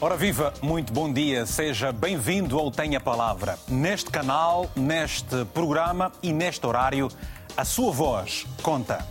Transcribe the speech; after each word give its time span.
Ora 0.00 0.16
viva, 0.16 0.54
muito 0.62 0.92
bom 0.92 1.12
dia, 1.12 1.44
seja 1.44 1.90
bem-vindo 1.90 2.56
ao 2.56 2.70
Tenha 2.70 3.00
Palavra. 3.00 3.58
Neste 3.66 4.08
canal, 4.08 4.70
neste 4.76 5.44
programa 5.46 6.12
e 6.22 6.32
neste 6.32 6.64
horário, 6.64 7.08
a 7.56 7.64
sua 7.64 7.90
voz 7.90 8.46
conta. 8.62 9.04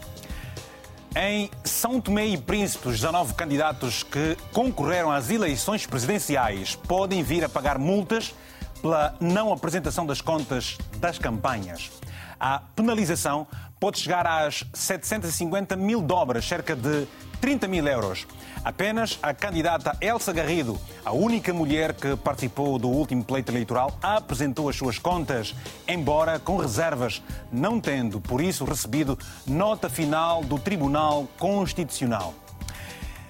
Em 1.13 1.51
São 1.65 1.99
Tomé 1.99 2.27
e 2.27 2.37
Príncipe, 2.37 2.87
os 2.87 3.01
19 3.01 3.33
candidatos 3.33 4.01
que 4.01 4.37
concorreram 4.53 5.11
às 5.11 5.29
eleições 5.29 5.85
presidenciais 5.85 6.75
podem 6.75 7.21
vir 7.21 7.43
a 7.43 7.49
pagar 7.49 7.77
multas 7.77 8.33
pela 8.81 9.13
não 9.19 9.51
apresentação 9.51 10.05
das 10.05 10.21
contas 10.21 10.77
das 10.99 11.19
campanhas. 11.19 11.91
A 12.39 12.59
penalização 12.59 13.45
pode 13.77 13.99
chegar 13.99 14.25
às 14.25 14.63
750 14.73 15.75
mil 15.75 16.01
dobras, 16.01 16.45
cerca 16.45 16.73
de 16.73 17.05
30 17.39 17.67
mil 17.67 17.87
euros. 17.87 18.27
Apenas 18.63 19.17
a 19.21 19.33
candidata 19.33 19.97
Elsa 20.01 20.33
Garrido, 20.33 20.79
a 21.05 21.11
única 21.11 21.53
mulher 21.53 21.93
que 21.93 22.15
participou 22.17 22.77
do 22.77 22.89
último 22.89 23.23
pleito 23.23 23.51
eleitoral, 23.51 23.97
apresentou 24.01 24.67
as 24.67 24.75
suas 24.75 24.99
contas, 24.99 25.55
embora 25.87 26.39
com 26.39 26.57
reservas, 26.57 27.21
não 27.51 27.79
tendo, 27.79 28.19
por 28.19 28.41
isso, 28.41 28.65
recebido 28.65 29.17
nota 29.45 29.89
final 29.89 30.43
do 30.43 30.59
Tribunal 30.59 31.27
Constitucional. 31.39 32.33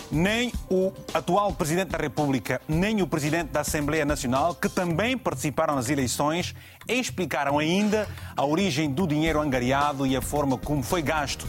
Nem 0.10 0.54
o 0.70 0.94
atual 1.14 1.52
Presidente 1.52 1.90
da 1.90 1.98
República, 1.98 2.62
nem 2.68 3.02
o 3.02 3.08
Presidente 3.08 3.50
da 3.50 3.60
Assembleia 3.60 4.06
Nacional, 4.06 4.56
que 4.56 4.70
também 4.70 5.18
participaram 5.18 5.76
nas 5.76 5.90
eleições, 5.90 6.56
explicaram 6.88 7.60
ainda 7.60 8.08
a 8.36 8.46
origem 8.46 8.90
do 8.90 9.06
dinheiro 9.06 9.42
angariado 9.42 10.08
e 10.08 10.16
a 10.16 10.22
forma 10.22 10.58
como 10.58 10.82
foi 10.82 11.02
gasto, 11.02 11.46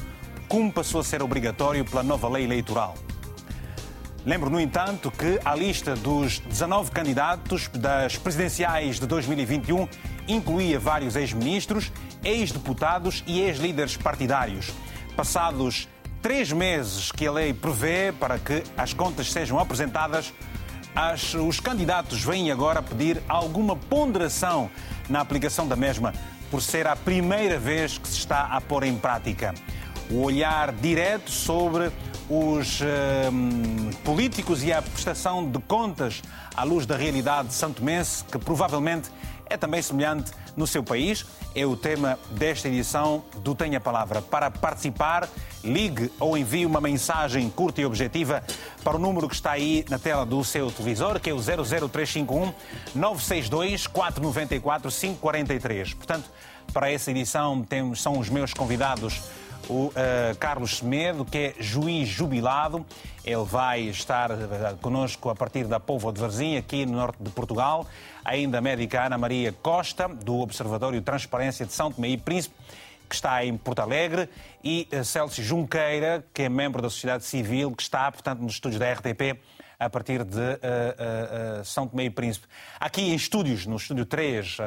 como 0.48 0.72
passou 0.72 1.00
a 1.00 1.04
ser 1.04 1.22
obrigatório 1.22 1.84
pela 1.84 2.02
nova 2.02 2.28
lei 2.28 2.44
eleitoral. 2.44 2.94
Lembro, 4.24 4.50
no 4.50 4.60
entanto, 4.60 5.10
que 5.10 5.38
a 5.44 5.54
lista 5.54 5.94
dos 5.94 6.40
19 6.40 6.90
candidatos 6.90 7.68
das 7.68 8.16
presidenciais 8.16 8.98
de 8.98 9.06
2021 9.06 9.88
incluía 10.26 10.78
vários 10.78 11.16
ex-ministros, 11.16 11.92
ex-deputados 12.24 13.22
e 13.26 13.40
ex-líderes 13.40 13.96
partidários. 13.96 14.72
Passados 15.16 15.88
três 16.20 16.52
meses 16.52 17.12
que 17.12 17.26
a 17.26 17.32
lei 17.32 17.54
prevê 17.54 18.12
para 18.12 18.38
que 18.38 18.62
as 18.76 18.92
contas 18.92 19.30
sejam 19.30 19.58
apresentadas, 19.58 20.32
as, 20.94 21.34
os 21.34 21.60
candidatos 21.60 22.22
vêm 22.22 22.50
agora 22.50 22.82
pedir 22.82 23.22
alguma 23.28 23.76
ponderação 23.76 24.70
na 25.08 25.20
aplicação 25.20 25.66
da 25.66 25.76
mesma, 25.76 26.12
por 26.50 26.60
ser 26.60 26.86
a 26.86 26.96
primeira 26.96 27.58
vez 27.58 27.98
que 27.98 28.08
se 28.08 28.18
está 28.18 28.46
a 28.46 28.60
pôr 28.60 28.82
em 28.84 28.96
prática. 28.96 29.54
O 30.10 30.22
olhar 30.22 30.72
direto 30.72 31.30
sobre 31.30 31.92
os 32.30 32.80
eh, 32.82 33.30
políticos 34.04 34.62
e 34.62 34.72
a 34.72 34.82
prestação 34.82 35.44
de 35.50 35.58
contas 35.60 36.22
à 36.54 36.62
luz 36.62 36.86
da 36.86 36.96
realidade 36.96 37.52
santomense, 37.52 38.24
que 38.24 38.38
provavelmente 38.38 39.10
é 39.50 39.56
também 39.56 39.80
semelhante 39.80 40.30
no 40.56 40.66
seu 40.66 40.82
país. 40.82 41.24
É 41.54 41.64
o 41.64 41.76
tema 41.76 42.18
desta 42.30 42.68
edição 42.68 43.24
do 43.42 43.54
Tenha 43.54 43.80
Palavra. 43.80 44.20
Para 44.20 44.50
participar, 44.50 45.28
ligue 45.64 46.10
ou 46.20 46.36
envie 46.36 46.66
uma 46.66 46.80
mensagem 46.80 47.48
curta 47.48 47.80
e 47.80 47.86
objetiva 47.86 48.42
para 48.84 48.96
o 48.96 48.98
número 48.98 49.28
que 49.28 49.34
está 49.34 49.52
aí 49.52 49.84
na 49.88 49.98
tela 49.98 50.24
do 50.24 50.44
seu 50.44 50.70
televisor, 50.70 51.18
que 51.20 51.30
é 51.30 51.32
o 51.32 51.38
00351 51.38 52.52
962 52.94 53.86
494 53.86 54.90
543. 54.90 55.94
Portanto, 55.94 56.30
para 56.72 56.90
essa 56.90 57.10
edição 57.10 57.62
temos, 57.62 58.02
são 58.02 58.18
os 58.18 58.28
meus 58.28 58.52
convidados 58.52 59.22
o 59.68 59.86
uh, 59.86 59.92
Carlos 60.38 60.78
Semedo, 60.78 61.24
que 61.24 61.38
é 61.38 61.54
juiz 61.60 62.08
jubilado. 62.08 62.84
Ele 63.24 63.44
vai 63.44 63.82
estar 63.82 64.30
uh, 64.30 64.76
conosco 64.80 65.28
a 65.28 65.34
partir 65.34 65.64
da 65.64 65.78
Povo 65.78 66.10
de 66.12 66.20
Varzim, 66.20 66.56
aqui 66.56 66.86
no 66.86 66.92
norte 66.92 67.22
de 67.22 67.30
Portugal. 67.30 67.86
Ainda 68.24 68.58
a 68.58 68.60
médica 68.60 69.04
Ana 69.04 69.18
Maria 69.18 69.52
Costa, 69.52 70.08
do 70.08 70.38
Observatório 70.38 71.00
Transparência 71.02 71.66
de 71.66 71.72
São 71.72 71.92
Tomé 71.92 72.08
e 72.08 72.16
Príncipe, 72.16 72.54
que 73.08 73.14
está 73.14 73.44
em 73.44 73.56
Porto 73.56 73.80
Alegre, 73.80 74.28
e 74.64 74.88
uh, 74.92 75.04
Celso 75.04 75.42
Junqueira, 75.42 76.24
que 76.32 76.42
é 76.42 76.48
membro 76.48 76.80
da 76.80 76.88
sociedade 76.88 77.24
civil, 77.24 77.72
que 77.72 77.82
está, 77.82 78.10
portanto, 78.10 78.40
nos 78.40 78.54
estúdios 78.54 78.80
da 78.80 78.92
RTP 78.92 79.38
a 79.78 79.88
partir 79.88 80.24
de 80.24 80.38
uh, 80.38 81.60
uh, 81.60 81.64
São 81.64 81.86
Tomé 81.86 82.04
e 82.04 82.10
Príncipe. 82.10 82.46
Aqui 82.80 83.02
em 83.02 83.14
estúdios, 83.14 83.64
no 83.66 83.76
estúdio 83.76 84.04
3, 84.04 84.58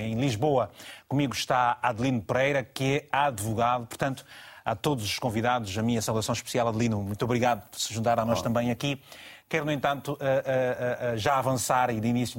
em 0.00 0.14
Lisboa, 0.14 0.70
comigo 1.06 1.34
está 1.34 1.78
Adelino 1.82 2.22
Pereira, 2.22 2.62
que 2.62 2.96
é 2.96 3.08
advogado, 3.12 3.86
portanto, 3.86 4.24
a 4.64 4.74
todos 4.74 5.04
os 5.04 5.18
convidados, 5.18 5.76
a 5.76 5.82
minha 5.82 6.00
saudação 6.00 6.32
especial, 6.32 6.68
Adelino, 6.68 7.02
muito 7.02 7.24
obrigado 7.24 7.68
por 7.68 7.78
se 7.78 7.92
juntar 7.92 8.18
a 8.18 8.24
nós 8.24 8.40
oh. 8.40 8.42
também 8.42 8.70
aqui. 8.70 9.00
Quero, 9.48 9.64
no 9.64 9.72
entanto, 9.72 10.18
já 11.16 11.38
avançar 11.38 11.88
e 11.88 11.98
de 11.98 12.06
início 12.06 12.38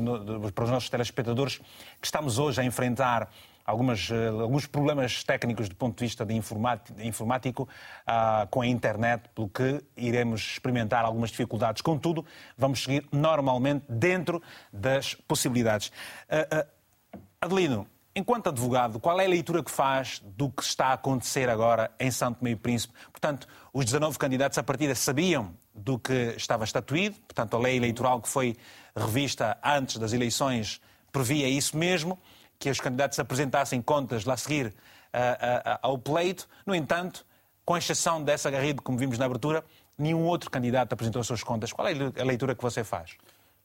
para 0.54 0.64
os 0.64 0.70
nossos 0.70 0.90
telespectadores 0.92 1.58
que 2.00 2.06
estamos 2.06 2.38
hoje 2.38 2.62
a 2.62 2.64
enfrentar 2.64 3.32
algumas, 3.70 4.10
eh, 4.10 4.28
alguns 4.28 4.66
problemas 4.66 5.24
técnicos 5.24 5.70
do 5.70 5.76
ponto 5.76 5.98
de 5.98 6.06
vista 6.06 6.26
de 6.26 6.34
informático 6.34 7.64
uh, 7.64 8.48
com 8.50 8.62
a 8.62 8.68
internet, 8.68 9.30
pelo 9.36 9.48
que 9.48 9.84
iremos 9.96 10.42
experimentar 10.42 11.06
algumas 11.06 11.30
dificuldades. 11.30 11.82
Contudo, 11.82 12.26
vamos 12.58 12.84
seguir 12.84 13.08
normalmente 13.12 13.86
dentro 13.88 14.42
das 14.74 15.14
possibilidades. 15.14 15.92
Uh, 16.28 16.62
uh, 16.62 17.20
Adelino, 17.40 17.88
enquanto 18.16 18.50
advogado, 18.50 19.00
qual 19.00 19.20
é 19.20 19.26
a 19.26 19.30
leitura 19.30 19.64
que 19.64 19.72
faz 19.72 20.22
do 20.36 20.50
que 20.50 20.64
está 20.64 20.88
a 20.88 20.94
acontecer 20.94 21.48
agora 21.48 21.92
em 22.00 22.10
Santo 22.10 22.44
Meio 22.44 22.58
Príncipe? 22.58 22.94
Portanto, 23.12 23.48
os 23.72 23.86
19 23.86 24.18
candidatos 24.18 24.58
à 24.58 24.64
partida 24.64 24.96
sabiam 24.96 25.54
do 25.74 26.00
que 26.00 26.34
estava 26.36 26.64
estatuído, 26.64 27.16
portanto, 27.22 27.56
a 27.56 27.60
lei 27.60 27.78
eleitoral 27.78 28.20
que 28.20 28.28
foi 28.28 28.58
revista 28.96 29.58
antes 29.64 29.98
das 29.98 30.12
eleições 30.12 30.82
previa 31.12 31.48
isso 31.48 31.78
mesmo 31.78 32.20
que 32.60 32.70
os 32.70 32.80
candidatos 32.80 33.18
apresentassem 33.18 33.82
contas 33.82 34.26
lá 34.26 34.34
a 34.34 34.38
seguir 34.38 34.68
uh, 34.68 34.70
uh, 34.70 35.80
ao 35.82 35.98
pleito. 35.98 36.48
No 36.66 36.76
entanto, 36.76 37.26
com 37.66 37.78
exceção 37.78 38.22
dessa 38.22 38.52
Garrido, 38.52 38.82
como 38.82 38.98
vimos 38.98 39.18
na 39.18 39.26
abertura, 39.26 39.64
nenhum 39.98 40.26
outro 40.26 40.52
candidato 40.52 40.92
apresentou 40.92 41.22
as 41.22 41.28
suas 41.28 41.42
contas. 41.42 41.72
Qual 41.72 41.88
é 41.88 41.94
a 41.94 42.24
leitura 42.24 42.54
que 42.54 42.62
você 42.62 42.84
faz? 42.84 43.12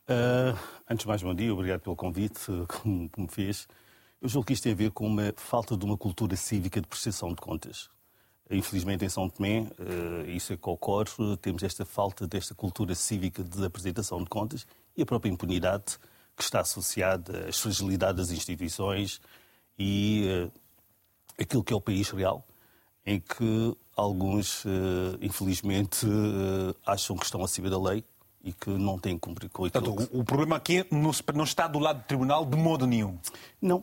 Uh, 0.08 0.56
antes 0.88 1.02
de 1.02 1.08
mais, 1.08 1.22
bom 1.22 1.34
dia, 1.34 1.52
obrigado 1.52 1.80
pelo 1.80 1.96
convite 1.96 2.40
que 3.12 3.20
me 3.20 3.28
fez. 3.28 3.66
Eu 4.22 4.28
julgo 4.28 4.46
que 4.46 4.52
isto 4.52 4.62
tem 4.62 4.72
a 4.72 4.76
ver 4.76 4.90
com 4.92 5.06
uma 5.06 5.34
falta 5.36 5.76
de 5.76 5.84
uma 5.84 5.96
cultura 5.98 6.36
cívica 6.36 6.80
de 6.80 6.86
prestação 6.86 7.30
de 7.30 7.36
contas. 7.36 7.90
Infelizmente, 8.50 9.04
em 9.04 9.08
São 9.08 9.28
Tomé, 9.28 9.60
uh, 9.60 10.28
isso 10.28 10.52
é 10.52 10.56
que 10.56 10.68
ocorre, 10.68 11.36
temos 11.40 11.62
esta 11.62 11.84
falta 11.84 12.26
desta 12.26 12.54
cultura 12.54 12.94
cívica 12.94 13.42
de 13.42 13.64
apresentação 13.64 14.22
de 14.22 14.28
contas 14.28 14.66
e 14.96 15.02
a 15.02 15.06
própria 15.06 15.30
impunidade 15.30 15.98
que 16.36 16.42
está 16.42 16.60
associada 16.60 17.48
às 17.48 17.58
fragilidades 17.58 18.28
das 18.28 18.36
instituições 18.36 19.20
e 19.78 20.26
uh, 20.46 20.52
aquilo 21.40 21.62
que 21.62 21.72
é 21.72 21.76
o 21.76 21.80
país 21.80 22.10
real, 22.10 22.44
em 23.06 23.20
que 23.20 23.76
alguns, 23.96 24.64
uh, 24.64 25.18
infelizmente, 25.20 26.06
uh, 26.06 26.74
acham 26.86 27.16
que 27.16 27.24
estão 27.24 27.42
acima 27.44 27.70
da 27.70 27.80
lei 27.80 28.04
e 28.42 28.52
que 28.52 28.70
não 28.70 28.98
têm 28.98 29.14
que 29.14 29.20
cumprir 29.20 29.48
com 29.48 29.64
aquilo. 29.64 29.84
Portanto, 29.84 30.10
o, 30.12 30.20
o 30.20 30.24
problema 30.24 30.56
aqui 30.56 30.86
não, 30.90 31.10
não 31.34 31.44
está 31.44 31.66
do 31.66 31.78
lado 31.78 32.02
do 32.02 32.04
tribunal 32.04 32.44
de 32.44 32.56
modo 32.56 32.86
nenhum. 32.86 33.18
Não, 33.60 33.82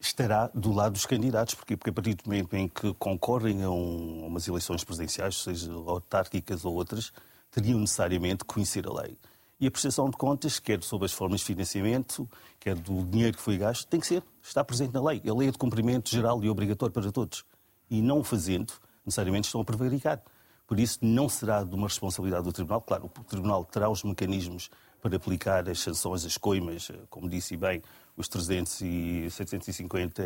estará 0.00 0.50
do 0.54 0.72
lado 0.72 0.92
dos 0.92 1.06
candidatos, 1.06 1.54
porque, 1.54 1.76
porque 1.76 1.90
a 1.90 1.92
partir 1.92 2.14
do 2.14 2.24
momento 2.24 2.54
em 2.56 2.68
que 2.68 2.92
concorrem 2.94 3.62
a, 3.62 3.70
um, 3.70 4.24
a 4.24 4.26
umas 4.26 4.48
eleições 4.48 4.82
presidenciais, 4.82 5.36
seja 5.36 5.72
autárquicas 5.72 6.64
ou 6.64 6.74
outras, 6.74 7.12
teriam 7.50 7.78
necessariamente 7.78 8.38
que 8.38 8.52
conhecer 8.52 8.86
a 8.86 8.92
lei. 8.92 9.16
E 9.62 9.68
a 9.68 9.70
prestação 9.70 10.10
de 10.10 10.16
contas, 10.16 10.58
quer 10.58 10.82
sobre 10.82 11.06
as 11.06 11.12
formas 11.12 11.38
de 11.38 11.46
financiamento, 11.46 12.28
quer 12.58 12.74
do 12.74 13.04
dinheiro 13.04 13.36
que 13.36 13.40
foi 13.40 13.56
gasto, 13.56 13.86
tem 13.86 14.00
que 14.00 14.06
ser, 14.08 14.20
está 14.42 14.64
presente 14.64 14.92
na 14.92 15.00
lei. 15.00 15.22
A 15.24 15.32
lei 15.32 15.46
é 15.46 15.50
de 15.52 15.56
cumprimento 15.56 16.10
geral 16.10 16.42
e 16.42 16.50
obrigatório 16.50 16.92
para 16.92 17.12
todos. 17.12 17.44
E 17.88 18.02
não 18.02 18.18
o 18.18 18.24
fazendo, 18.24 18.72
necessariamente 19.06 19.46
estão 19.46 19.60
a 19.60 19.64
prevaricar. 19.64 20.20
Por 20.66 20.80
isso, 20.80 20.98
não 21.00 21.28
será 21.28 21.62
de 21.62 21.72
uma 21.76 21.86
responsabilidade 21.86 22.42
do 22.42 22.52
Tribunal. 22.52 22.80
Claro, 22.80 23.04
o 23.04 23.22
Tribunal 23.22 23.64
terá 23.64 23.88
os 23.88 24.02
mecanismos 24.02 24.68
para 25.00 25.14
aplicar 25.14 25.68
as 25.68 25.78
sanções, 25.78 26.24
as 26.24 26.36
coimas, 26.36 26.90
como 27.08 27.28
disse 27.28 27.56
bem, 27.56 27.80
os 28.16 28.26
300 28.26 28.80
e 28.80 29.30
750 29.30 30.24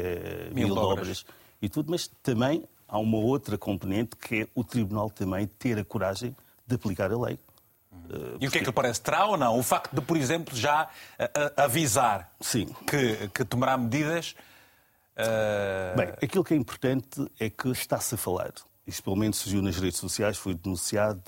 mil, 0.55 0.69
mil 0.69 0.75
dobras 0.75 1.27
e 1.61 1.69
tudo, 1.69 1.91
mas 1.91 2.09
também 2.23 2.65
há 2.89 2.99
uma 2.99 3.19
outra 3.19 3.59
componente 3.59 4.17
que 4.17 4.45
é 4.45 4.49
o 4.55 4.65
Tribunal 4.65 5.11
também 5.11 5.47
ter 5.47 5.79
a 5.79 5.85
coragem 5.85 6.35
de 6.67 6.75
aplicar 6.75 7.13
a 7.13 7.19
lei. 7.19 7.39
E 8.41 8.47
o 8.47 8.51
que 8.51 8.59
é 8.59 8.61
que 8.61 8.67
lhe 8.67 8.73
parece? 8.73 9.01
Terá 9.01 9.27
ou 9.27 9.37
não 9.37 9.59
o 9.59 9.63
facto 9.63 9.95
de, 9.95 10.01
por 10.01 10.17
exemplo, 10.17 10.57
já 10.57 10.85
uh, 10.85 11.61
avisar 11.61 12.33
Sim. 12.41 12.67
Que, 12.87 13.29
que 13.29 13.45
tomará 13.45 13.77
medidas? 13.77 14.35
Uh... 15.17 15.97
Bem, 15.97 16.09
aquilo 16.23 16.45
que 16.45 16.55
é 16.55 16.57
importante 16.57 17.27
é 17.41 17.49
que 17.49 17.69
está-se 17.69 18.15
a 18.15 18.19
falar. 18.19 18.53
Isso 18.87 19.03
pelo 19.03 19.17
menos 19.17 19.39
surgiu 19.39 19.61
nas 19.61 19.77
redes 19.77 19.99
sociais, 19.99 20.37
foi 20.37 20.55
denunciado, 20.55 21.21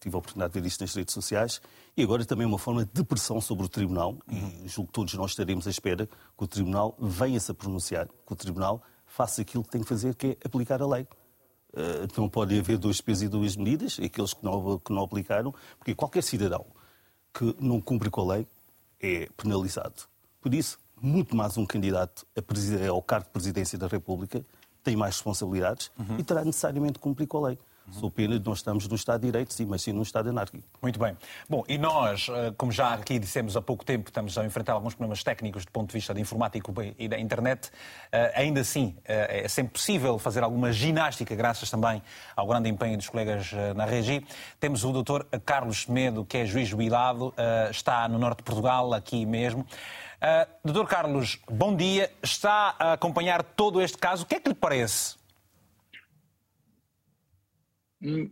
tive 0.00 0.14
a 0.14 0.18
oportunidade 0.18 0.54
de 0.54 0.60
ver 0.60 0.66
isto 0.66 0.80
nas 0.80 0.94
redes 0.94 1.12
sociais, 1.12 1.60
e 1.94 2.02
agora 2.02 2.24
também 2.24 2.44
é 2.44 2.46
uma 2.46 2.58
forma 2.58 2.88
de 2.90 3.04
pressão 3.04 3.38
sobre 3.38 3.66
o 3.66 3.68
Tribunal, 3.68 4.16
uhum. 4.26 4.62
e 4.64 4.68
julgo 4.68 4.86
que 4.86 4.94
todos 4.94 5.12
nós 5.12 5.32
estaremos 5.32 5.66
à 5.66 5.70
espera 5.70 6.06
que 6.06 6.44
o 6.44 6.46
Tribunal 6.46 6.96
venha-se 6.98 7.50
a 7.50 7.54
pronunciar, 7.54 8.06
que 8.06 8.32
o 8.32 8.36
Tribunal 8.36 8.82
faça 9.06 9.42
aquilo 9.42 9.62
que 9.62 9.70
tem 9.70 9.82
que 9.82 9.88
fazer, 9.88 10.14
que 10.14 10.28
é 10.28 10.36
aplicar 10.46 10.80
a 10.80 10.86
lei. 10.86 11.06
Eh, 11.76 12.06
não 12.16 12.26
pode 12.26 12.58
haver 12.58 12.78
dois 12.78 13.02
pesos 13.02 13.24
e 13.24 13.28
duas 13.28 13.54
medidas, 13.54 13.98
aqueles 14.02 14.32
que 14.32 14.42
não, 14.42 14.78
que 14.78 14.90
não 14.90 15.02
aplicaram, 15.02 15.54
porque 15.78 15.94
qualquer 15.94 16.22
cidadão 16.22 16.64
que 17.34 17.54
não 17.60 17.82
cumpre 17.82 18.08
com 18.08 18.22
a 18.22 18.36
lei 18.36 18.46
é 18.98 19.28
penalizado. 19.36 20.04
Por 20.40 20.54
isso, 20.54 20.78
muito 21.00 21.36
mais 21.36 21.58
um 21.58 21.66
candidato 21.66 22.26
ao 22.88 23.02
cargo 23.02 23.26
de 23.26 23.32
presidência 23.32 23.78
da 23.78 23.86
República 23.86 24.42
tem 24.82 24.96
mais 24.96 25.16
responsabilidades 25.16 25.90
uhum. 25.98 26.18
e 26.18 26.24
terá 26.24 26.42
necessariamente 26.44 26.94
de 26.94 27.00
cumprir 27.00 27.26
com 27.26 27.44
a 27.44 27.48
lei. 27.48 27.58
Sou 27.92 28.12
não 28.44 28.52
estamos 28.52 28.88
no 28.88 28.96
Estado 28.96 29.20
de 29.20 29.26
Direito, 29.26 29.54
sim, 29.54 29.64
mas 29.64 29.82
sim 29.82 29.92
num 29.92 30.02
Estado 30.02 30.28
anárquico. 30.28 30.66
Muito 30.82 30.98
bem. 30.98 31.16
Bom, 31.48 31.64
e 31.68 31.78
nós, 31.78 32.28
eh, 32.28 32.52
como 32.56 32.72
já 32.72 32.92
aqui 32.94 33.18
dissemos 33.18 33.56
há 33.56 33.62
pouco 33.62 33.84
tempo, 33.84 34.08
estamos 34.08 34.36
a 34.36 34.44
enfrentar 34.44 34.72
alguns 34.72 34.94
problemas 34.94 35.22
técnicos 35.22 35.64
do 35.64 35.70
ponto 35.70 35.88
de 35.88 35.94
vista 35.94 36.12
da 36.12 36.20
informática 36.20 36.72
e 36.98 37.08
da 37.08 37.18
internet. 37.18 37.70
Eh, 38.10 38.32
ainda 38.34 38.60
assim, 38.60 38.96
eh, 39.04 39.44
é 39.44 39.48
sempre 39.48 39.74
possível 39.74 40.18
fazer 40.18 40.42
alguma 40.42 40.72
ginástica, 40.72 41.34
graças 41.34 41.70
também 41.70 42.02
ao 42.34 42.46
grande 42.46 42.68
empenho 42.68 42.96
dos 42.96 43.08
colegas 43.08 43.52
na 43.74 43.84
Regi. 43.84 44.26
Temos 44.58 44.84
o 44.84 44.92
Dr. 44.92 45.22
Carlos 45.44 45.86
Medo, 45.86 46.24
que 46.24 46.38
é 46.38 46.44
juiz 46.44 46.68
jubilado, 46.68 47.32
está 47.70 48.08
no 48.08 48.18
norte 48.18 48.38
de 48.38 48.44
Portugal, 48.44 48.92
aqui 48.92 49.24
mesmo. 49.24 49.64
Dr. 50.64 50.84
Carlos, 50.86 51.38
bom 51.50 51.74
dia. 51.74 52.10
Está 52.22 52.74
a 52.78 52.92
acompanhar 52.94 53.42
todo 53.42 53.80
este 53.80 53.98
caso. 53.98 54.24
O 54.24 54.26
que 54.26 54.34
é 54.36 54.40
que 54.40 54.48
lhe 54.48 54.54
parece? 54.54 55.16
Hum. 58.02 58.30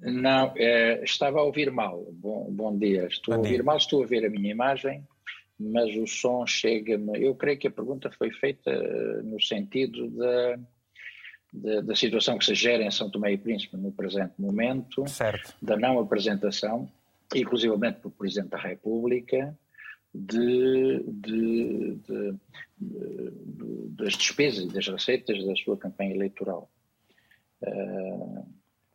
Não, 0.00 0.52
é, 0.56 1.02
estava 1.02 1.40
a 1.40 1.42
ouvir 1.42 1.70
mal. 1.72 2.06
Bom, 2.12 2.46
bom 2.50 2.76
dia. 2.76 3.06
Estou 3.06 3.34
a 3.34 3.38
ouvir 3.38 3.62
mal, 3.62 3.76
estou 3.76 4.02
a 4.02 4.06
ver 4.06 4.24
a 4.24 4.30
minha 4.30 4.50
imagem, 4.50 5.04
mas 5.58 5.94
o 5.96 6.06
som 6.06 6.46
chega-me. 6.46 7.20
Eu 7.20 7.34
creio 7.34 7.58
que 7.58 7.66
a 7.66 7.70
pergunta 7.70 8.10
foi 8.10 8.30
feita 8.30 8.70
eh, 8.70 9.22
no 9.24 9.40
sentido 9.42 10.08
da, 10.10 10.58
da, 11.52 11.80
da, 11.80 11.96
situação 11.96 12.38
que 12.38 12.44
se 12.44 12.54
gera 12.54 12.84
em 12.84 12.90
São 12.90 13.10
Tomé 13.10 13.32
e 13.32 13.38
Príncipe 13.38 13.76
no 13.76 13.90
presente 13.90 14.34
momento, 14.38 15.06
certo. 15.08 15.54
da 15.60 15.76
não 15.76 15.98
apresentação, 15.98 16.88
inclusivamente 17.34 17.98
pelo 18.00 18.12
Presidente 18.12 18.50
da 18.50 18.58
República, 18.58 19.58
de, 20.14 21.02
de, 21.06 21.94
de, 21.96 22.34
das 23.90 24.12
despesas 24.14 24.64
e 24.64 24.72
das 24.72 24.86
receitas 24.86 25.44
da 25.44 25.56
sua 25.56 25.76
campanha 25.76 26.14
eleitoral. 26.14 26.70
Uh, 27.62 28.46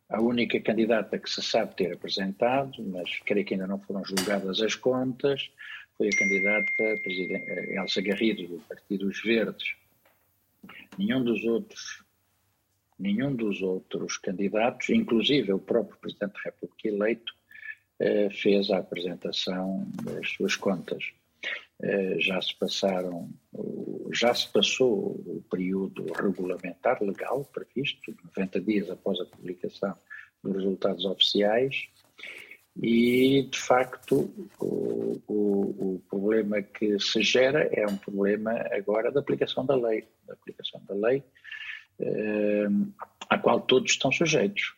a 0.08 0.20
única 0.20 0.60
candidata 0.60 1.18
que 1.18 1.28
se 1.28 1.42
sabe 1.42 1.74
ter 1.74 1.92
apresentado, 1.92 2.82
mas 2.84 3.18
creio 3.20 3.44
que 3.44 3.54
ainda 3.54 3.66
não 3.66 3.80
foram 3.80 4.04
julgadas 4.04 4.60
as 4.60 4.74
contas, 4.74 5.50
foi 5.96 6.08
a 6.08 6.16
candidata 6.16 6.70
a 6.78 7.80
Elsa 7.80 8.02
Garrido, 8.02 8.46
do 8.46 8.58
Partido 8.62 9.06
dos 9.06 9.22
Verdes. 9.22 9.74
Nenhum 10.98 11.24
dos 11.24 11.44
outros, 11.44 12.04
nenhum 12.98 13.34
dos 13.34 13.62
outros 13.62 14.16
candidatos, 14.18 14.88
inclusive 14.90 15.52
o 15.52 15.58
próprio 15.58 15.98
Presidente 15.98 16.34
da 16.34 16.40
República 16.44 16.88
eleito, 16.88 17.32
uh, 18.00 18.30
fez 18.30 18.70
a 18.70 18.78
apresentação 18.78 19.86
das 20.02 20.30
suas 20.30 20.54
contas. 20.56 21.12
Uh, 21.82 22.20
já 22.20 22.40
se 22.40 22.56
passaram 22.56 23.30
já 24.14 24.32
se 24.32 24.50
passou 24.52 25.20
o 25.26 25.44
período 25.50 26.06
regulamentar 26.12 27.02
legal 27.02 27.44
previsto, 27.52 28.14
90 28.36 28.60
dias 28.60 28.90
após 28.90 29.20
a 29.20 29.26
publicação 29.26 29.94
dos 30.42 30.54
resultados 30.54 31.04
oficiais, 31.04 31.88
e 32.80 33.48
de 33.50 33.58
facto 33.58 34.30
o, 34.60 35.20
o, 35.28 35.94
o, 35.94 36.02
problema 36.08 36.60
que 36.60 36.98
se 36.98 37.22
gera 37.22 37.68
é 37.72 37.86
um 37.86 37.96
problema 37.96 38.52
agora 38.72 39.12
da 39.12 39.20
aplicação 39.20 39.64
da 39.64 39.76
lei, 39.76 40.08
da 40.26 40.34
aplicação 40.34 40.82
da 40.84 40.94
lei 40.94 41.22
eh, 42.00 42.66
à 43.30 43.38
qual 43.38 43.60
todos 43.60 43.92
estão 43.92 44.10
sujeitos. 44.10 44.74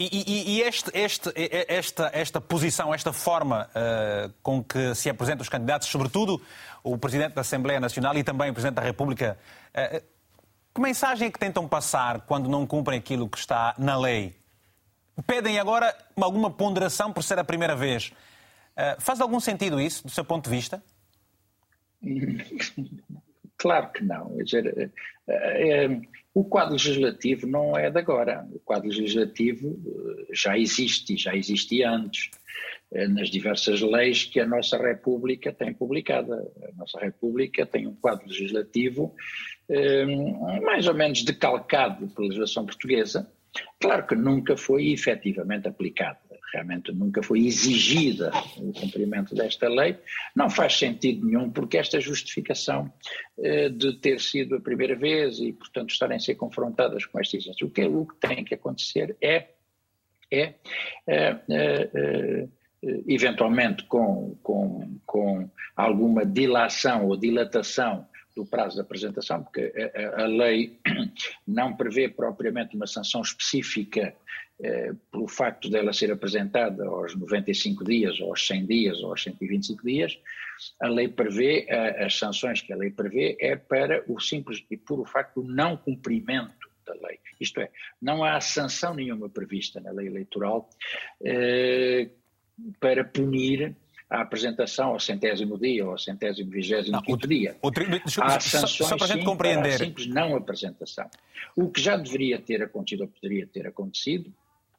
E, 0.00 0.06
e, 0.12 0.50
e 0.58 0.62
este, 0.62 0.90
este, 0.94 1.32
esta, 1.66 2.08
esta 2.14 2.40
posição, 2.40 2.94
esta 2.94 3.12
forma 3.12 3.68
uh, 3.68 4.32
com 4.44 4.62
que 4.62 4.94
se 4.94 5.10
apresentam 5.10 5.42
os 5.42 5.48
candidatos, 5.48 5.88
sobretudo 5.88 6.40
o 6.84 6.96
Presidente 6.96 7.34
da 7.34 7.40
Assembleia 7.40 7.80
Nacional 7.80 8.16
e 8.16 8.22
também 8.22 8.48
o 8.48 8.52
Presidente 8.52 8.76
da 8.76 8.82
República, 8.82 9.36
uh, 9.74 10.00
que 10.72 10.80
mensagem 10.80 11.26
é 11.26 11.30
que 11.32 11.38
tentam 11.38 11.66
passar 11.66 12.20
quando 12.20 12.48
não 12.48 12.64
cumprem 12.64 12.96
aquilo 12.96 13.28
que 13.28 13.38
está 13.38 13.74
na 13.76 13.98
lei? 13.98 14.36
Pedem 15.26 15.58
agora 15.58 15.92
alguma 16.14 16.48
ponderação 16.48 17.12
por 17.12 17.24
ser 17.24 17.40
a 17.40 17.44
primeira 17.44 17.74
vez. 17.74 18.12
Uh, 18.76 19.00
faz 19.00 19.20
algum 19.20 19.40
sentido 19.40 19.80
isso, 19.80 20.04
do 20.04 20.12
seu 20.12 20.24
ponto 20.24 20.44
de 20.44 20.50
vista? 20.50 20.80
Claro 23.60 23.90
que 23.90 24.04
não. 24.04 24.36
O 26.38 26.44
quadro 26.44 26.74
legislativo 26.74 27.46
não 27.46 27.76
é 27.76 27.90
de 27.90 27.98
agora. 27.98 28.46
O 28.52 28.60
quadro 28.60 28.88
legislativo 28.88 29.76
eh, 29.86 30.26
já 30.32 30.56
existe, 30.56 31.16
já 31.16 31.34
existia 31.34 31.90
antes, 31.90 32.30
nas 33.10 33.28
diversas 33.28 33.82
leis 33.82 34.24
que 34.24 34.40
a 34.40 34.46
nossa 34.46 34.78
República 34.78 35.52
tem 35.52 35.74
publicada. 35.74 36.34
A 36.62 36.76
nossa 36.76 36.98
República 36.98 37.66
tem 37.66 37.86
um 37.86 37.94
quadro 37.94 38.26
legislativo 38.26 39.14
mais 40.62 40.88
ou 40.88 40.94
menos 40.94 41.22
decalcado 41.22 42.08
pela 42.08 42.28
legislação 42.28 42.64
portuguesa. 42.64 43.30
Claro 43.78 44.06
que 44.06 44.14
nunca 44.14 44.56
foi 44.56 44.90
efetivamente 44.90 45.68
aplicado 45.68 46.18
realmente 46.52 46.92
nunca 46.92 47.22
foi 47.22 47.46
exigida 47.46 48.30
o 48.56 48.72
cumprimento 48.72 49.34
desta 49.34 49.68
lei, 49.68 49.96
não 50.34 50.48
faz 50.48 50.78
sentido 50.78 51.26
nenhum, 51.26 51.50
porque 51.50 51.78
esta 51.78 52.00
justificação 52.00 52.92
eh, 53.38 53.68
de 53.68 53.94
ter 53.98 54.20
sido 54.20 54.56
a 54.56 54.60
primeira 54.60 54.96
vez 54.96 55.38
e, 55.38 55.52
portanto, 55.52 55.90
estarem 55.90 56.16
a 56.16 56.20
ser 56.20 56.34
confrontadas 56.34 57.04
com 57.06 57.20
esta 57.20 57.36
exigência. 57.36 57.66
O 57.66 57.70
que, 57.70 57.84
o 57.84 58.06
que 58.06 58.16
tem 58.16 58.44
que 58.44 58.54
acontecer 58.54 59.16
é, 59.20 59.48
é, 60.30 60.54
é, 61.06 61.38
é 61.48 62.48
eventualmente 63.06 63.84
com, 63.84 64.36
com, 64.42 64.98
com 65.04 65.50
alguma 65.76 66.24
dilação 66.24 67.06
ou 67.06 67.16
dilatação 67.16 68.06
do 68.38 68.46
prazo 68.46 68.76
de 68.76 68.82
apresentação, 68.82 69.42
porque 69.42 69.72
a, 69.94 70.22
a, 70.22 70.26
lei 70.26 70.78
não 71.46 71.76
prevê 71.76 72.08
propriamente 72.08 72.76
uma 72.76 72.86
sanção 72.86 73.20
específica 73.20 74.14
eh, 74.62 74.92
pelo 75.10 75.26
facto 75.26 75.68
dela 75.68 75.92
ser 75.92 76.12
apresentada 76.12 76.86
aos 76.86 77.16
95 77.16 77.84
dias, 77.84 78.20
aos 78.20 78.46
100 78.46 78.66
dias, 78.66 79.02
aos 79.02 79.20
125 79.24 79.84
dias, 79.84 80.16
a 80.80 80.86
lei 80.88 81.08
prevê, 81.08 81.66
a, 81.68 82.06
as 82.06 82.16
sanções 82.16 82.60
que 82.60 82.72
a 82.72 82.76
lei 82.76 82.92
prevê 82.92 83.36
é 83.40 83.56
para 83.56 84.04
o 84.06 84.20
simples 84.20 84.64
e 84.70 84.76
puro 84.76 85.04
facto 85.04 85.42
do 85.42 85.48
não 85.48 85.76
cumprimento 85.76 86.68
da 86.86 86.94
lei. 86.94 87.18
Isto 87.40 87.60
é, 87.60 87.70
não 88.00 88.22
há 88.22 88.40
sanção 88.40 88.94
nenhuma 88.94 89.28
prevista 89.28 89.80
na 89.80 89.90
lei 89.90 90.06
eleitoral 90.06 90.70
eh, 91.24 92.08
para 92.78 93.02
punir 93.04 93.74
a 94.10 94.22
apresentação 94.22 94.90
ao 94.90 95.00
centésimo 95.00 95.58
dia 95.58 95.84
ou 95.84 95.92
ao 95.92 95.98
centésimo 95.98 96.50
vigésimo 96.50 97.02
quinto 97.02 97.28
dia. 97.28 97.56
O, 97.60 97.70
desculpa, 97.70 98.36
Há 98.36 98.40
sanções, 98.40 98.88
só, 98.88 98.96
para 98.96 99.04
a 99.04 99.08
gente 99.08 99.24
compreender. 99.24 99.62
Para 99.62 99.74
a 99.74 99.78
simples 99.78 100.06
não 100.06 100.34
apresentação. 100.34 101.08
O 101.54 101.70
que 101.70 101.80
já 101.80 101.96
deveria 101.96 102.38
ter 102.38 102.62
acontecido 102.62 103.02
ou 103.02 103.08
poderia 103.08 103.46
ter 103.46 103.66
acontecido, 103.66 104.32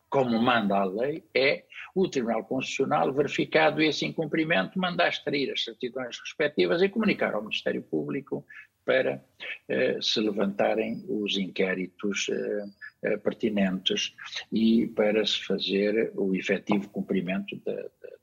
como 0.09 0.41
manda 0.41 0.75
a 0.75 0.83
lei, 0.83 1.23
é 1.35 1.65
o 1.93 2.07
Tribunal 2.07 2.43
Constitucional, 2.43 3.13
verificado 3.13 3.81
esse 3.81 4.05
incumprimento, 4.05 4.79
mandar 4.79 5.09
extrair 5.09 5.51
as 5.51 5.63
certidões 5.63 6.19
respectivas 6.19 6.81
e 6.81 6.89
comunicar 6.89 7.35
ao 7.35 7.41
Ministério 7.41 7.83
Público 7.83 8.43
para 8.83 9.23
eh, 9.67 9.99
se 10.01 10.19
levantarem 10.19 11.05
os 11.07 11.37
inquéritos 11.37 12.27
eh, 12.29 12.65
eh 13.03 13.17
pertinentes 13.17 14.15
e 14.51 14.87
para 14.87 15.23
se 15.23 15.45
fazer 15.45 16.11
o 16.15 16.33
efetivo 16.33 16.89
cumprimento 16.89 17.55
da 17.63 17.73
da 17.73 18.18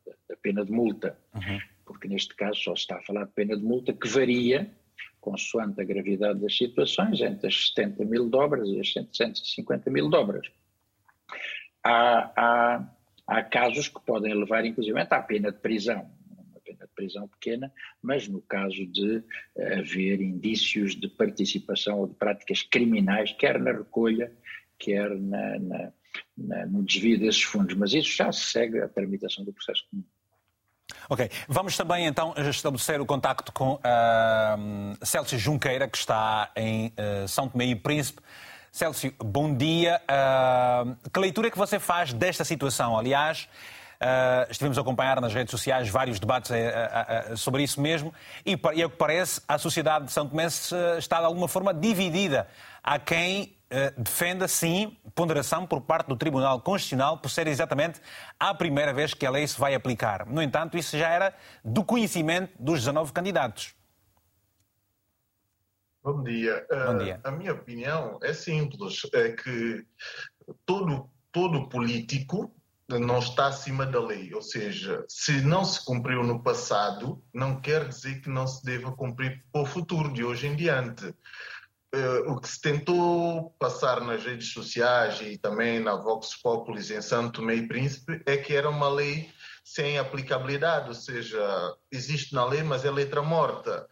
pena 0.46 0.64
de 0.64 0.70
multa, 0.70 1.18
uhum. 1.34 1.58
porque 1.84 2.06
neste 2.06 2.32
caso 2.36 2.60
só 2.60 2.76
se 2.76 2.82
está 2.82 2.98
a 2.98 3.02
falar 3.02 3.24
de 3.24 3.32
pena 3.32 3.56
de 3.56 3.64
multa 3.64 3.92
que 3.92 4.06
varia, 4.06 4.70
consoante 5.20 5.80
a 5.80 5.84
gravidade 5.84 6.38
das 6.38 6.56
situações, 6.56 7.20
entre 7.20 7.48
as 7.48 7.68
70 7.70 8.04
mil 8.04 8.28
dobras 8.28 8.68
e 8.68 8.78
as 8.78 8.92
150 8.92 9.90
mil 9.90 10.08
dobras. 10.08 10.46
Há, 11.82 12.32
há, 12.36 12.94
há 13.26 13.42
casos 13.42 13.88
que 13.88 14.00
podem 14.06 14.32
levar, 14.34 14.64
inclusive, 14.64 14.96
à 15.00 15.20
pena 15.20 15.50
de 15.50 15.58
prisão, 15.58 16.08
uma 16.30 16.60
pena 16.64 16.86
de 16.86 16.92
prisão 16.94 17.26
pequena, 17.26 17.72
mas 18.00 18.28
no 18.28 18.40
caso 18.40 18.86
de 18.86 19.24
haver 19.76 20.20
indícios 20.20 20.94
de 20.94 21.08
participação 21.08 21.98
ou 21.98 22.06
de 22.06 22.14
práticas 22.14 22.62
criminais, 22.62 23.32
quer 23.32 23.58
na 23.58 23.72
recolha, 23.72 24.32
quer 24.78 25.10
na, 25.10 25.58
na, 25.58 25.92
na, 26.38 26.66
no 26.66 26.84
desvio 26.84 27.18
desses 27.18 27.42
fundos. 27.42 27.74
Mas 27.74 27.92
isso 27.92 28.10
já 28.10 28.30
se 28.30 28.44
segue 28.44 28.78
a 28.78 28.88
tramitação 28.88 29.44
do 29.44 29.52
processo 29.52 29.84
comum. 29.90 30.04
Ok, 31.08 31.30
vamos 31.48 31.76
também 31.76 32.06
então 32.06 32.34
estabelecer 32.36 33.00
o 33.00 33.06
contacto 33.06 33.52
com 33.52 33.74
uh, 33.74 33.80
Célcio 35.02 35.38
Junqueira, 35.38 35.88
que 35.88 35.96
está 35.96 36.50
em 36.54 36.88
uh, 36.88 37.26
São 37.28 37.48
Tomé 37.48 37.66
e 37.66 37.74
Príncipe. 37.74 38.20
Célcio, 38.70 39.12
bom 39.18 39.54
dia. 39.54 40.00
Uh, 40.02 40.96
que 41.10 41.18
leitura 41.18 41.48
é 41.48 41.50
que 41.50 41.56
você 41.56 41.78
faz 41.78 42.12
desta 42.12 42.44
situação? 42.44 42.96
Aliás, 42.96 43.48
uh, 44.00 44.50
estivemos 44.50 44.76
a 44.78 44.82
acompanhar 44.82 45.20
nas 45.20 45.32
redes 45.32 45.50
sociais 45.50 45.88
vários 45.88 46.20
debates 46.20 46.50
uh, 46.50 47.36
sobre 47.36 47.62
isso 47.62 47.80
mesmo 47.80 48.12
e, 48.44 48.58
e, 48.74 48.82
ao 48.82 48.90
que 48.90 48.96
parece, 48.96 49.40
a 49.48 49.58
sociedade 49.58 50.06
de 50.06 50.12
São 50.12 50.28
Tomé 50.28 50.46
está 50.98 51.18
de 51.20 51.24
alguma 51.24 51.48
forma 51.48 51.72
dividida. 51.72 52.46
Há 52.82 52.98
quem 52.98 53.55
defende, 53.96 54.46
sim, 54.48 54.96
ponderação 55.14 55.66
por 55.66 55.80
parte 55.80 56.06
do 56.08 56.16
Tribunal 56.16 56.60
Constitucional 56.60 57.18
por 57.18 57.28
ser 57.28 57.46
exatamente 57.48 58.00
a 58.38 58.54
primeira 58.54 58.92
vez 58.92 59.12
que 59.12 59.26
a 59.26 59.30
lei 59.30 59.46
se 59.46 59.58
vai 59.58 59.74
aplicar. 59.74 60.26
No 60.26 60.40
entanto, 60.40 60.76
isso 60.76 60.96
já 60.96 61.08
era 61.08 61.34
do 61.64 61.84
conhecimento 61.84 62.52
dos 62.58 62.80
19 62.80 63.12
candidatos. 63.12 63.74
Bom 66.06 66.22
dia. 66.22 66.64
Bom 66.70 66.98
dia. 66.98 67.20
Uh, 67.24 67.28
a 67.28 67.30
minha 67.32 67.52
opinião 67.52 68.20
é 68.22 68.32
simples, 68.32 69.02
é 69.12 69.32
que 69.32 69.84
todo, 70.64 71.10
todo 71.32 71.68
político 71.68 72.54
não 72.88 73.18
está 73.18 73.48
acima 73.48 73.84
da 73.84 73.98
lei. 73.98 74.32
Ou 74.32 74.40
seja, 74.40 75.04
se 75.08 75.40
não 75.40 75.64
se 75.64 75.84
cumpriu 75.84 76.22
no 76.22 76.40
passado, 76.40 77.20
não 77.34 77.60
quer 77.60 77.88
dizer 77.88 78.20
que 78.20 78.28
não 78.28 78.46
se 78.46 78.64
deva 78.64 78.92
cumprir 78.92 79.44
para 79.50 79.62
o 79.62 79.66
futuro, 79.66 80.12
de 80.12 80.22
hoje 80.22 80.46
em 80.46 80.54
diante. 80.54 81.12
Uh, 81.94 82.32
o 82.32 82.40
que 82.40 82.48
se 82.48 82.60
tentou 82.60 83.54
passar 83.58 84.00
nas 84.00 84.24
redes 84.24 84.52
sociais 84.52 85.20
e 85.22 85.38
também 85.38 85.80
na 85.80 85.94
Vox 85.94 86.34
Populis 86.42 86.90
em 86.90 87.00
Santo 87.00 87.40
Tomé 87.40 87.54
e 87.54 87.68
Príncipe 87.68 88.20
é 88.26 88.36
que 88.36 88.54
era 88.54 88.68
uma 88.68 88.88
lei 88.88 89.30
sem 89.64 89.98
aplicabilidade, 89.98 90.88
ou 90.88 90.94
seja, 90.94 91.40
existe 91.90 92.34
na 92.34 92.44
lei, 92.44 92.62
mas 92.62 92.84
é 92.84 92.90
letra 92.90 93.22
morta. 93.22 93.86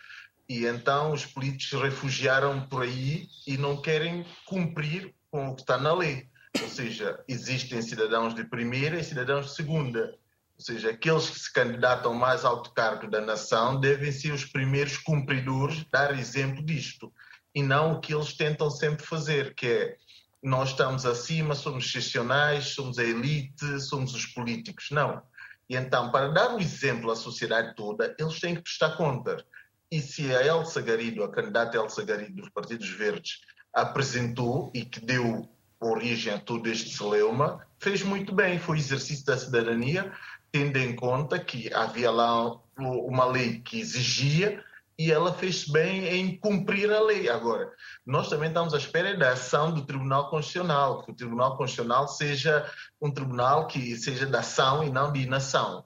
E 0.49 0.67
então 0.67 1.13
os 1.13 1.25
políticos 1.25 1.81
refugiaram 1.81 2.67
por 2.69 2.83
aí 2.83 3.29
e 3.47 3.57
não 3.57 3.81
querem 3.81 4.25
cumprir 4.47 5.15
com 5.31 5.49
o 5.49 5.55
que 5.55 5.63
está 5.63 5.79
na 5.79 5.93
lei. 5.93 6.29
Ou 6.63 6.69
seja, 6.69 7.19
existem 7.27 7.83
cidadãos 7.83 8.35
de 8.35 8.45
primeira 8.45 9.01
e 9.01 9.05
cidadãos 9.05 9.47
de 9.47 9.55
segunda. 9.55 10.15
Ou 10.57 10.65
seja, 10.65 10.91
aqueles 10.91 11.29
que 11.29 11.41
se 11.41 11.53
candidatam 11.53 12.15
mais 12.15 12.45
alto 12.45 12.71
cargo 12.73 13.11
da 13.11 13.21
nação 13.21 13.81
devem 13.81 14.13
ser 14.13 14.33
os 14.33 14.45
primeiros 14.45 14.97
cumpridores, 14.99 15.85
dar 15.91 16.17
exemplo 16.17 16.65
disto. 16.65 17.13
E 17.55 17.63
não 17.63 17.93
o 17.93 18.01
que 18.01 18.15
eles 18.15 18.35
tentam 18.35 18.71
sempre 18.71 19.07
fazer, 19.07 19.55
que 19.55 19.67
é 19.67 19.97
nós 20.43 20.71
estamos 20.71 21.07
acima, 21.07 21.55
somos 21.55 21.87
excepcionais, 21.87 22.67
somos 22.75 22.99
a 22.99 23.03
elite, 23.03 23.81
somos 23.81 24.15
os 24.15 24.27
políticos. 24.27 24.91
Não. 24.91 25.23
E 25.69 25.75
então, 25.75 26.11
para 26.11 26.29
dar 26.29 26.55
um 26.55 26.59
exemplo 26.59 27.11
à 27.11 27.17
sociedade 27.17 27.75
toda, 27.75 28.15
eles 28.19 28.39
têm 28.39 28.55
que 28.55 28.63
prestar 28.63 28.97
conta. 28.97 29.43
E 29.91 30.01
se 30.01 30.35
a 30.35 30.45
Elsa 30.45 30.83
Garido, 30.83 31.25
a 31.25 31.31
candidata 31.31 31.79
Elsa 31.79 32.05
Garido 32.05 32.43
dos 32.43 32.51
Partidos 32.51 32.91
Verdes, 32.91 33.41
apresentou 33.73 34.71
e 34.75 34.85
que 34.85 35.01
deu 35.01 35.49
origem 35.81 36.35
a 36.35 36.39
todo 36.39 36.69
este 36.69 36.95
celeuma, 36.95 37.67
fez 37.79 38.03
muito 38.03 38.35
bem, 38.35 38.59
foi 38.59 38.79
exercício 38.79 39.25
da 39.25 39.37
cidadania, 39.37 40.13
tendo 40.53 40.79
em 40.79 40.95
conta 40.95 41.39
que 41.39 41.73
havia 41.73 42.11
lá 42.11 42.59
uma 42.77 43.25
lei 43.25 43.61
que 43.61 43.81
exigia 43.81 44.63
e 44.99 45.11
ela 45.11 45.33
fez 45.33 45.67
bem 45.67 46.07
em 46.07 46.37
cumprir 46.39 46.91
a 46.93 47.01
lei. 47.01 47.29
Agora, 47.29 47.71
nós 48.07 48.29
também 48.29 48.49
estamos 48.49 48.75
à 48.75 48.79
espera 48.79 49.17
da 49.17 49.33
ação 49.33 49.73
do 49.73 49.85
Tribunal 49.85 50.31
Constitucional, 50.31 51.03
que 51.03 51.11
o 51.11 51.15
Tribunal 51.15 51.57
Constitucional 51.57 52.09
seja 52.09 52.71
um 53.01 53.11
tribunal 53.11 53.67
que 53.67 53.97
seja 53.97 54.27
da 54.27 54.41
ação 54.41 54.85
e 54.85 54.91
não 54.91 55.13
de 55.13 55.21
inação. 55.21 55.85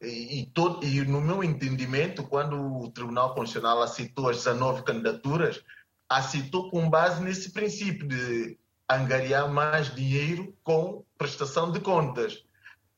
E, 0.00 0.50
todo, 0.52 0.84
e, 0.84 1.00
no 1.02 1.20
meu 1.20 1.42
entendimento, 1.42 2.24
quando 2.24 2.60
o 2.60 2.90
Tribunal 2.90 3.34
Constitucional 3.34 3.82
aceitou 3.82 4.28
as 4.28 4.36
19 4.36 4.82
candidaturas, 4.82 5.62
aceitou 6.08 6.70
com 6.70 6.90
base 6.90 7.22
nesse 7.22 7.50
princípio 7.50 8.06
de 8.06 8.58
angariar 8.88 9.50
mais 9.50 9.94
dinheiro 9.94 10.54
com 10.62 11.04
prestação 11.16 11.72
de 11.72 11.80
contas. 11.80 12.44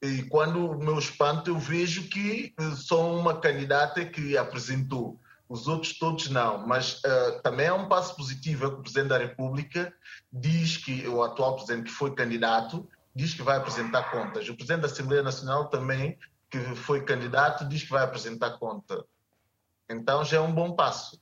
E 0.02 0.22
quando 0.25 0.70
o 0.70 0.78
meu 0.78 0.98
espanto, 0.98 1.50
eu 1.50 1.58
vejo 1.58 2.08
que 2.08 2.52
só 2.76 3.14
uma 3.14 3.38
candidata 3.38 4.04
que 4.04 4.36
apresentou, 4.36 5.20
os 5.48 5.68
outros 5.68 5.98
todos 5.98 6.28
não. 6.28 6.66
Mas 6.66 7.00
uh, 7.04 7.40
também 7.42 7.66
é 7.66 7.72
um 7.72 7.88
passo 7.88 8.14
positivo 8.16 8.66
é 8.66 8.68
que 8.70 8.76
o 8.76 8.82
Presidente 8.82 9.08
da 9.08 9.18
República 9.18 9.92
diz 10.32 10.76
que 10.76 11.06
o 11.06 11.22
atual 11.22 11.54
Presidente 11.56 11.84
que 11.84 11.92
foi 11.92 12.14
candidato 12.14 12.88
diz 13.14 13.34
que 13.34 13.42
vai 13.42 13.56
apresentar 13.56 14.10
contas. 14.10 14.48
O 14.48 14.54
Presidente 14.54 14.80
da 14.82 14.86
Assembleia 14.86 15.22
Nacional 15.22 15.68
também 15.68 16.18
que 16.50 16.58
foi 16.76 17.04
candidato 17.04 17.64
diz 17.68 17.82
que 17.82 17.90
vai 17.90 18.04
apresentar 18.04 18.58
conta. 18.58 19.04
Então 19.88 20.24
já 20.24 20.38
é 20.38 20.40
um 20.40 20.52
bom 20.52 20.72
passo. 20.72 21.20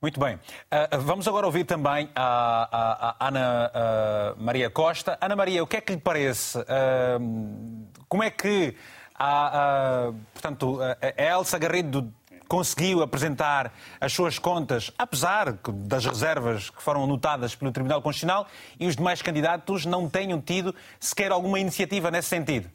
Muito 0.00 0.20
bem. 0.20 0.36
Uh, 0.36 1.00
vamos 1.00 1.26
agora 1.26 1.46
ouvir 1.46 1.64
também 1.64 2.10
a, 2.14 2.68
a, 2.70 3.16
a 3.18 3.28
Ana 3.28 4.34
Maria 4.38 4.70
Costa. 4.70 5.18
Ana 5.20 5.34
Maria, 5.34 5.62
o 5.62 5.66
que 5.66 5.76
é 5.76 5.80
que 5.80 5.92
lhe 5.92 6.00
parece? 6.00 6.58
Uh, 6.58 7.86
como 8.08 8.22
é 8.22 8.30
que 8.30 8.76
a, 9.18 10.12
portanto, 10.32 10.78
a 10.82 11.22
Elsa 11.22 11.58
Garrido 11.58 12.12
conseguiu 12.48 13.02
apresentar 13.02 13.72
as 14.00 14.12
suas 14.12 14.38
contas, 14.38 14.92
apesar 14.96 15.58
das 15.68 16.04
reservas 16.04 16.70
que 16.70 16.82
foram 16.82 17.04
anotadas 17.04 17.54
pelo 17.54 17.72
Tribunal 17.72 18.02
Constitucional, 18.02 18.48
e 18.78 18.86
os 18.86 18.96
demais 18.96 19.22
candidatos 19.22 19.84
não 19.84 20.08
tenham 20.08 20.40
tido 20.40 20.74
sequer 20.98 21.32
alguma 21.32 21.58
iniciativa 21.58 22.10
nesse 22.10 22.28
sentido? 22.28 22.70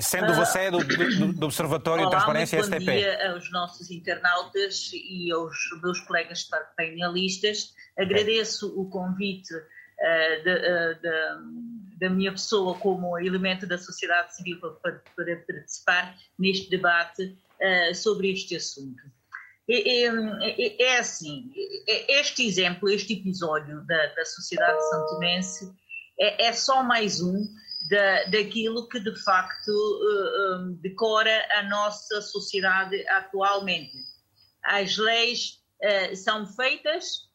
Sendo 0.00 0.32
você 0.32 0.70
do, 0.70 0.78
do, 0.78 1.32
do 1.32 1.46
Observatório 1.46 2.02
Olá, 2.02 2.10
de 2.10 2.16
Transparência 2.16 2.58
muito 2.60 2.72
STP. 2.72 2.84
Bom 2.84 2.92
dia 2.92 3.32
aos 3.32 3.50
nossos 3.50 3.90
internautas 3.90 4.90
e 4.92 5.32
aos 5.32 5.56
meus 5.82 6.00
colegas 6.00 6.48
painelistas. 6.76 7.74
Agradeço 7.98 8.80
o 8.80 8.88
convite 8.88 9.52
uh, 9.52 10.44
de, 10.44 10.54
uh, 10.54 11.00
de, 11.02 11.98
da 11.98 12.08
minha 12.10 12.30
pessoa 12.30 12.78
como 12.78 13.18
elemento 13.18 13.66
da 13.66 13.76
sociedade 13.76 14.36
civil 14.36 14.60
para, 14.60 15.02
para 15.16 15.36
participar 15.36 16.14
neste 16.38 16.70
debate 16.70 17.36
uh, 17.60 17.94
sobre 17.94 18.32
este 18.32 18.56
assunto. 18.56 19.02
É, 19.70 20.82
é, 20.82 20.98
assim, 20.98 21.52
este 22.08 22.46
exemplo, 22.46 22.88
este 22.88 23.12
episódio 23.12 23.84
da, 23.86 24.06
da 24.14 24.24
sociedade 24.24 24.82
santonense 24.88 25.70
é, 26.18 26.46
é 26.46 26.52
só 26.54 26.82
mais 26.82 27.20
um 27.20 27.46
da, 27.90 28.24
daquilo 28.24 28.88
que 28.88 28.98
de 28.98 29.14
facto 29.22 29.68
uh, 29.68 30.56
um, 30.56 30.74
decora 30.80 31.46
a 31.52 31.62
nossa 31.64 32.20
sociedade 32.22 33.06
atualmente. 33.08 33.96
As 34.64 34.96
leis 34.96 35.60
uh, 35.82 36.16
são 36.16 36.46
feitas, 36.46 37.28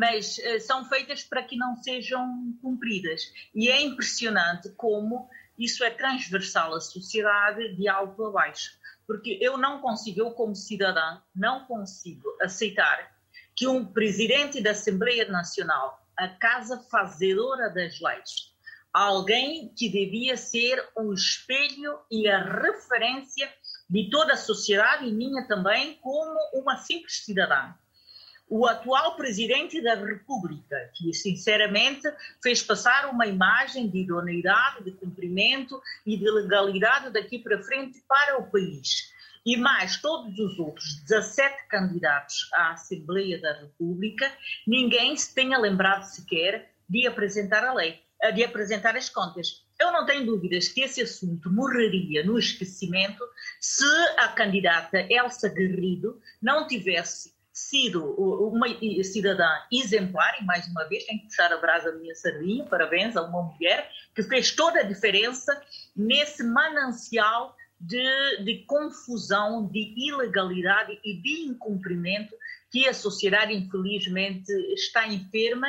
mas 0.00 0.38
uh, 0.38 0.60
são 0.60 0.84
feitas 0.88 1.22
para 1.22 1.42
que 1.42 1.56
não 1.56 1.76
sejam 1.76 2.26
cumpridas. 2.60 3.22
E 3.54 3.68
é 3.68 3.80
impressionante 3.82 4.70
como 4.70 5.28
isso 5.58 5.84
é 5.84 5.90
transversal 5.90 6.74
à 6.74 6.80
sociedade 6.80 7.76
de 7.76 7.88
alto 7.88 8.24
a 8.24 8.30
baixo. 8.30 8.70
Porque 9.06 9.38
eu 9.40 9.56
não 9.58 9.80
consigo, 9.80 10.20
eu 10.20 10.30
como 10.32 10.54
cidadã, 10.54 11.20
não 11.34 11.66
consigo 11.66 12.28
aceitar 12.40 13.14
que 13.54 13.66
um 13.66 13.84
presidente 13.84 14.60
da 14.60 14.72
Assembleia 14.72 15.28
Nacional, 15.28 16.04
a 16.16 16.28
casa 16.28 16.78
fazedora 16.90 17.68
das 17.70 18.00
leis, 18.00 18.54
alguém 18.92 19.72
que 19.76 19.88
devia 19.88 20.36
ser 20.36 20.82
o 20.96 21.12
espelho 21.12 22.00
e 22.10 22.28
a 22.28 22.42
referência 22.42 23.52
de 23.88 24.08
toda 24.10 24.32
a 24.32 24.36
sociedade 24.36 25.06
e 25.06 25.12
minha 25.12 25.46
também, 25.46 25.96
como 25.96 26.38
uma 26.54 26.78
simples 26.78 27.24
cidadã. 27.24 27.74
O 28.48 28.66
atual 28.66 29.16
presidente 29.16 29.80
da 29.82 29.94
República, 29.94 30.90
que 30.94 31.12
sinceramente 31.12 32.02
fez 32.42 32.62
passar 32.62 33.10
uma 33.10 33.26
imagem 33.26 33.88
de 33.88 34.00
idoneidade, 34.00 34.84
de 34.84 34.92
cumprimento 34.92 35.80
e 36.06 36.16
de 36.16 36.30
legalidade 36.30 37.10
daqui 37.10 37.38
para 37.38 37.62
frente 37.62 38.02
para 38.06 38.38
o 38.38 38.50
país. 38.50 39.12
E 39.46 39.56
mais 39.56 40.00
todos 40.00 40.38
os 40.38 40.58
outros 40.58 41.02
17 41.06 41.68
candidatos 41.68 42.48
à 42.52 42.72
Assembleia 42.72 43.40
da 43.40 43.52
República, 43.60 44.30
ninguém 44.66 45.16
se 45.16 45.34
tenha 45.34 45.58
lembrado 45.58 46.04
sequer 46.04 46.70
de 46.88 47.06
apresentar 47.06 47.64
a 47.64 47.72
lei 47.72 48.04
de 48.32 48.44
apresentar 48.44 48.96
as 48.96 49.08
contas. 49.08 49.64
Eu 49.78 49.92
não 49.92 50.06
tenho 50.06 50.24
dúvidas 50.24 50.68
que 50.68 50.82
esse 50.82 51.02
assunto 51.02 51.50
morreria 51.50 52.24
no 52.24 52.38
esquecimento 52.38 53.22
se 53.60 53.84
a 54.16 54.28
candidata 54.28 55.06
Elsa 55.10 55.48
Garrido 55.48 56.20
não 56.40 56.66
tivesse 56.66 57.33
sido 57.54 58.04
uma 58.18 58.66
cidadã 59.04 59.48
exemplar, 59.72 60.42
e 60.42 60.44
mais 60.44 60.66
uma 60.66 60.84
vez 60.88 61.04
tenho 61.04 61.20
que 61.20 61.26
puxar 61.26 61.52
a 61.52 61.58
brasa 61.58 61.92
da 61.92 61.98
minha 61.98 62.14
sardinha, 62.16 62.64
parabéns 62.64 63.16
a 63.16 63.22
uma 63.22 63.42
mulher 63.42 63.88
que 64.12 64.24
fez 64.24 64.50
toda 64.50 64.80
a 64.80 64.82
diferença 64.82 65.62
nesse 65.96 66.42
manancial 66.42 67.54
de, 67.80 68.44
de 68.44 68.64
confusão, 68.66 69.68
de 69.68 69.94
ilegalidade 69.96 70.98
e 71.04 71.22
de 71.22 71.42
incumprimento 71.46 72.34
que 72.72 72.88
a 72.88 72.94
sociedade, 72.94 73.54
infelizmente, 73.54 74.50
está 74.74 75.06
enferma 75.06 75.68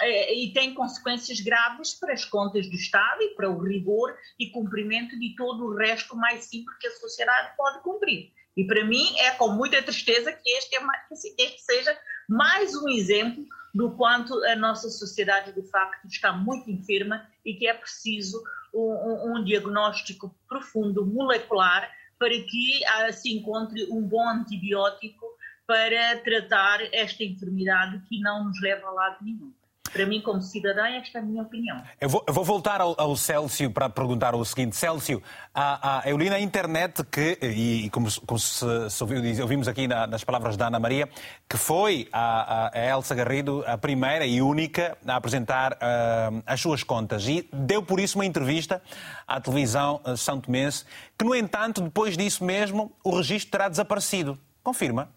eh, 0.00 0.34
e 0.34 0.52
tem 0.54 0.72
consequências 0.72 1.38
graves 1.40 1.92
para 1.92 2.14
as 2.14 2.24
contas 2.24 2.66
do 2.66 2.74
Estado 2.74 3.20
e 3.20 3.34
para 3.34 3.50
o 3.50 3.62
rigor 3.62 4.16
e 4.38 4.50
cumprimento 4.50 5.18
de 5.18 5.34
todo 5.36 5.66
o 5.66 5.76
resto 5.76 6.16
mais 6.16 6.44
simples 6.46 6.78
que 6.78 6.86
a 6.86 6.92
sociedade 6.92 7.54
pode 7.58 7.82
cumprir. 7.82 8.32
E 8.56 8.64
para 8.64 8.84
mim 8.84 9.18
é 9.18 9.32
com 9.32 9.48
muita 9.48 9.82
tristeza 9.82 10.32
que 10.32 10.50
este, 10.50 10.76
é 10.76 10.80
mais, 10.80 11.02
este 11.38 11.60
seja 11.60 11.98
mais 12.28 12.74
um 12.74 12.88
exemplo 12.88 13.44
do 13.74 13.90
quanto 13.92 14.42
a 14.44 14.56
nossa 14.56 14.88
sociedade 14.88 15.52
de 15.52 15.62
facto 15.68 16.06
está 16.06 16.32
muito 16.32 16.70
enferma 16.70 17.28
e 17.44 17.54
que 17.54 17.68
é 17.68 17.74
preciso 17.74 18.42
um, 18.72 19.34
um 19.36 19.44
diagnóstico 19.44 20.34
profundo, 20.48 21.04
molecular, 21.04 21.90
para 22.18 22.30
que 22.30 22.84
ah, 22.86 23.12
se 23.12 23.30
encontre 23.30 23.86
um 23.90 24.00
bom 24.00 24.26
antibiótico 24.26 25.26
para 25.66 26.18
tratar 26.20 26.80
esta 26.94 27.24
enfermidade 27.24 28.00
que 28.08 28.20
não 28.20 28.44
nos 28.44 28.60
leva 28.62 28.86
a 28.86 28.90
lado 28.90 29.24
nenhum. 29.24 29.52
Para 29.88 30.06
mim, 30.06 30.20
como 30.20 30.40
cidadã, 30.42 30.86
esta 30.88 31.18
é 31.18 31.20
a 31.20 31.24
minha 31.24 31.42
opinião. 31.42 31.82
Eu 32.00 32.08
vou, 32.08 32.24
eu 32.26 32.32
vou 32.32 32.44
voltar 32.44 32.80
ao, 32.80 32.94
ao, 32.98 33.16
Célcio 33.16 33.70
para 33.70 33.88
perguntar 33.88 34.34
o 34.34 34.44
seguinte. 34.44 34.76
Célcio, 34.76 35.22
a, 35.54 36.00
a, 36.00 36.10
eu 36.10 36.16
li 36.16 36.28
na 36.30 36.38
internet 36.38 37.04
que, 37.04 37.38
e, 37.42 37.90
como, 37.90 38.08
como 38.26 38.38
se, 38.38 38.64
se 38.90 39.02
ouviu, 39.02 39.20
ouvimos 39.42 39.68
aqui 39.68 39.86
na, 39.88 40.06
nas 40.06 40.24
palavras 40.24 40.56
da 40.56 40.66
Ana 40.66 40.78
Maria, 40.78 41.08
que 41.48 41.56
foi 41.56 42.08
a, 42.12 42.70
a, 42.74 42.86
Elsa 42.86 43.14
Garrido 43.14 43.64
a 43.66 43.78
primeira 43.78 44.26
e 44.26 44.42
única 44.42 44.96
a 45.06 45.16
apresentar 45.16 45.72
uh, 45.74 46.42
as 46.46 46.60
suas 46.60 46.82
contas. 46.82 47.26
E 47.26 47.48
deu 47.52 47.82
por 47.82 48.00
isso 48.00 48.18
uma 48.18 48.26
entrevista 48.26 48.82
à 49.26 49.40
televisão 49.40 50.00
uh, 50.04 50.16
São 50.16 50.40
Tomense, 50.40 50.84
que, 51.18 51.24
no 51.24 51.34
entanto, 51.34 51.80
depois 51.80 52.16
disso 52.16 52.44
mesmo, 52.44 52.92
o 53.02 53.16
registro 53.16 53.50
terá 53.50 53.68
desaparecido. 53.68 54.38
Confirma? 54.62 55.10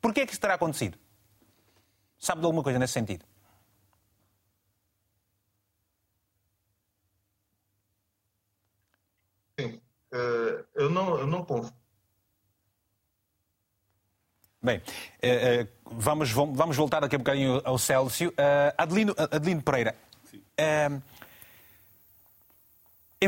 Por 0.00 0.14
que 0.14 0.20
é 0.20 0.26
que 0.26 0.32
isso 0.32 0.40
terá 0.40 0.54
acontecido? 0.54 0.98
Sabe 2.18 2.40
de 2.40 2.46
alguma 2.46 2.62
coisa 2.62 2.78
nesse 2.78 2.94
sentido? 2.94 3.24
Sim, 9.58 9.66
uh, 9.66 9.80
eu 10.74 10.90
não, 10.90 11.18
eu 11.18 11.26
não 11.26 11.44
confio. 11.44 11.72
Bem, 14.66 14.78
uh, 14.78 15.62
uh, 15.62 15.68
vamos, 15.84 16.32
vamos 16.32 16.76
voltar 16.76 16.98
daqui 16.98 17.14
a 17.14 17.18
um 17.18 17.22
bocadinho 17.22 17.62
ao 17.64 17.78
Célcio. 17.78 18.30
Uh, 18.30 18.74
Adelino, 18.76 19.14
Adelino 19.16 19.62
Pereira, 19.62 19.94
é, 20.56 20.88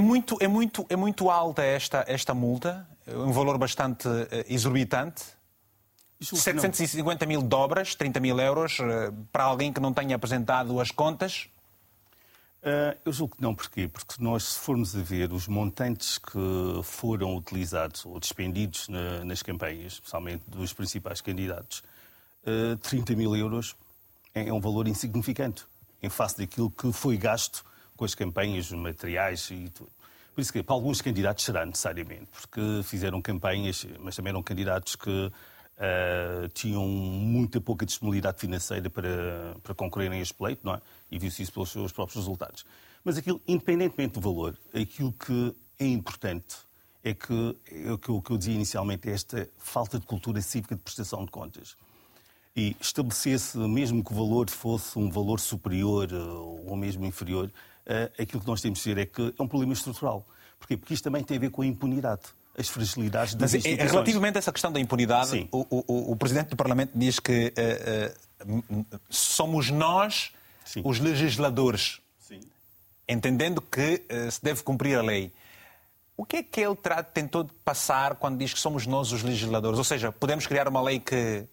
muito, 0.00 0.36
é, 0.40 0.48
muito, 0.48 0.84
é 0.88 0.96
muito 0.96 1.30
alta 1.30 1.62
esta, 1.62 2.04
esta 2.08 2.34
multa, 2.34 2.84
um 3.06 3.30
valor 3.30 3.56
bastante 3.56 4.08
exorbitante. 4.48 5.22
750 6.20 7.24
mil 7.24 7.40
dobras, 7.40 7.94
30 7.94 8.18
mil 8.18 8.40
euros, 8.40 8.78
para 9.30 9.44
alguém 9.44 9.72
que 9.72 9.78
não 9.78 9.92
tenha 9.92 10.16
apresentado 10.16 10.80
as 10.80 10.90
contas. 10.90 11.48
Uh, 12.60 12.98
eu 13.04 13.12
julgo 13.12 13.36
que 13.36 13.42
não, 13.42 13.54
porquê? 13.54 13.86
Porque 13.86 14.14
nós, 14.18 14.42
se 14.42 14.58
formos 14.58 14.94
a 14.96 15.00
ver 15.00 15.32
os 15.32 15.46
montantes 15.46 16.18
que 16.18 16.38
foram 16.82 17.36
utilizados 17.36 18.04
ou 18.04 18.18
despendidos 18.18 18.88
na, 18.88 19.24
nas 19.24 19.42
campanhas, 19.42 19.94
especialmente 19.94 20.42
dos 20.48 20.72
principais 20.72 21.20
candidatos, 21.20 21.78
uh, 22.44 22.74
ah, 22.74 22.78
30 22.82 23.14
mil 23.14 23.36
euros 23.36 23.76
é, 24.34 24.48
é, 24.48 24.52
um 24.52 24.60
valor 24.60 24.88
insignificante 24.88 25.64
em 26.02 26.08
face 26.08 26.36
daquilo 26.38 26.68
que 26.70 26.92
foi 26.92 27.16
gasto 27.16 27.64
com 27.96 28.04
as 28.04 28.14
campanhas, 28.14 28.70
materiais 28.72 29.48
e 29.52 29.70
tudo. 29.70 29.90
Por 30.34 30.40
isso 30.40 30.52
que 30.52 30.62
para 30.62 30.74
alguns 30.74 31.00
candidatos 31.00 31.44
será 31.44 31.64
necessariamente, 31.64 32.26
porque 32.32 32.60
fizeram 32.84 33.22
campanhas, 33.22 33.86
mas 34.00 34.16
também 34.16 34.30
eram 34.30 34.42
candidatos 34.42 34.96
que 34.96 35.32
Uh, 35.78 36.48
tinham 36.48 36.84
muita 36.88 37.60
pouca 37.60 37.86
disponibilidade 37.86 38.40
financeira 38.40 38.90
para, 38.90 39.54
para 39.62 39.74
concorrerem 39.76 40.18
a 40.18 40.22
este 40.22 40.34
pleito, 40.34 40.66
não 40.66 40.74
é? 40.74 40.80
E 41.08 41.20
viu-se 41.20 41.40
isso 41.40 41.52
pelos 41.52 41.70
seus 41.70 41.92
próprios 41.92 42.16
resultados. 42.16 42.66
Mas 43.04 43.16
aquilo, 43.16 43.40
independentemente 43.46 44.14
do 44.14 44.20
valor, 44.20 44.58
aquilo 44.74 45.12
que 45.12 45.54
é 45.78 45.86
importante 45.86 46.56
é 47.04 47.14
que, 47.14 47.56
é 47.70 47.92
o 47.92 47.96
que 47.96 48.08
eu, 48.08 48.20
que 48.20 48.30
eu 48.32 48.36
dizia 48.36 48.54
inicialmente, 48.54 49.08
é 49.08 49.12
esta 49.12 49.48
falta 49.56 50.00
de 50.00 50.06
cultura 50.06 50.42
cívica 50.42 50.74
de 50.74 50.82
prestação 50.82 51.24
de 51.24 51.30
contas. 51.30 51.76
E 52.56 52.76
estabelecesse, 52.80 53.56
mesmo 53.56 54.02
que 54.02 54.12
o 54.12 54.16
valor 54.16 54.50
fosse 54.50 54.98
um 54.98 55.08
valor 55.08 55.38
superior 55.38 56.12
ou 56.12 56.76
mesmo 56.76 57.06
inferior, 57.06 57.46
uh, 57.86 58.20
aquilo 58.20 58.40
que 58.40 58.48
nós 58.48 58.60
temos 58.60 58.80
de 58.80 58.84
dizer 58.84 58.98
é 58.98 59.06
que 59.06 59.32
é 59.38 59.42
um 59.42 59.46
problema 59.46 59.72
estrutural. 59.72 60.26
Porquê? 60.58 60.76
Porque 60.76 60.92
isto 60.92 61.04
também 61.04 61.22
tem 61.22 61.36
a 61.36 61.40
ver 61.40 61.50
com 61.50 61.62
a 61.62 61.66
impunidade 61.66 62.22
as 62.58 62.68
fragilidades 62.68 63.34
das 63.34 63.52
Mas, 63.52 63.54
instituições. 63.54 63.92
Relativamente 63.92 64.36
a 64.36 64.38
essa 64.40 64.52
questão 64.52 64.72
da 64.72 64.80
impunidade, 64.80 65.48
o, 65.52 65.66
o, 65.70 66.12
o, 66.12 66.16
Presidente 66.16 66.48
do 66.48 66.56
Parlamento 66.56 66.90
diz 66.94 67.20
que 67.20 67.52
uh, 67.56 68.52
uh, 68.52 69.00
somos 69.08 69.70
nós 69.70 70.32
Sim. 70.64 70.82
os 70.84 70.98
legisladores, 70.98 72.00
Sim. 72.18 72.40
entendendo 73.08 73.62
que 73.62 74.04
uh, 74.10 74.30
se 74.30 74.42
deve 74.42 74.62
cumprir 74.62 74.98
a 74.98 75.02
lei. 75.02 75.32
O 76.16 76.24
que 76.24 76.38
é 76.38 76.42
que 76.42 76.60
ele 76.60 76.76
tentou 77.14 77.48
passar 77.64 78.16
quando 78.16 78.36
diz 78.38 78.52
que 78.52 78.58
somos 78.58 78.86
nós 78.86 79.12
os 79.12 79.22
legisladores? 79.22 79.78
Ou 79.78 79.84
seja, 79.84 80.10
podemos 80.10 80.48
criar 80.48 80.66
uma 80.66 80.82
lei 80.82 80.98
que. 80.98 81.46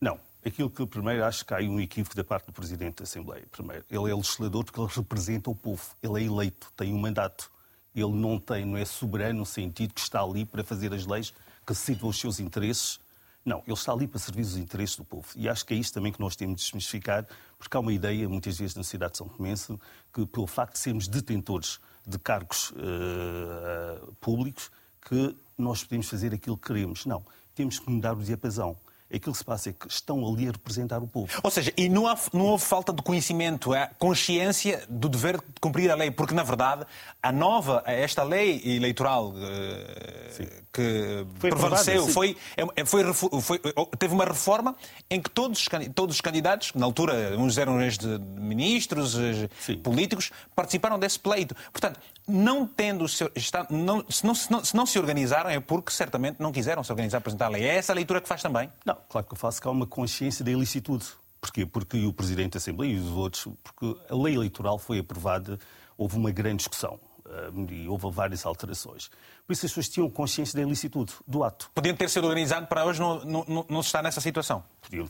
Não. 0.00 0.18
Aquilo 0.42 0.70
que, 0.70 0.86
primeiro, 0.86 1.24
acho 1.24 1.44
que 1.44 1.52
há 1.52 1.58
um 1.58 1.78
equívoco 1.78 2.16
da 2.16 2.24
parte 2.24 2.46
do 2.46 2.52
Presidente 2.52 2.98
da 2.98 3.02
Assembleia. 3.02 3.44
Primeiro, 3.50 3.84
ele 3.90 4.10
é 4.10 4.14
legislador 4.14 4.64
porque 4.64 4.80
ele 4.80 4.88
representa 4.88 5.50
o 5.50 5.54
povo. 5.54 5.82
Ele 6.02 6.22
é 6.22 6.26
eleito, 6.26 6.72
tem 6.74 6.94
um 6.94 6.98
mandato 6.98 7.50
ele 7.96 8.12
não 8.12 8.38
tem, 8.38 8.64
não 8.64 8.76
é 8.76 8.84
soberano 8.84 9.40
no 9.40 9.46
sentido 9.46 9.94
que 9.94 10.00
está 10.00 10.20
ali 10.20 10.44
para 10.44 10.62
fazer 10.62 10.92
as 10.92 11.06
leis 11.06 11.32
que 11.66 11.74
sirvam 11.74 12.10
os 12.10 12.20
seus 12.20 12.38
interesses. 12.38 13.00
Não, 13.44 13.62
ele 13.66 13.72
está 13.72 13.92
ali 13.92 14.06
para 14.06 14.18
servir 14.18 14.42
os 14.42 14.56
interesses 14.56 14.96
do 14.96 15.04
povo. 15.04 15.26
E 15.34 15.48
acho 15.48 15.64
que 15.64 15.72
é 15.72 15.76
isto 15.76 15.94
também 15.94 16.12
que 16.12 16.20
nós 16.20 16.36
temos 16.36 16.60
de 16.60 16.64
desmistificar, 16.66 17.26
porque 17.58 17.76
há 17.76 17.80
uma 17.80 17.92
ideia, 17.92 18.28
muitas 18.28 18.58
vezes, 18.58 18.74
na 18.74 18.82
sociedade 18.82 19.12
de 19.12 19.18
São 19.18 19.28
Comense, 19.28 19.78
que 20.12 20.26
pelo 20.26 20.46
facto 20.46 20.74
de 20.74 20.80
sermos 20.80 21.08
detentores 21.08 21.80
de 22.06 22.18
cargos 22.18 22.70
uh, 22.72 24.12
públicos, 24.20 24.70
que 25.08 25.36
nós 25.56 25.82
podemos 25.82 26.08
fazer 26.08 26.34
aquilo 26.34 26.56
que 26.56 26.66
queremos. 26.66 27.06
Não, 27.06 27.24
temos 27.54 27.78
que 27.78 27.88
mudar 27.88 28.14
o 28.14 28.22
diapasão 28.22 28.76
aquilo 29.12 29.32
que 29.32 29.38
se 29.38 29.44
passa 29.44 29.70
é 29.70 29.72
que 29.72 29.88
estão 29.88 30.26
ali 30.26 30.48
a 30.48 30.52
representar 30.52 31.02
o 31.02 31.06
povo. 31.06 31.32
Ou 31.42 31.50
seja, 31.50 31.72
e 31.76 31.88
não, 31.88 32.06
há, 32.06 32.18
não 32.32 32.46
houve 32.46 32.64
falta 32.64 32.92
de 32.92 33.02
conhecimento, 33.02 33.72
há 33.72 33.86
consciência 33.98 34.84
do 34.88 35.08
dever 35.08 35.36
de 35.36 35.60
cumprir 35.60 35.90
a 35.90 35.94
lei, 35.94 36.10
porque, 36.10 36.34
na 36.34 36.42
verdade, 36.42 36.84
a 37.22 37.32
nova, 37.32 37.82
esta 37.86 38.22
lei 38.22 38.60
eleitoral 38.64 39.30
uh, 39.30 40.66
que 40.72 41.26
foi 41.38 41.50
prevaleceu 41.50 42.06
foi, 42.08 42.36
é, 42.56 42.84
foi, 42.84 43.12
foi, 43.14 43.58
teve 43.98 44.14
uma 44.14 44.24
reforma 44.24 44.76
em 45.08 45.20
que 45.20 45.30
todos, 45.30 45.66
todos 45.94 46.16
os 46.16 46.20
candidatos, 46.20 46.72
na 46.74 46.84
altura, 46.84 47.36
uns 47.38 47.56
eram 47.56 47.78
de 47.88 48.18
ministros, 48.18 49.16
eh, 49.18 49.48
Sim. 49.60 49.78
políticos, 49.78 50.30
participaram 50.54 50.98
desse 50.98 51.18
pleito. 51.18 51.54
Portanto, 51.72 52.00
não 52.26 52.66
tendo 52.66 53.06
está, 53.34 53.66
não, 53.70 54.04
se, 54.08 54.26
não, 54.26 54.34
se, 54.34 54.50
não, 54.50 54.64
se 54.64 54.76
não 54.76 54.86
se 54.86 54.98
organizaram 54.98 55.48
é 55.48 55.60
porque 55.60 55.92
certamente 55.92 56.40
não 56.40 56.52
quiseram 56.52 56.82
se 56.82 56.90
organizar 56.90 57.20
para 57.20 57.32
apresentar 57.32 57.46
a 57.46 57.48
lei. 57.48 57.64
É 57.64 57.76
essa 57.76 57.92
a 57.92 57.94
leitura 57.94 58.20
que 58.20 58.28
faz 58.28 58.42
também? 58.42 58.70
Não, 58.84 58.95
claro 59.08 59.26
que 59.26 59.32
eu 59.32 59.38
faço 59.38 59.60
que 59.60 59.68
há 59.68 59.70
uma 59.70 59.86
consciência 59.86 60.44
da 60.44 60.50
ilicitude. 60.50 61.06
Porquê? 61.40 61.64
Porque 61.64 62.04
o 62.04 62.12
Presidente 62.12 62.52
da 62.52 62.58
Assembleia 62.58 62.92
e 62.92 62.98
os 62.98 63.10
outros, 63.10 63.46
porque 63.62 63.96
a 64.10 64.16
lei 64.16 64.34
eleitoral 64.34 64.78
foi 64.78 64.98
aprovada, 64.98 65.58
houve 65.96 66.16
uma 66.16 66.30
grande 66.30 66.58
discussão 66.58 66.98
eh, 67.28 67.50
e 67.70 67.88
houve 67.88 68.10
várias 68.10 68.44
alterações. 68.44 69.10
Por 69.46 69.52
isso 69.52 69.66
as 69.66 69.72
pessoas 69.72 69.88
tinham 69.88 70.10
consciência 70.10 70.56
da 70.56 70.66
ilicitude 70.66 71.12
do 71.26 71.44
ato. 71.44 71.70
Podiam 71.74 71.94
ter 71.94 72.10
sido 72.10 72.24
organizado 72.26 72.66
para 72.66 72.84
hoje 72.84 73.00
não, 73.00 73.24
não, 73.24 73.66
não 73.68 73.80
estar 73.80 74.02
nessa 74.02 74.20
situação? 74.20 74.64
Podiam, 74.82 75.08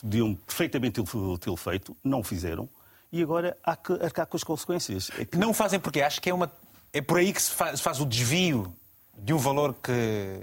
podiam 0.00 0.34
perfeitamente 0.34 1.02
tê-lo 1.40 1.56
feito, 1.56 1.96
não 2.04 2.20
o 2.20 2.24
fizeram 2.24 2.68
e 3.12 3.22
agora 3.22 3.56
há 3.62 3.76
que 3.76 3.92
arcar 3.94 4.26
com 4.26 4.36
as 4.36 4.44
consequências. 4.44 5.10
É 5.18 5.24
que... 5.24 5.36
Não 5.36 5.54
fazem 5.54 5.80
porque 5.80 6.00
acho 6.00 6.20
que 6.20 6.30
é, 6.30 6.34
uma... 6.34 6.50
é 6.92 7.00
por 7.00 7.18
aí 7.18 7.32
que 7.32 7.40
se 7.40 7.50
faz, 7.50 7.78
se 7.78 7.82
faz 7.82 8.00
o 8.00 8.06
desvio 8.06 8.72
de 9.16 9.32
um 9.32 9.38
valor 9.38 9.74
que, 9.74 10.40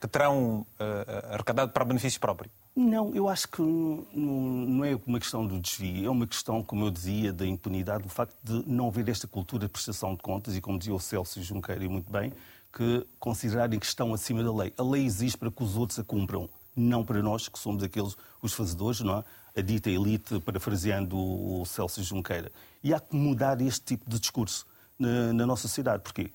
que 0.00 0.06
terão 0.06 0.66
uh, 0.78 1.32
arrecadado 1.32 1.72
para 1.72 1.84
benefício 1.84 2.20
próprio. 2.20 2.50
Não, 2.74 3.14
eu 3.14 3.26
acho 3.26 3.48
que 3.48 3.62
não 3.62 4.84
é 4.84 4.98
uma 5.06 5.18
questão 5.18 5.46
do 5.46 5.58
desvio, 5.58 6.06
é 6.06 6.10
uma 6.10 6.26
questão, 6.26 6.62
como 6.62 6.84
eu 6.84 6.90
dizia, 6.90 7.32
da 7.32 7.46
impunidade, 7.46 8.02
do 8.02 8.10
facto 8.10 8.36
de 8.44 8.68
não 8.70 8.88
haver 8.88 9.08
esta 9.08 9.26
cultura 9.26 9.64
de 9.64 9.70
prestação 9.70 10.14
de 10.14 10.20
contas 10.20 10.54
e, 10.54 10.60
como 10.60 10.78
dizia 10.78 10.94
o 10.94 11.00
Celso 11.00 11.42
Junqueira 11.42 11.88
muito 11.88 12.12
bem, 12.12 12.34
que 12.70 13.06
considerarem 13.18 13.78
que 13.78 13.86
estão 13.86 14.12
acima 14.12 14.44
da 14.44 14.52
lei. 14.52 14.74
A 14.76 14.82
lei 14.82 15.06
existe 15.06 15.38
para 15.38 15.50
que 15.50 15.62
os 15.62 15.74
outros 15.74 15.98
a 15.98 16.04
cumpram, 16.04 16.50
não 16.76 17.02
para 17.02 17.22
nós, 17.22 17.48
que 17.48 17.58
somos 17.58 17.82
aqueles, 17.82 18.14
os 18.42 18.52
fazedores, 18.52 19.00
não 19.00 19.20
é? 19.20 19.24
a 19.56 19.62
dita 19.62 19.88
elite, 19.88 20.38
parafraseando 20.40 21.16
o 21.16 21.64
Celso 21.64 22.02
Junqueira. 22.02 22.52
E 22.84 22.92
há 22.92 23.00
que 23.00 23.16
mudar 23.16 23.58
este 23.62 23.80
tipo 23.80 24.08
de 24.08 24.20
discurso 24.20 24.66
na, 24.98 25.32
na 25.32 25.46
nossa 25.46 25.62
sociedade. 25.62 26.02
Porquê? 26.02 26.30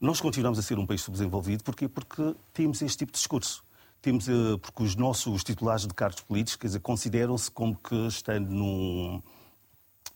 Nós 0.00 0.20
continuamos 0.20 0.60
a 0.60 0.62
ser 0.62 0.78
um 0.78 0.86
país 0.86 1.02
subdesenvolvido. 1.02 1.64
Porquê? 1.64 1.88
Porque 1.88 2.34
temos 2.54 2.80
este 2.82 2.98
tipo 2.98 3.10
de 3.10 3.18
discurso. 3.18 3.64
Temos, 4.00 4.28
eh, 4.28 4.56
porque 4.62 4.84
os 4.84 4.94
nossos 4.94 5.42
titulares 5.42 5.86
de 5.86 5.92
cargos 5.92 6.20
políticos 6.20 6.76
consideram-se 6.78 7.50
como 7.50 7.74
que 7.74 8.06
estando 8.06 8.48
num, 8.48 9.20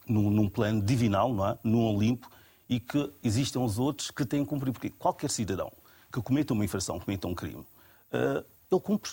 num, 0.06 0.30
num, 0.30 0.48
plano 0.48 0.80
divinal, 0.80 1.34
não 1.34 1.48
é? 1.48 1.58
num 1.64 1.84
Olimpo, 1.84 2.30
e 2.68 2.78
que 2.78 3.12
existem 3.24 3.60
os 3.60 3.76
outros 3.76 4.12
que 4.12 4.24
têm 4.24 4.44
que 4.44 4.48
cumprir. 4.48 4.72
Porque 4.72 4.88
qualquer 4.90 5.28
cidadão 5.30 5.72
que 6.12 6.22
cometa 6.22 6.52
uma 6.52 6.64
infração, 6.64 7.00
cometa 7.00 7.26
um 7.26 7.34
crime, 7.34 7.56
uh, 8.12 8.44
ele 8.70 8.80
cumpre 8.80 9.10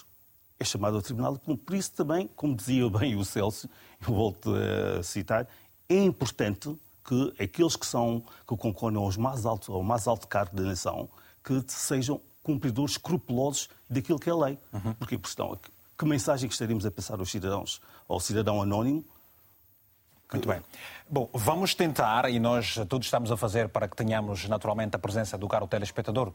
é 0.59 0.65
chamado 0.65 0.97
ao 0.97 1.01
tribunal 1.01 1.37
de 1.37 1.57
Por 1.57 1.75
isso 1.75 1.93
também, 1.93 2.27
como 2.35 2.53
dizia 2.55 2.87
bem 2.91 3.15
o 3.15 3.23
Celso, 3.23 3.69
eu 4.05 4.13
volto 4.13 4.53
a 4.53 5.01
citar, 5.01 5.47
é 5.87 6.03
importante 6.03 6.77
que 7.09 7.43
aqueles 7.43 7.75
que 7.75 7.87
são 7.87 8.23
que 8.47 8.55
concorrem 8.55 8.97
aos 8.97 9.17
mais 9.17 9.43
altos, 9.43 9.67
ao 9.67 9.81
mais 9.81 10.07
alto 10.07 10.27
cargo 10.27 10.55
da 10.55 10.61
nação, 10.61 11.09
que 11.43 11.63
sejam 11.67 12.21
cumpridores 12.43 12.91
escrupulosos 12.91 13.67
daquilo 13.89 14.19
que 14.19 14.29
é 14.29 14.31
a 14.31 14.35
lei. 14.35 14.59
Uhum. 14.71 14.93
Porque, 14.93 15.17
por 15.17 15.23
questão, 15.23 15.59
que 15.97 16.05
mensagem 16.05 16.47
que 16.47 16.53
estaríamos 16.53 16.85
a 16.85 16.91
passar 16.91 17.19
aos 17.19 17.31
cidadãos, 17.31 17.81
ao 18.07 18.19
cidadão 18.19 18.61
anónimo, 18.61 19.03
Muito 20.31 20.47
bem. 20.47 20.61
Bom, 21.11 21.27
vamos 21.33 21.73
tentar, 21.73 22.29
e 22.29 22.39
nós 22.39 22.75
todos 22.87 23.07
estamos 23.07 23.31
a 23.31 23.37
fazer 23.37 23.67
para 23.69 23.87
que 23.87 23.95
tenhamos 23.95 24.47
naturalmente 24.47 24.95
a 24.95 24.99
presença 24.99 25.39
do 25.39 25.47
caro 25.47 25.65
telespectador, 25.65 26.31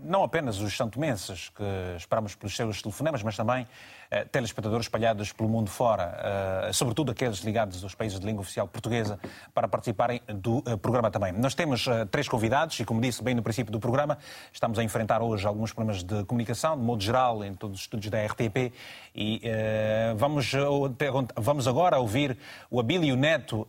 não 0.00 0.24
apenas 0.24 0.58
os 0.58 0.76
santomenses 0.76 1.48
que 1.50 1.62
esperamos 1.96 2.34
pelos 2.34 2.56
seus 2.56 2.82
telefonemas, 2.82 3.22
mas 3.22 3.36
também 3.36 3.68
eh, 4.10 4.24
telespectadores 4.24 4.86
espalhados 4.86 5.32
pelo 5.32 5.48
mundo 5.48 5.70
fora, 5.70 6.66
eh, 6.68 6.72
sobretudo 6.72 7.12
aqueles 7.12 7.38
ligados 7.38 7.84
aos 7.84 7.94
países 7.94 8.18
de 8.18 8.26
língua 8.26 8.40
oficial 8.40 8.66
portuguesa, 8.66 9.16
para 9.54 9.68
participarem 9.68 10.20
do 10.26 10.60
eh, 10.66 10.76
programa 10.76 11.08
também. 11.08 11.32
Nós 11.32 11.54
temos 11.54 11.86
eh, 11.86 12.04
três 12.06 12.28
convidados 12.28 12.80
e, 12.80 12.84
como 12.84 13.00
disse 13.00 13.22
bem 13.22 13.32
no 13.32 13.44
princípio 13.44 13.70
do 13.70 13.78
programa, 13.78 14.18
estamos 14.52 14.76
a 14.80 14.82
enfrentar 14.82 15.22
hoje 15.22 15.46
alguns 15.46 15.72
problemas 15.72 16.02
de 16.02 16.24
comunicação, 16.24 16.76
de 16.76 16.82
modo 16.82 17.00
geral, 17.00 17.44
em 17.44 17.54
todos 17.54 17.78
os 17.78 17.82
estúdios 17.82 18.10
da 18.10 18.24
RTP, 18.24 18.72
e 19.14 19.40
eh, 19.44 20.14
vamos, 20.16 20.52
vamos 21.36 21.68
agora 21.68 21.98
ouvir 21.98 22.36
o 22.68 22.80
Abílio 22.80 23.16
Neto 23.16 23.66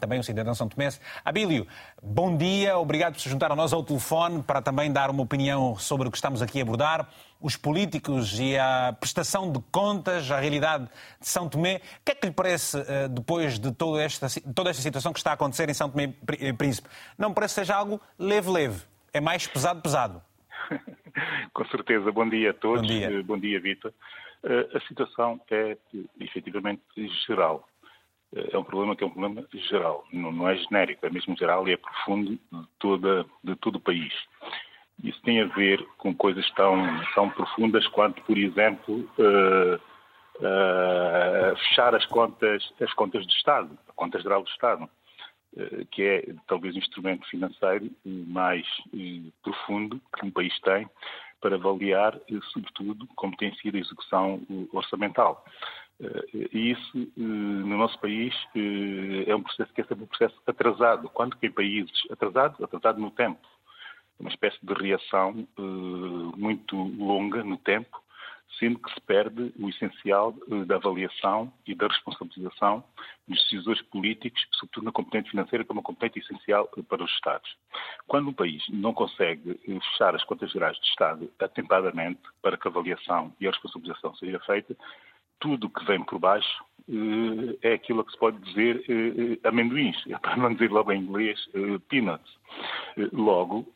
também 0.00 0.18
um 0.18 0.22
cidadão 0.22 0.54
São 0.54 0.68
Tomé. 0.68 0.88
Abílio, 1.24 1.66
bom 2.02 2.36
dia, 2.36 2.78
obrigado 2.78 3.14
por 3.14 3.20
se 3.20 3.28
juntar 3.28 3.52
a 3.52 3.56
nós 3.56 3.72
ao 3.72 3.82
telefone 3.82 4.42
para 4.42 4.62
também 4.62 4.92
dar 4.92 5.10
uma 5.10 5.22
opinião 5.22 5.76
sobre 5.76 6.08
o 6.08 6.10
que 6.10 6.16
estamos 6.16 6.42
aqui 6.42 6.58
a 6.60 6.62
abordar. 6.62 7.08
Os 7.40 7.56
políticos 7.56 8.38
e 8.38 8.56
a 8.58 8.94
prestação 8.98 9.50
de 9.50 9.60
contas, 9.72 10.30
a 10.30 10.38
realidade 10.38 10.84
de 11.20 11.28
São 11.28 11.48
Tomé. 11.48 11.76
O 12.00 12.04
que 12.04 12.12
é 12.12 12.14
que 12.14 12.26
lhe 12.26 12.32
parece, 12.32 12.78
eh, 12.78 13.08
depois 13.08 13.58
de 13.58 13.72
toda 13.72 14.02
esta, 14.02 14.26
toda 14.54 14.70
esta 14.70 14.82
situação 14.82 15.12
que 15.12 15.18
está 15.18 15.30
a 15.30 15.34
acontecer 15.34 15.68
em 15.68 15.74
São 15.74 15.90
Tomé 15.90 16.12
e 16.38 16.52
Príncipe? 16.52 16.88
Não 17.16 17.32
parece 17.32 17.54
que 17.54 17.60
seja 17.60 17.76
algo 17.76 18.00
leve-leve, 18.18 18.82
é 19.12 19.20
mais 19.20 19.46
pesado-pesado. 19.46 20.22
Com 21.54 21.64
certeza. 21.66 22.12
Bom 22.12 22.28
dia 22.28 22.50
a 22.50 22.54
todos. 22.54 22.82
Bom 22.82 22.86
dia, 22.86 23.10
eh, 23.10 23.22
Bom 23.22 23.38
dia 23.38 23.60
Vitor. 23.60 23.92
Eh, 24.42 24.68
a 24.74 24.80
situação 24.88 25.40
é 25.50 25.76
efetivamente 26.18 26.82
geral 27.26 27.66
é 28.32 28.56
um 28.56 28.64
problema 28.64 28.94
que 28.94 29.02
é 29.02 29.06
um 29.06 29.10
problema 29.10 29.44
geral, 29.52 30.04
não, 30.12 30.30
não 30.30 30.48
é 30.48 30.56
genérico, 30.56 31.04
é 31.04 31.10
mesmo 31.10 31.36
geral 31.36 31.66
e 31.68 31.72
é 31.72 31.76
profundo 31.76 32.32
de, 32.32 32.40
toda, 32.78 33.26
de 33.42 33.56
todo 33.56 33.76
o 33.76 33.80
país. 33.80 34.12
Isso 35.02 35.20
tem 35.22 35.40
a 35.40 35.46
ver 35.46 35.84
com 35.96 36.14
coisas 36.14 36.48
tão, 36.52 36.78
tão 37.14 37.30
profundas 37.30 37.86
quanto, 37.88 38.22
por 38.22 38.36
exemplo, 38.36 39.10
uh, 39.18 39.74
uh, 40.36 41.56
fechar 41.56 41.94
as 41.94 42.04
contas, 42.06 42.70
as 42.80 42.92
contas 42.94 43.26
do 43.26 43.32
Estado, 43.32 43.78
a 43.88 43.92
conta 43.92 44.20
geral 44.20 44.42
do 44.42 44.50
Estado, 44.50 44.84
uh, 45.54 45.86
que 45.90 46.02
é 46.02 46.34
talvez 46.46 46.74
o 46.74 46.78
instrumento 46.78 47.26
financeiro 47.28 47.90
mais 48.04 48.66
profundo 49.42 50.00
que 50.16 50.26
um 50.26 50.30
país 50.30 50.56
tem 50.60 50.88
para 51.40 51.56
avaliar, 51.56 52.20
sobretudo, 52.52 53.08
como 53.16 53.34
tem 53.36 53.54
sido 53.56 53.76
a 53.76 53.80
execução 53.80 54.42
orçamental. 54.72 55.42
Eh, 56.00 56.48
e 56.52 56.70
isso, 56.70 56.98
eh, 56.98 57.20
no 57.20 57.76
nosso 57.76 57.98
país, 58.00 58.34
eh, 58.56 59.30
é 59.30 59.36
um 59.36 59.42
processo 59.42 59.72
que 59.72 59.82
é 59.82 59.84
sempre 59.84 60.04
um 60.04 60.06
processo 60.06 60.40
atrasado. 60.46 61.08
Quando 61.10 61.36
que 61.36 61.46
em 61.46 61.52
países 61.52 61.92
atrasados, 62.10 62.60
atrasado 62.62 63.00
no 63.00 63.10
tempo, 63.10 63.46
uma 64.18 64.30
espécie 64.30 64.58
de 64.62 64.74
reação 64.74 65.48
muito 66.36 66.76
longa 66.76 67.42
no 67.42 67.56
tempo, 67.56 68.02
sendo 68.58 68.78
que 68.78 68.92
se 68.92 69.00
perde 69.00 69.50
o 69.58 69.70
essencial 69.70 70.34
da 70.66 70.76
avaliação 70.76 71.50
e 71.66 71.74
da 71.74 71.86
responsabilização 71.86 72.84
dos 73.26 73.42
decisores 73.44 73.80
políticos, 73.80 74.46
sobretudo 74.52 74.84
na 74.84 74.92
competente 74.92 75.30
financeira, 75.30 75.64
que 75.64 75.70
é 75.70 75.72
uma 75.72 75.82
competente 75.82 76.18
essencial 76.18 76.68
para 76.86 77.02
os 77.02 77.10
Estados. 77.12 77.50
Quando 78.06 78.28
um 78.28 78.34
país 78.34 78.62
não 78.68 78.92
consegue 78.92 79.58
fechar 79.64 80.14
as 80.14 80.24
contas 80.24 80.50
gerais 80.50 80.78
do 80.78 80.84
Estado 80.84 81.32
atempadamente 81.40 82.20
para 82.42 82.58
que 82.58 82.68
a 82.68 82.70
avaliação 82.70 83.32
e 83.40 83.46
a 83.46 83.50
responsabilização 83.50 84.14
seja 84.16 84.38
feita, 84.40 84.76
tudo 85.40 85.70
que 85.70 85.84
vem 85.84 86.04
por 86.04 86.18
baixo 86.18 86.64
uh, 86.88 87.58
é 87.62 87.72
aquilo 87.72 88.04
que 88.04 88.12
se 88.12 88.18
pode 88.18 88.38
dizer 88.40 88.76
uh, 88.76 89.48
amendoins, 89.48 89.96
para 90.22 90.36
não 90.36 90.52
dizer 90.52 90.70
logo 90.70 90.92
em 90.92 91.00
inglês 91.00 91.38
peanuts. 91.88 92.30
logo, 93.12 93.66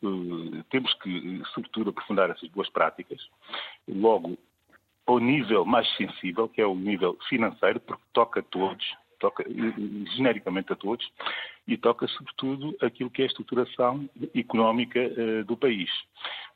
temos 0.69 0.93
que, 0.95 1.41
sobretudo, 1.53 1.89
aprofundar 1.89 2.29
essas 2.29 2.49
boas 2.49 2.69
práticas. 2.69 3.19
Logo, 3.87 4.37
ao 5.05 5.19
nível 5.19 5.65
mais 5.65 5.87
sensível, 5.97 6.47
que 6.47 6.61
é 6.61 6.65
o 6.65 6.75
nível 6.75 7.17
financeiro, 7.27 7.79
porque 7.79 8.03
toca 8.13 8.39
a 8.39 8.43
todos, 8.43 8.85
toca 9.19 9.43
genericamente 10.15 10.71
a 10.73 10.75
todos, 10.75 11.07
e 11.67 11.77
toca, 11.77 12.07
sobretudo, 12.07 12.75
aquilo 12.81 13.09
que 13.09 13.21
é 13.21 13.25
a 13.25 13.27
estruturação 13.27 14.07
económica 14.35 14.99
do 15.45 15.57
país. 15.57 15.89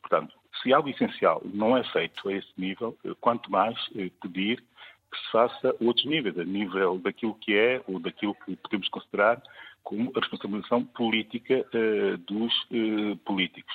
Portanto, 0.00 0.34
se 0.62 0.72
algo 0.72 0.88
essencial 0.88 1.40
não 1.44 1.76
é 1.76 1.84
feito 1.84 2.28
a 2.28 2.32
esse 2.32 2.52
nível, 2.56 2.96
quanto 3.20 3.50
mais 3.50 3.76
pedir 4.20 4.62
que 5.10 5.18
se 5.18 5.30
faça 5.32 5.70
a 5.70 5.84
outros 5.84 6.06
níveis, 6.06 6.38
a 6.38 6.44
nível 6.44 6.98
daquilo 6.98 7.34
que 7.34 7.54
é 7.54 7.82
ou 7.86 7.98
daquilo 7.98 8.34
que 8.34 8.56
podemos 8.56 8.88
considerar 8.88 9.42
como 9.82 10.12
a 10.14 10.20
responsabilização 10.20 10.84
política 10.84 11.66
uh, 11.74 12.16
dos 12.18 12.52
uh, 12.70 13.16
políticos. 13.24 13.74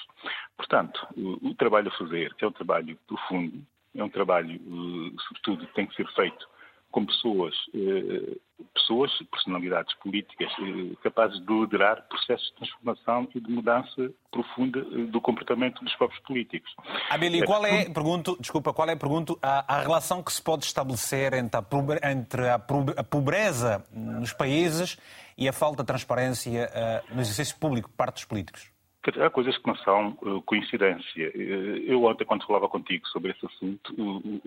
Portanto, 0.56 1.06
o, 1.18 1.50
o, 1.50 1.56
trabalho 1.56 1.90
a 1.90 1.98
fazer 1.98 2.34
é 2.40 2.48
um 2.48 2.52
trabalho 2.52 2.98
profundo, 3.08 3.62
é 3.96 4.04
um 4.04 4.10
trabalho, 4.10 4.56
uh, 4.56 5.22
sobretudo, 5.22 5.68
que 5.68 5.74
tem 5.74 5.88
que 5.88 5.96
ser 5.96 6.08
feito 6.14 6.48
com 6.96 7.06
pessoas, 7.06 7.54
eh, 7.74 8.38
pessoas, 8.74 9.12
personalidades 9.30 9.94
políticas 9.96 10.50
eh, 10.62 10.96
capazes 11.04 11.46
de 11.46 11.54
liderar 11.54 12.08
processos 12.08 12.48
de 12.48 12.54
transformação 12.54 13.28
e 13.36 13.40
de 13.42 13.52
mudança 13.52 14.10
profunda 14.32 14.80
eh, 14.80 15.04
do 15.12 15.20
comportamento 15.20 15.84
dos 15.84 15.94
próprios 15.96 16.24
políticos. 16.24 16.74
Abeli, 17.10 17.44
qual 17.44 17.66
é, 17.66 17.90
pergunto, 17.90 18.38
desculpa, 18.40 18.72
qual 18.72 18.88
é, 18.88 18.96
pergunto, 18.96 19.38
a, 19.42 19.76
a 19.76 19.82
relação 19.82 20.24
que 20.24 20.32
se 20.32 20.42
pode 20.42 20.64
estabelecer 20.64 21.34
entre 21.34 21.60
a, 21.60 22.12
entre 22.12 22.48
a 22.48 23.04
pobreza 23.04 23.86
nos 23.92 24.32
países 24.32 24.98
e 25.38 25.50
a 25.50 25.52
falta 25.52 25.84
de 25.84 25.88
transparência 25.88 26.72
no 27.14 27.20
exercício 27.20 27.58
público 27.60 27.90
por 27.90 27.98
parte 27.98 28.14
dos 28.16 28.26
políticos? 28.26 28.75
Há 29.22 29.30
coisas 29.30 29.58
que 29.58 29.68
não 29.68 29.76
são 29.78 30.18
uh, 30.22 30.42
coincidência. 30.42 31.32
Uh, 31.36 31.78
eu 31.86 32.04
ontem, 32.04 32.26
quando 32.26 32.46
falava 32.46 32.68
contigo 32.68 33.08
sobre 33.08 33.32
esse 33.32 33.46
assunto, 33.46 33.94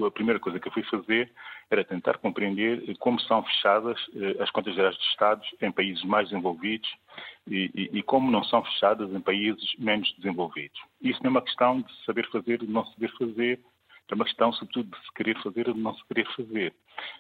a 0.05 0.11
primeira 0.11 0.41
coisa 0.41 0.59
que 0.59 0.69
eu 0.69 0.73
fui 0.73 0.83
fazer 0.85 1.31
era 1.71 1.85
tentar 1.85 2.19
compreender 2.19 2.97
como 2.99 3.21
são 3.21 3.43
fechadas 3.43 3.99
as 4.41 4.51
contas 4.51 4.75
gerais 4.75 4.97
dos 4.97 5.07
Estados 5.09 5.47
em 5.61 5.71
países 5.71 6.03
mais 6.05 6.29
desenvolvidos 6.29 6.89
e, 7.47 7.71
e, 7.75 7.99
e, 7.99 8.03
como 8.03 8.31
não 8.31 8.43
são 8.45 8.63
fechadas 8.65 9.11
em 9.13 9.21
países 9.21 9.75
menos 9.79 10.13
desenvolvidos. 10.17 10.81
Isso 11.01 11.21
não 11.23 11.29
é 11.29 11.31
uma 11.31 11.43
questão 11.43 11.81
de 11.81 12.05
saber 12.05 12.29
fazer 12.31 12.63
ou 12.63 12.69
não 12.69 12.85
saber 12.87 13.11
fazer, 13.19 13.61
é 14.11 14.15
uma 14.15 14.25
questão, 14.25 14.53
sobretudo, 14.53 14.91
de 14.91 15.05
se 15.05 15.13
querer 15.15 15.43
fazer 15.43 15.69
ou 15.69 15.75
de 15.75 15.81
não 15.81 15.95
se 15.95 16.05
querer 16.07 16.27
fazer. 16.35 16.73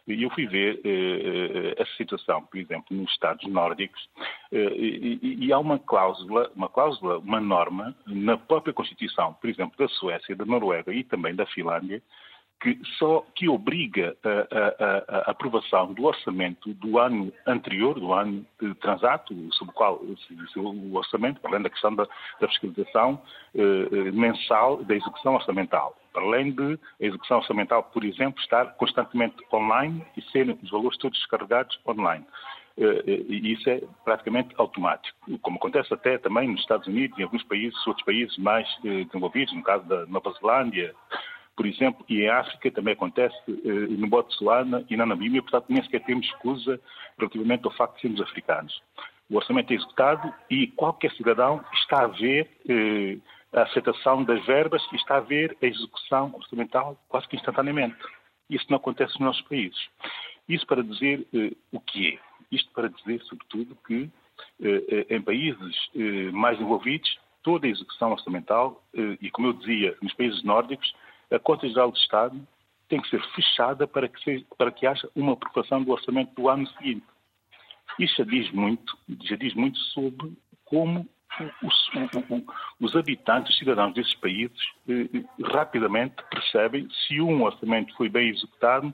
E 0.06 0.22
eu 0.22 0.30
fui 0.30 0.46
ver 0.46 0.80
eh, 0.84 1.74
essa 1.76 1.92
situação, 1.96 2.42
por 2.42 2.58
exemplo, 2.58 2.96
nos 2.96 3.10
Estados 3.10 3.46
nórdicos, 3.46 4.08
eh, 4.50 4.74
e, 4.76 5.46
e, 5.46 5.52
há 5.52 5.58
uma 5.58 5.78
cláusula, 5.78 6.50
uma 6.56 6.68
cláusula, 6.68 7.18
uma 7.18 7.40
norma 7.40 7.94
na 8.06 8.36
própria 8.36 8.72
Constituição, 8.72 9.34
por 9.34 9.48
exemplo, 9.48 9.76
da 9.78 9.88
Suécia, 9.88 10.34
da 10.34 10.44
Noruega 10.44 10.92
e 10.92 11.04
também 11.04 11.34
da 11.34 11.46
Finlândia, 11.46 12.02
que 12.60 12.78
só 12.98 13.24
que 13.34 13.48
obriga 13.48 14.16
a, 14.24 14.28
a, 14.28 14.68
a, 14.68 15.20
a, 15.20 15.30
aprovação 15.30 15.92
do 15.92 16.04
orçamento 16.04 16.74
do 16.74 16.98
ano 16.98 17.32
anterior, 17.46 17.98
do 18.00 18.12
ano 18.12 18.44
transato, 18.80 19.34
sobre 19.52 19.72
o 19.72 19.74
qual 19.74 20.00
o 20.56 20.96
orçamento, 20.96 21.40
além 21.44 21.62
da 21.62 21.70
questão 21.70 21.94
da, 21.94 22.06
da 22.40 22.48
fiscalização 22.48 23.22
eh, 23.54 23.60
eh, 23.60 24.10
mensal 24.10 24.82
da 24.82 24.96
execução 24.96 25.34
orçamental. 25.34 25.96
Além 26.18 26.52
de 26.52 26.78
a 27.00 27.04
execução 27.04 27.38
orçamental, 27.38 27.82
por 27.84 28.04
exemplo, 28.04 28.40
estar 28.40 28.66
constantemente 28.76 29.36
online 29.52 30.04
e 30.16 30.22
serem 30.30 30.58
os 30.62 30.70
valores 30.70 30.98
todos 30.98 31.18
descarregados 31.18 31.78
online. 31.86 32.24
Eh, 32.76 33.04
eh, 33.06 33.24
e 33.28 33.52
isso 33.52 33.68
é 33.68 33.82
praticamente 34.04 34.54
automático, 34.56 35.16
como 35.40 35.56
acontece 35.56 35.92
até 35.92 36.18
também 36.18 36.48
nos 36.48 36.60
Estados 36.60 36.86
Unidos 36.86 37.18
e 37.18 37.22
em 37.22 37.24
alguns 37.24 37.42
países, 37.44 37.86
outros 37.86 38.04
países 38.04 38.36
mais 38.38 38.68
desenvolvidos, 38.82 39.54
no 39.54 39.62
caso 39.62 39.84
da 39.88 40.06
Nova 40.06 40.32
Zelândia, 40.40 40.94
por 41.58 41.66
exemplo, 41.66 42.04
e 42.08 42.22
em 42.22 42.28
África 42.28 42.70
também 42.70 42.94
acontece, 42.94 43.34
eh, 43.48 43.70
no 43.98 44.06
Botsuana 44.06 44.84
e 44.88 44.96
na 44.96 45.04
Namíbia, 45.04 45.42
portanto 45.42 45.66
nem 45.68 45.82
sequer 45.82 46.04
temos 46.04 46.24
escusa 46.26 46.80
relativamente 47.18 47.64
ao 47.64 47.72
facto 47.72 47.96
de 47.96 48.02
sermos 48.02 48.20
africanos. 48.20 48.80
O 49.28 49.36
orçamento 49.36 49.72
é 49.72 49.76
executado 49.76 50.32
e 50.48 50.68
qualquer 50.68 51.10
cidadão 51.14 51.60
está 51.74 52.04
a 52.04 52.06
ver 52.06 52.48
eh, 52.68 53.18
a 53.52 53.62
aceitação 53.62 54.24
das 54.24 54.44
verbas 54.44 54.82
e 54.92 54.96
está 54.96 55.16
a 55.16 55.20
ver 55.20 55.56
a 55.62 55.66
execução 55.66 56.32
orçamental 56.34 56.96
quase 57.08 57.28
que 57.28 57.36
instantaneamente. 57.36 57.96
Isso 58.50 58.66
não 58.68 58.76
acontece 58.76 59.12
nos 59.14 59.20
nossos 59.20 59.42
países. 59.42 59.78
Isso 60.48 60.66
para 60.66 60.82
dizer 60.82 61.26
eh, 61.34 61.52
o 61.72 61.80
que 61.80 62.14
é. 62.14 62.18
Isto 62.50 62.70
para 62.72 62.88
dizer, 62.88 63.20
sobretudo, 63.24 63.76
que 63.86 64.10
eh, 64.60 65.06
eh 65.10 65.16
em 65.16 65.20
países 65.22 65.76
eh, 65.94 66.30
mais 66.32 66.56
desenvolvidos, 66.56 67.18
toda 67.42 67.66
a 67.66 67.70
execução 67.70 68.12
orçamental, 68.12 68.82
eh, 68.94 69.18
e 69.20 69.30
como 69.30 69.48
eu 69.48 69.52
dizia, 69.52 69.96
nos 70.02 70.14
países 70.14 70.42
nórdicos, 70.42 70.92
a 71.30 71.38
Conta 71.38 71.68
Geral 71.68 71.90
do 71.90 71.98
Estado 71.98 72.48
tem 72.88 73.00
que 73.00 73.10
ser 73.10 73.22
fechada 73.34 73.86
para 73.86 74.08
que, 74.08 74.22
seja, 74.22 74.44
para 74.56 74.72
que 74.72 74.86
haja 74.86 75.08
uma 75.14 75.34
aprovação 75.34 75.82
do 75.82 75.92
orçamento 75.92 76.34
do 76.34 76.48
ano 76.48 76.66
seguinte. 76.68 77.04
Isso 77.98 78.16
já 78.16 78.24
diz 78.24 78.50
muito, 78.52 78.98
já 79.22 79.36
diz 79.36 79.54
muito 79.54 79.78
sobre 79.78 80.32
como 80.64 81.08
os, 81.62 81.90
os, 82.80 82.96
habitantes, 82.96 83.52
os 83.52 83.58
cidadãos 83.58 83.94
desses 83.94 84.14
países, 84.14 84.58
eh, 84.88 85.24
rapidamente 85.44 86.16
percebem 86.30 86.88
se 87.06 87.20
um 87.20 87.42
orçamento 87.42 87.94
foi 87.96 88.08
bem 88.08 88.28
executado, 88.28 88.92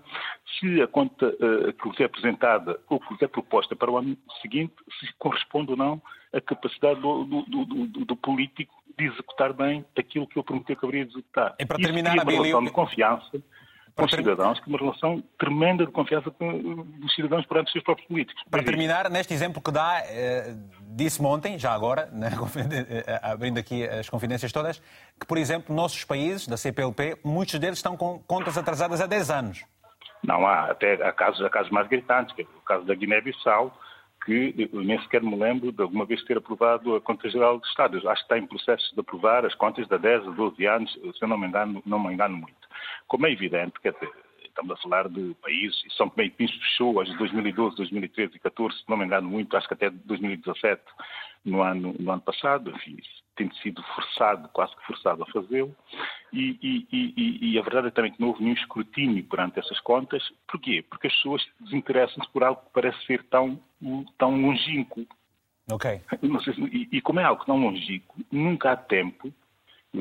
se 0.59 0.83
a 0.83 0.87
conta 0.87 1.26
eh, 1.26 1.92
que 1.94 2.02
é 2.02 2.07
apresentada 2.07 2.78
ou 2.88 3.00
que 3.00 3.24
é 3.24 3.28
proposta 3.28 3.74
para 3.74 3.90
o 3.90 3.98
ano 3.98 4.16
seguinte, 4.42 4.74
se 5.00 5.12
corresponde 5.18 5.70
ou 5.70 5.76
não 5.76 6.02
à 6.33 6.40
capacidade 6.40 7.00
do, 7.00 7.24
do, 7.24 7.64
do, 7.64 8.04
do 8.04 8.16
político 8.16 8.74
de 8.96 9.07
executar 9.07 9.52
bem 9.52 9.85
aquilo 9.96 10.26
que 10.26 10.38
ele 10.38 10.44
prometeu 10.44 10.76
que 10.76 10.85
haveria 10.85 11.04
de 11.04 11.12
executar. 11.12 11.54
E 11.59 11.66
para 11.66 11.78
terminar, 11.78 12.16
Isso 12.16 12.24
cria 12.24 12.38
uma 12.38 12.46
relação 12.46 12.64
de 12.64 12.70
confiança 12.70 13.42
com 13.96 14.04
os 14.04 14.11
cidadãos, 14.11 14.59
que 14.61 14.68
uma 14.68 14.78
relação 14.78 15.22
tremenda 15.38 15.87
de 15.87 15.92
confiança 15.92 16.30
dos 16.30 17.14
cidadãos 17.14 17.46
perante 17.46 17.66
os 17.66 17.72
seus 17.72 17.85
próprios 17.85 18.09
políticos. 18.09 18.42
Para 18.50 18.64
terminar, 18.64 19.09
neste 19.09 19.33
exemplo 19.33 19.62
que 19.62 19.70
dá, 19.70 20.02
eh, 20.07 20.54
disse-me 20.80 21.28
ontem, 21.28 21.59
já 21.59 21.72
agora, 21.72 22.07
né, 22.12 22.30
eh, 22.88 23.20
abrindo 23.22 23.59
aqui 23.59 23.85
as 23.85 24.09
confidências 24.09 24.50
todas, 24.50 24.80
que, 25.18 25.26
por 25.26 25.38
exemplo, 25.38 25.74
nossos 25.74 26.04
países, 26.04 26.48
da 26.48 26.57
CPLP, 26.57 27.18
muitos 27.24 27.59
deles 27.59 27.78
estão 27.78 27.96
com 27.96 28.18
contas 28.26 28.59
atrasadas 28.59 29.00
há 29.00 29.07
10 29.07 29.30
anos. 29.30 29.64
Não, 30.22 30.44
há 30.46 30.70
até 30.70 30.94
há 30.94 31.12
casos, 31.12 31.44
há 31.44 31.50
casos 31.50 31.70
mais 31.70 31.87
gritantes, 31.87 32.35
que 32.35 32.42
é 32.42 32.44
o 32.44 32.62
caso 32.62 32.85
da 32.85 32.94
Guiné-Bissau, 32.94 33.78
que 34.24 34.68
eu 34.72 34.83
nem 34.83 34.98
sequer 35.02 35.22
me 35.22 35.37
lembro 35.37 35.70
de 35.70 35.83
alguma 35.83 36.07
vez 36.07 36.24
ter 36.24 36.38
aprovado 36.38 36.96
a 36.96 37.00
Conta 37.00 37.28
Geral 37.28 37.61
de 37.61 37.66
Estado. 37.68 37.98
Eu 37.98 38.11
acho 38.11 38.26
que 38.26 38.35
está 38.35 38.38
em 38.38 38.46
processo 38.46 38.94
de 38.94 39.00
aprovar 39.00 39.44
as 39.44 39.54
contas 39.54 39.87
de 39.87 39.98
10 39.98 40.28
a 40.28 40.30
12 40.30 40.66
anos, 40.66 40.92
se 40.92 41.22
eu 41.22 41.28
não 41.28 41.38
me 41.38 41.46
engano, 41.46 41.83
não 41.85 42.02
me 42.02 42.12
engano 42.12 42.37
muito. 42.37 42.63
Como 43.07 43.27
é 43.27 43.33
evidente, 43.33 43.81
quer 43.81 43.92
dizer, 43.92 44.11
estamos 44.55 44.70
a 44.70 44.77
falar 44.77 45.09
de 45.09 45.35
países, 45.42 45.83
e 45.85 45.92
São 45.94 46.09
Tomé 46.09 46.27
e 46.27 46.31
Príncipe 46.31 46.61
fechou 46.61 47.01
as 47.01 47.09
de 47.09 47.16
2012, 47.18 47.77
2013 47.77 48.37
e 48.37 48.40
2014, 48.40 48.79
se 48.79 48.88
não 48.88 48.97
me 48.97 49.05
engano 49.05 49.29
muito, 49.29 49.57
acho 49.57 49.66
que 49.66 49.75
até 49.75 49.90
2017, 49.90 50.83
no 51.44 51.62
ano, 51.62 51.94
no 51.99 52.12
ano 52.12 52.23
passado, 52.23 52.70
enfim, 52.70 52.97
tem 53.37 53.53
sido 53.62 53.83
forçado, 53.83 54.49
quase 54.51 54.75
que 54.77 54.87
forçado 54.87 55.23
a 55.25 55.27
fazê-lo, 55.27 55.75
e, 56.33 56.59
e, 56.62 56.87
e, 56.92 57.53
e, 57.53 57.59
a 57.59 57.62
verdade 57.62 57.88
é 57.88 57.90
também 57.90 58.12
que 58.12 58.20
não 58.20 58.29
houve 58.29 58.42
nenhum 58.42 58.55
escrutínio 58.55 59.25
perante 59.25 59.59
essas 59.59 59.79
contas. 59.81 60.23
Porquê? 60.49 60.85
Porque 60.88 61.07
as 61.07 61.14
pessoas 61.14 61.44
desinteressam-se 61.61 62.31
por 62.33 62.42
algo 62.42 62.61
que 62.62 62.73
parece 62.73 63.07
ser 63.07 63.23
tão, 63.25 63.61
tão 64.18 64.40
longínquo. 64.40 65.07
Ok. 65.70 66.01
Se, 66.44 66.51
e, 66.92 67.01
como 67.01 67.20
é 67.20 67.25
algo 67.25 67.44
tão 67.44 67.57
longínquo, 67.57 68.16
nunca 68.31 68.73
há 68.73 68.77
tempo 68.77 69.33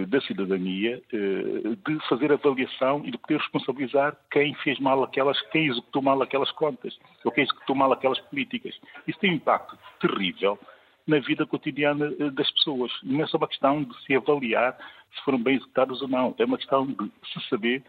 da 0.07 0.19
cidadania 0.21 1.01
eh, 1.13 1.75
de 1.87 2.07
fazer 2.09 2.31
avaliação 2.31 3.03
e 3.05 3.11
de 3.11 3.17
poder 3.17 3.37
responsabilizar 3.37 4.17
quem 4.31 4.55
fez 4.55 4.79
mal 4.79 5.03
aquelas, 5.03 5.39
quem 5.51 5.67
executou 5.67 6.01
mal 6.01 6.19
aquelas 6.21 6.51
contas, 6.51 6.97
ou 7.23 7.31
quem 7.31 7.43
executou 7.43 7.75
mal 7.75 7.91
aquelas 7.91 8.19
políticas. 8.21 8.75
Isso 9.07 9.19
tem 9.19 9.31
um 9.31 9.35
impacto 9.35 9.77
terrível 9.99 10.57
na 11.05 11.19
vida 11.19 11.45
cotidiana 11.45 12.11
eh, 12.19 12.31
das 12.31 12.49
pessoas. 12.51 12.91
Não 13.03 13.23
é 13.23 13.27
só 13.27 13.37
uma 13.37 13.47
questão 13.47 13.83
de 13.83 14.03
se 14.03 14.15
avaliar 14.15 14.75
se 15.15 15.23
foram 15.23 15.37
bem 15.37 15.57
executados 15.57 16.01
ou 16.01 16.07
não, 16.07 16.33
é 16.39 16.45
uma 16.45 16.57
questão 16.57 16.87
de 16.87 17.11
se 17.31 17.49
saber 17.49 17.83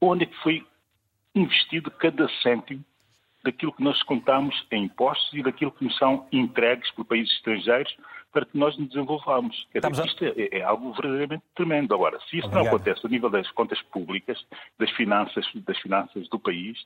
onde 0.00 0.24
é 0.24 0.26
que 0.26 0.42
foi 0.42 0.66
investido 1.34 1.90
cada 1.90 2.26
cêntimo 2.42 2.82
daquilo 3.44 3.72
que 3.72 3.82
nós 3.82 4.02
contamos 4.04 4.66
em 4.72 4.84
impostos 4.84 5.30
e 5.34 5.42
daquilo 5.42 5.72
que 5.72 5.84
nos 5.84 5.96
são 5.98 6.26
entregues 6.32 6.90
por 6.92 7.04
países 7.04 7.30
estrangeiros 7.34 7.94
para 8.34 8.44
que 8.44 8.58
nós 8.58 8.76
nos 8.76 8.88
desenvolvamos. 8.88 9.66
Quer 9.70 9.80
dizer, 9.80 10.06
isto 10.06 10.24
é, 10.24 10.58
é, 10.58 10.62
algo 10.62 10.92
verdadeiramente 10.92 11.44
tremendo. 11.54 11.94
Agora, 11.94 12.18
se 12.28 12.36
isto 12.36 12.46
Obrigado. 12.46 12.64
não 12.64 12.68
acontece 12.68 13.06
a 13.06 13.08
nível 13.08 13.30
das 13.30 13.48
contas 13.52 13.80
públicas, 13.82 14.44
das 14.78 14.90
finanças, 14.90 15.46
das 15.54 15.78
finanças 15.78 16.28
do 16.28 16.38
país, 16.38 16.76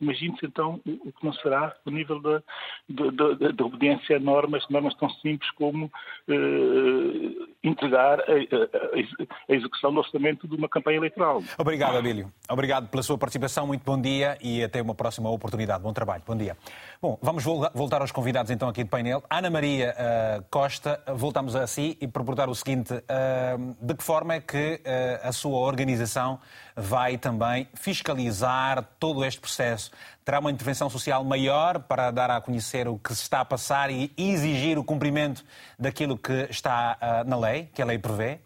Imagine-se 0.00 0.46
então 0.46 0.80
o 0.86 1.12
que 1.12 1.24
não 1.24 1.32
será 1.34 1.74
o 1.84 1.90
nível 1.90 2.20
da, 2.20 2.40
da, 2.88 3.10
da, 3.10 3.48
da, 3.50 3.64
obediência 3.64 4.16
a 4.16 4.20
normas, 4.20 4.64
normas 4.68 4.94
tão 4.94 5.10
simples 5.10 5.50
como 5.52 5.90
eh, 6.28 7.48
entregar 7.68 8.20
a, 8.20 9.54
execução 9.54 9.92
do 9.92 10.00
orçamento 10.00 10.48
de 10.48 10.56
uma 10.56 10.68
campanha 10.68 10.98
eleitoral. 10.98 11.42
Obrigado, 11.56 11.96
Abílio. 11.96 12.32
Obrigado 12.50 12.88
pela 12.88 13.02
sua 13.02 13.18
participação. 13.18 13.66
Muito 13.66 13.84
bom 13.84 14.00
dia 14.00 14.36
e 14.40 14.62
até 14.62 14.80
uma 14.80 14.94
próxima 14.94 15.30
oportunidade. 15.30 15.82
Bom 15.82 15.92
trabalho. 15.92 16.22
Bom 16.26 16.36
dia. 16.36 16.56
Bom, 17.00 17.18
vamos 17.22 17.44
voltar 17.44 18.00
aos 18.00 18.10
convidados 18.10 18.50
então 18.50 18.68
aqui 18.68 18.82
do 18.82 18.90
painel. 18.90 19.22
Ana 19.30 19.50
Maria 19.50 19.94
uh, 19.94 20.44
Costa, 20.50 21.02
voltamos 21.14 21.54
a 21.54 21.66
si 21.66 21.96
e 22.00 22.08
perguntar 22.08 22.48
o 22.48 22.54
seguinte: 22.54 22.94
uh, 22.94 23.76
de 23.80 23.94
que 23.94 24.02
forma 24.02 24.34
é 24.34 24.40
que 24.40 24.80
uh, 24.84 25.28
a 25.28 25.32
sua 25.32 25.58
organização 25.58 26.40
vai 26.76 27.18
também 27.18 27.68
fiscalizar 27.74 28.84
todo 28.98 29.24
este 29.24 29.40
processo. 29.40 29.90
Terá 30.28 30.40
uma 30.40 30.50
intervenção 30.50 30.90
social 30.90 31.24
maior 31.24 31.80
para 31.84 32.10
dar 32.10 32.30
a 32.30 32.38
conhecer 32.38 32.86
o 32.86 32.98
que 32.98 33.14
se 33.14 33.22
está 33.22 33.40
a 33.40 33.46
passar 33.46 33.90
e 33.90 34.12
exigir 34.14 34.78
o 34.78 34.84
cumprimento 34.84 35.42
daquilo 35.78 36.18
que 36.18 36.46
está 36.50 36.98
uh, 37.00 37.26
na 37.26 37.38
lei, 37.40 37.70
que 37.72 37.80
a 37.80 37.86
lei 37.86 37.98
prevê? 37.98 38.38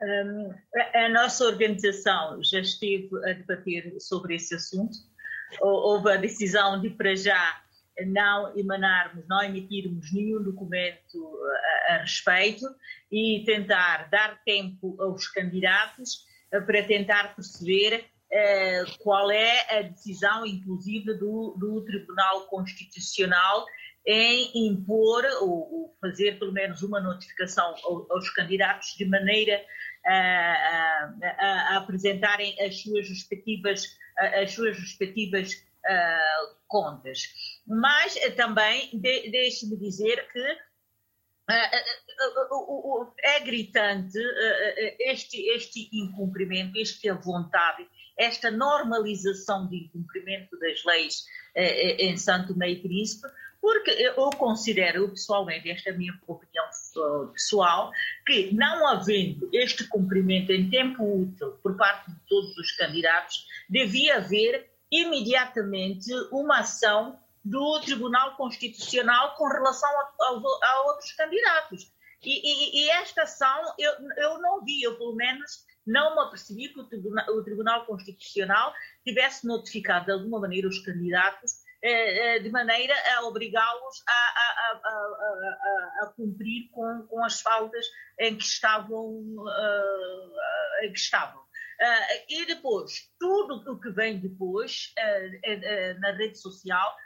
Um, 0.00 0.54
a 0.94 1.10
nossa 1.10 1.44
organização 1.44 2.42
já 2.42 2.60
esteve 2.60 3.10
a 3.28 3.34
debater 3.34 4.00
sobre 4.00 4.36
esse 4.36 4.54
assunto. 4.54 4.96
Houve 5.60 6.10
a 6.10 6.16
decisão 6.16 6.80
de, 6.80 6.88
para 6.88 7.14
já, 7.14 7.60
não 8.06 8.56
emanarmos, 8.56 9.28
não 9.28 9.42
emitirmos 9.42 10.10
nenhum 10.10 10.42
documento 10.42 11.38
a, 11.90 11.96
a 11.96 11.98
respeito 11.98 12.64
e 13.12 13.42
tentar 13.44 14.08
dar 14.08 14.42
tempo 14.42 14.96
aos 15.02 15.28
candidatos 15.28 16.24
para 16.50 16.82
tentar 16.82 17.34
perceber 17.36 18.06
qual 18.98 19.30
é 19.30 19.78
a 19.78 19.82
decisão, 19.82 20.44
inclusive, 20.44 21.14
do, 21.14 21.56
do 21.58 21.84
Tribunal 21.84 22.42
Constitucional 22.46 23.66
em 24.06 24.68
impor 24.68 25.24
ou, 25.42 25.96
fazer 26.00 26.38
pelo 26.38 26.52
menos 26.52 26.82
uma 26.82 27.00
notificação 27.00 27.74
aos, 28.10 28.30
candidatos 28.30 28.94
de 28.96 29.04
maneira 29.04 29.60
a, 30.06 30.12
a, 30.12 31.14
a, 31.22 31.74
a 31.74 31.76
apresentarem 31.78 32.56
as 32.60 32.80
suas 32.80 33.08
respectivas, 33.08 33.84
as 34.16 34.52
suas 34.52 34.78
respectivas 34.78 35.52
uh, 35.52 36.56
contas. 36.66 37.22
Mas 37.66 38.14
também 38.36 38.90
de, 38.92 39.30
deixe-me 39.30 39.76
dizer 39.76 40.26
que 40.32 40.58
é 43.24 43.40
gritante 43.40 44.18
este, 45.00 45.48
este 45.50 45.88
incumprimento, 45.92 46.78
esta 46.78 47.14
vontade, 47.14 47.88
esta 48.18 48.50
normalização 48.50 49.68
de 49.68 49.76
incumprimento 49.84 50.58
das 50.58 50.84
leis 50.84 51.24
em 51.54 52.16
Santo 52.16 52.56
Meio 52.56 52.82
Príncipe, 52.82 53.28
porque 53.60 53.90
eu 53.90 54.30
considero 54.30 55.08
pessoalmente, 55.08 55.70
esta 55.70 55.90
é 55.90 55.92
a 55.92 55.96
minha 55.96 56.12
opinião 56.26 56.64
pessoal, 57.32 57.90
que 58.26 58.54
não 58.54 58.86
havendo 58.86 59.48
este 59.52 59.86
cumprimento 59.88 60.52
em 60.52 60.70
tempo 60.70 61.22
útil 61.22 61.52
por 61.62 61.76
parte 61.76 62.10
de 62.10 62.16
todos 62.28 62.56
os 62.56 62.72
candidatos, 62.72 63.46
devia 63.68 64.16
haver 64.16 64.70
imediatamente 64.90 66.10
uma 66.30 66.60
ação 66.60 67.18
do 67.44 67.80
Tribunal 67.80 68.36
Constitucional 68.36 69.34
com 69.36 69.48
relação 69.48 69.88
a, 69.88 70.02
a, 70.02 70.70
a 70.70 70.82
outros 70.86 71.12
candidatos. 71.12 71.92
E, 72.22 72.30
e, 72.30 72.84
e, 72.84 72.90
esta 72.90 73.22
ação 73.22 73.74
eu, 73.78 73.92
eu 74.16 74.38
não 74.40 74.64
vi, 74.64 74.82
eu 74.82 74.96
pelo 74.96 75.14
menos 75.14 75.64
não 75.88 76.14
me 76.14 76.20
apercebi 76.20 76.68
que 76.68 76.80
o 76.80 76.84
Tribunal, 76.84 77.26
o 77.30 77.42
Tribunal 77.42 77.86
Constitucional 77.86 78.74
tivesse 79.04 79.46
notificado 79.46 80.04
de 80.04 80.12
alguma 80.12 80.40
maneira 80.40 80.68
os 80.68 80.78
candidatos 80.80 81.52
eh, 81.82 82.36
eh 82.36 82.38
de 82.40 82.50
maneira 82.50 82.94
a 83.16 83.22
obrigá-los 83.22 84.02
a, 84.06 84.12
a, 84.12 84.80
a, 84.84 86.04
a, 86.04 86.12
cumprir 86.14 86.68
com, 86.72 87.06
com, 87.08 87.24
as 87.24 87.40
faltas 87.40 87.86
em 88.20 88.36
que 88.36 88.44
estavam. 88.44 89.00
Uh, 89.00 90.84
em 90.84 90.92
que 90.92 90.98
estavam. 90.98 91.42
E 92.28 92.44
depois, 92.46 93.08
tudo 93.18 93.72
o 93.72 93.80
que 93.80 93.90
vem 93.90 94.20
depois 94.20 94.92
na 96.00 96.10
rede 96.12 96.36
social 96.36 96.96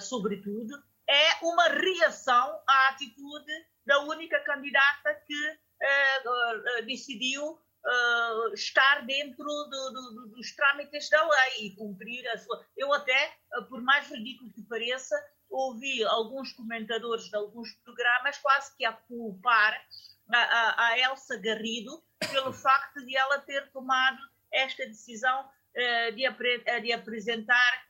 sobretudo, 0.00 0.74
é 1.08 1.44
uma 1.44 1.68
reação 1.68 2.60
à 2.68 2.88
atitude 2.90 3.52
da 3.86 4.00
única 4.00 4.40
candidata 4.40 5.14
que 5.26 5.58
uh, 7.84 8.54
estar 8.54 9.04
dentro 9.06 9.44
do, 9.44 9.90
do, 9.90 10.28
dos 10.28 10.54
trâmites 10.54 11.08
da 11.08 11.22
lei 11.22 11.66
e 11.66 11.76
cumprir 11.76 12.26
a 12.28 12.38
sua. 12.38 12.64
Eu, 12.76 12.92
até, 12.92 13.34
por 13.68 13.82
mais 13.82 14.08
ridículo 14.10 14.52
que 14.52 14.62
pareça, 14.62 15.14
ouvi 15.50 16.02
alguns 16.04 16.52
comentadores 16.52 17.24
de 17.24 17.36
alguns 17.36 17.72
programas 17.84 18.38
quase 18.38 18.74
que 18.76 18.84
a 18.84 18.92
culpar 18.92 19.78
a, 20.30 20.86
a, 20.86 20.98
Elsa 20.98 21.36
Garrido 21.36 22.02
pelo 22.30 22.52
facto 22.54 23.04
de 23.04 23.16
ela 23.16 23.38
ter 23.38 23.70
tomado 23.70 24.18
esta 24.50 24.86
decisão 24.86 25.48
de, 26.14 26.80
de 26.80 26.92
apresentar 26.92 27.84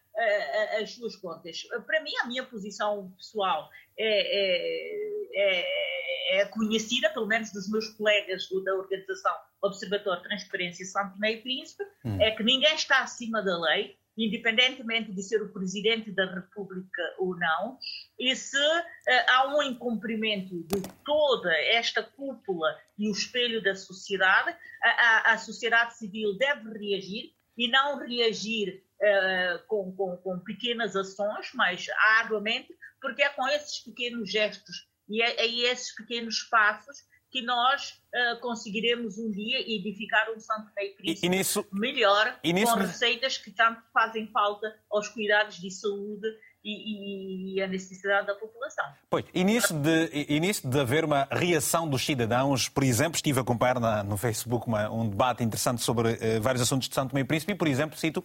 as 0.80 0.92
suas 0.92 1.16
contas. 1.16 1.62
Para 1.86 2.02
mim, 2.02 2.12
a 2.22 2.26
minha 2.26 2.44
posição 2.44 3.10
pessoal 3.16 3.70
é, 3.96 4.04
é, 4.04 5.21
é, 5.34 6.44
conhecida, 6.46 7.10
pelo 7.10 7.26
menos 7.26 7.52
dos 7.52 7.70
meus 7.70 7.88
colegas 7.90 8.48
da 8.64 8.74
organização 8.74 9.32
Observatório 9.62 10.22
de 10.22 10.28
Transparência 10.28 10.84
Santo 10.86 11.18
Meio 11.18 11.42
Príncipe, 11.42 11.84
hum. 12.04 12.20
é 12.20 12.30
que 12.30 12.42
ninguém 12.42 12.74
está 12.74 13.02
acima 13.02 13.42
da 13.42 13.58
lei 13.58 13.96
independentemente 14.16 15.12
de 15.12 15.22
ser 15.22 15.42
o 15.42 15.52
presidente 15.52 16.10
da 16.12 16.26
República 16.26 17.02
ou 17.18 17.36
não, 17.36 17.78
e 18.18 18.34
se 18.36 18.58
uh, 18.58 18.82
há 19.28 19.56
um 19.56 19.62
incumprimento 19.62 20.62
de 20.64 20.82
toda 21.04 21.50
esta 21.68 22.02
cúpula 22.02 22.68
e 22.98 23.08
o 23.08 23.12
espelho 23.12 23.62
da 23.62 23.74
sociedade, 23.74 24.54
a, 24.82 24.88
a, 24.88 25.32
a 25.32 25.38
sociedade 25.38 25.96
civil 25.96 26.36
deve 26.36 26.78
reagir 26.78 27.32
e 27.56 27.68
não 27.68 27.98
reagir 27.98 28.84
uh, 29.00 29.66
com, 29.66 29.92
com, 29.96 30.16
com, 30.18 30.38
pequenas 30.40 30.94
ações, 30.94 31.50
mas 31.54 31.86
arduamente, 32.18 32.74
porque 33.00 33.22
é 33.22 33.28
com 33.30 33.46
esses 33.48 33.80
pequenos 33.80 34.30
gestos 34.30 34.91
e 35.08 35.22
é, 35.22 35.44
é 35.44 35.72
esses 35.72 35.94
pequenos 35.94 36.42
passos 36.44 36.96
que 37.32 37.40
nós 37.40 37.92
uh, 38.14 38.40
conseguiremos 38.40 39.16
um 39.16 39.30
dia 39.30 39.58
edificar 39.60 40.30
um 40.36 40.38
Santo 40.38 40.70
Rei 40.76 40.92
Cristo 40.94 41.24
e, 41.24 41.26
e 41.26 41.30
nisso, 41.30 41.66
melhor, 41.72 42.38
e 42.44 42.52
nisso, 42.52 42.74
com 42.74 42.80
receitas 42.80 43.38
que 43.38 43.50
tanto 43.50 43.80
fazem 43.92 44.30
falta 44.30 44.66
aos 44.90 45.08
cuidados 45.08 45.56
de 45.56 45.70
saúde 45.70 46.28
e, 46.64 47.56
e, 47.56 47.62
a 47.62 47.66
necessidade 47.66 48.26
da 48.26 48.34
população. 48.34 48.84
Pois, 49.10 49.24
e 49.34 49.42
nisso, 49.42 49.74
de, 49.74 50.26
e 50.28 50.38
nisso 50.38 50.68
de 50.68 50.78
haver 50.78 51.04
uma 51.04 51.26
reação 51.30 51.88
dos 51.88 52.04
cidadãos, 52.04 52.68
por 52.68 52.84
exemplo, 52.84 53.16
estive 53.16 53.38
a 53.38 53.42
acompanhar 53.42 53.80
na, 53.80 54.04
no 54.04 54.16
Facebook 54.16 54.68
uma, 54.68 54.88
um 54.90 55.08
debate 55.08 55.42
interessante 55.42 55.82
sobre 55.82 56.12
uh, 56.12 56.40
vários 56.40 56.62
assuntos 56.62 56.88
de 56.88 56.94
Santo 56.94 57.10
Tomé 57.10 57.22
e 57.22 57.24
Príncipe, 57.24 57.52
e, 57.52 57.56
por 57.56 57.66
exemplo, 57.66 57.98
cito, 57.98 58.22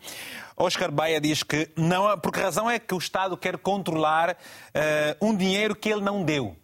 Oscar 0.56 0.92
Baia 0.92 1.20
diz 1.20 1.42
que 1.44 1.70
não, 1.76 2.20
porque 2.20 2.40
a 2.40 2.44
razão 2.44 2.70
é 2.70 2.78
que 2.78 2.94
o 2.94 2.98
Estado 2.98 3.36
quer 3.38 3.58
controlar 3.58 4.32
uh, 4.32 5.26
um 5.26 5.36
dinheiro 5.36 5.76
que 5.76 5.90
ele 5.90 6.02
não 6.02 6.24
deu. 6.24 6.56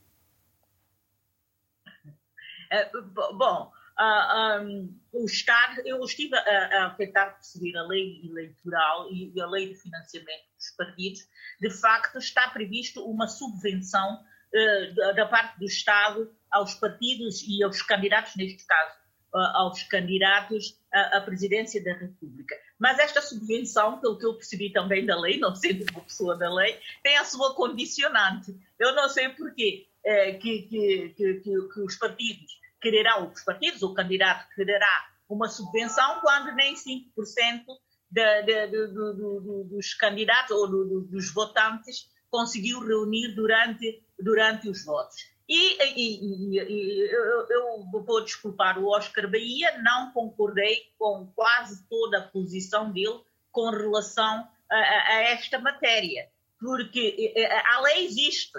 Uh, 2.73 3.36
bom, 3.38 3.65
uh, 3.65 3.71
ah, 3.97 4.62
um, 4.63 4.99
o 5.12 5.25
Estado, 5.25 5.81
eu 5.86 6.03
estive 6.03 6.36
a, 6.36 6.86
a, 6.86 6.89
tentar 6.91 7.27
perceber 7.27 7.77
a 7.77 7.83
lei 7.83 8.21
eleitoral 8.23 9.12
e, 9.12 9.31
e, 9.36 9.41
a 9.41 9.47
lei 9.47 9.69
de 9.69 9.75
financiamento 9.75 10.43
dos 10.57 10.71
partidos. 10.75 11.19
De 11.62 11.69
facto, 11.69 12.17
está 12.17 12.49
previsto 12.49 13.05
uma 13.05 13.27
subvenção 13.27 14.15
uh, 14.15 15.15
da, 15.15 15.27
parte 15.27 15.59
do 15.59 15.65
Estado 15.65 16.33
aos 16.51 16.73
partidos 16.75 17.43
e 17.47 17.63
aos 17.63 17.83
candidatos, 17.83 18.36
neste 18.36 18.65
caso, 18.65 18.95
uh, 19.36 19.57
aos 19.57 19.83
candidatos 19.83 20.79
à, 20.91 21.17
à, 21.17 21.21
presidência 21.21 21.83
da 21.83 21.93
República. 21.93 22.55
Mas 22.79 22.97
esta 22.97 23.21
subvenção, 23.21 23.99
pelo 23.99 24.17
que 24.17 24.25
eu 24.25 24.33
percebi 24.33 24.71
também 24.71 25.05
da 25.05 25.19
lei, 25.19 25.38
não 25.39 25.55
sendo 25.55 25.86
uma 25.91 26.01
pessoa 26.01 26.36
da 26.36 26.51
lei, 26.51 26.79
tem 27.03 27.17
a 27.17 27.25
sua 27.25 27.53
condicionante. 27.53 28.57
Eu 28.79 28.95
não 28.95 29.07
sei 29.07 29.29
porquê 29.29 29.88
eh, 30.03 30.33
que, 30.33 30.63
que, 30.63 31.09
que, 31.15 31.41
que 31.41 31.79
os 31.79 31.95
partidos 31.95 32.62
quererão, 32.84 33.32
os 33.32 33.43
partidos, 33.43 33.82
o 33.82 33.93
candidato 33.93 34.46
quererá 34.54 35.08
uma 35.30 35.48
subvenção 35.48 36.19
quando 36.19 36.54
nem 36.54 36.76
5% 36.76 37.63
de, 38.12 38.41
de, 38.43 38.67
de, 38.67 38.88
de, 38.88 39.63
dos 39.69 39.93
candidatos 39.96 40.52
ou 40.52 40.67
dos 41.02 41.34
votantes 41.34 42.12
conseguiu 42.30 42.80
reunir 42.80 43.34
durante, 43.34 44.04
durante 44.19 44.69
os 44.69 44.86
votos. 44.86 45.15
E, 45.48 45.84
e, 45.84 46.56
e 46.56 47.12
eu, 47.12 47.48
eu, 47.50 48.04
vou 48.06 48.24
desculpar 48.24 48.80
o 48.80 48.88
Oscar 48.88 49.30
Bahia, 49.30 49.82
não 49.82 50.12
concordei 50.12 50.91
com 50.98 51.32
quase 51.36 51.88
toda 51.89 52.19
a 52.19 52.28
posição 52.28 52.91
dele 52.91 53.22
com 53.52 53.69
relação 53.69 54.48
a, 54.72 54.76
a, 54.76 55.22
esta 55.32 55.60
matéria, 55.60 56.28
porque 56.60 57.34
a 57.65 57.82
lei 57.82 58.06
existe. 58.06 58.58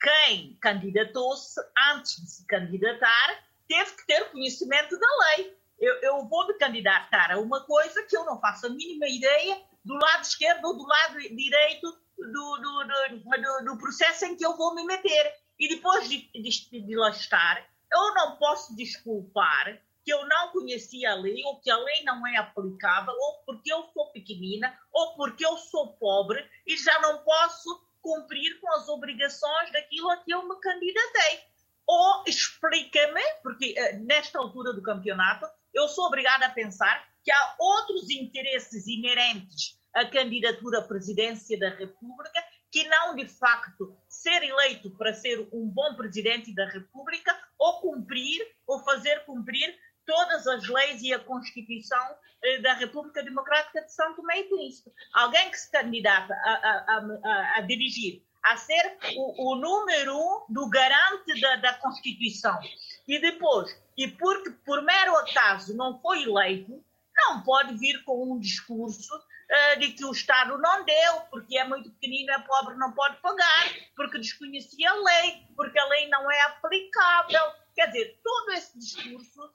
Quem 0.00 0.56
candidatou-se 0.60 1.60
antes 1.92 2.22
de 2.22 2.30
se 2.30 2.46
candidatar 2.46 3.47
teve 3.68 3.92
que 3.92 4.06
ter 4.06 4.30
conhecimento 4.30 4.98
da 4.98 5.06
lei. 5.26 5.56
Eu, 5.78 5.94
eu 6.02 6.28
vou 6.28 6.46
me 6.46 6.54
candidatar 6.54 7.32
a 7.32 7.38
uma 7.38 7.64
coisa 7.64 8.02
que 8.04 8.16
eu 8.16 8.24
não 8.24 8.40
faço 8.40 8.66
a 8.66 8.70
mínima 8.70 9.06
ideia 9.06 9.62
do 9.84 9.94
lado 9.94 10.22
esquerdo 10.22 10.64
ou 10.64 10.76
do 10.76 10.86
lado 10.86 11.18
direito 11.18 11.86
do, 12.18 12.56
do, 12.56 12.84
do, 12.84 13.64
do 13.64 13.78
processo 13.78 14.24
em 14.24 14.36
que 14.36 14.44
eu 14.44 14.56
vou 14.56 14.74
me 14.74 14.84
meter. 14.84 15.34
E 15.58 15.68
depois 15.68 16.08
de, 16.08 16.28
de, 16.32 16.80
de 16.80 17.10
estar, 17.10 17.64
eu 17.92 18.14
não 18.14 18.36
posso 18.36 18.74
desculpar 18.74 19.80
que 20.04 20.12
eu 20.12 20.26
não 20.26 20.52
conhecia 20.52 21.12
a 21.12 21.14
lei, 21.16 21.42
ou 21.44 21.60
que 21.60 21.70
a 21.70 21.76
lei 21.76 22.02
não 22.02 22.26
é 22.26 22.36
aplicável, 22.38 23.12
ou 23.12 23.44
porque 23.44 23.70
eu 23.70 23.84
sou 23.92 24.10
pequenina, 24.10 24.74
ou 24.90 25.14
porque 25.16 25.44
eu 25.44 25.56
sou 25.58 25.92
pobre 25.98 26.48
e 26.66 26.76
já 26.76 26.98
não 27.00 27.18
posso 27.18 27.86
cumprir 28.00 28.58
com 28.60 28.72
as 28.72 28.88
obrigações 28.88 29.70
daquilo 29.70 30.10
a 30.10 30.16
que 30.18 30.32
eu 30.32 30.48
me 30.48 30.58
candidatei. 30.60 31.47
Ou 31.88 32.24
explica-me, 32.26 33.22
porque 33.42 33.74
uh, 33.80 34.04
nesta 34.04 34.38
altura 34.38 34.74
do 34.74 34.82
campeonato 34.82 35.46
eu 35.72 35.88
sou 35.88 36.06
obrigada 36.06 36.44
a 36.46 36.50
pensar 36.50 37.08
que 37.24 37.32
há 37.32 37.56
outros 37.58 38.10
interesses 38.10 38.86
inerentes 38.86 39.80
à 39.94 40.04
candidatura 40.04 40.80
à 40.80 40.82
presidência 40.82 41.58
da 41.58 41.70
República 41.70 42.44
que 42.70 42.86
não, 42.86 43.14
de 43.14 43.26
facto, 43.26 43.96
ser 44.06 44.42
eleito 44.42 44.90
para 44.90 45.14
ser 45.14 45.48
um 45.52 45.66
bom 45.66 45.94
presidente 45.94 46.54
da 46.54 46.66
República 46.66 47.34
ou 47.58 47.80
cumprir 47.80 48.46
ou 48.66 48.84
fazer 48.84 49.24
cumprir 49.24 49.74
todas 50.04 50.46
as 50.46 50.66
leis 50.68 51.02
e 51.02 51.12
a 51.12 51.18
Constituição 51.18 52.16
eh, 52.42 52.60
da 52.60 52.74
República 52.74 53.22
Democrática 53.22 53.82
de 53.82 53.92
São 53.92 54.14
Tomé 54.14 54.40
e 54.40 54.44
Príncipe. 54.44 54.90
Alguém 55.14 55.50
que 55.50 55.58
se 55.58 55.70
candidata 55.70 56.34
a, 56.34 56.52
a, 56.52 56.98
a, 57.24 57.58
a 57.58 57.60
dirigir 57.62 58.22
a 58.44 58.56
ser 58.56 58.98
o, 59.16 59.52
o 59.52 59.56
número 59.56 60.16
um 60.16 60.44
do 60.48 60.68
garante 60.68 61.40
da, 61.40 61.56
da, 61.56 61.74
Constituição. 61.74 62.58
E 63.06 63.18
depois, 63.20 63.76
e 63.96 64.08
porque 64.08 64.50
por 64.64 64.82
mero 64.82 65.16
acaso 65.16 65.76
não 65.76 66.00
foi 66.00 66.22
eleito, 66.22 66.82
não 67.16 67.42
pode 67.42 67.76
vir 67.76 68.02
com 68.04 68.32
um 68.32 68.38
discurso 68.38 69.14
uh, 69.14 69.78
de 69.80 69.92
que 69.92 70.04
o 70.04 70.12
Estado 70.12 70.56
não 70.58 70.84
deu, 70.84 71.20
porque 71.30 71.58
é 71.58 71.64
muito 71.64 71.90
pequenino, 71.90 72.30
é 72.32 72.38
pobre, 72.40 72.76
não 72.76 72.92
pode 72.92 73.16
pagar, 73.20 73.74
porque 73.96 74.18
desconhecia 74.18 74.90
a 74.90 74.94
lei, 74.94 75.46
porque 75.56 75.78
a 75.78 75.86
lei 75.86 76.08
não 76.08 76.30
é 76.30 76.40
aplicável. 76.42 77.42
Quer 77.74 77.86
dizer, 77.86 78.20
todo 78.22 78.52
esse 78.52 78.78
discurso, 78.78 79.52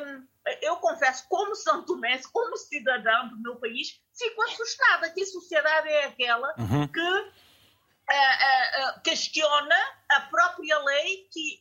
um, 0.00 0.26
eu 0.62 0.76
confesso, 0.76 1.26
como 1.28 1.54
São 1.54 1.84
Tomé, 1.84 2.20
como 2.32 2.56
cidadão 2.56 3.28
do 3.28 3.40
meu 3.40 3.56
país, 3.56 4.00
fico 4.16 4.42
assustada. 4.42 5.10
Que 5.10 5.24
sociedade 5.24 5.88
é 5.88 6.04
aquela 6.06 6.54
uhum. 6.58 6.88
que 6.88 7.32
questiona 9.04 9.76
a 10.10 10.20
própria 10.22 10.78
lei 10.78 11.28
que, 11.32 11.60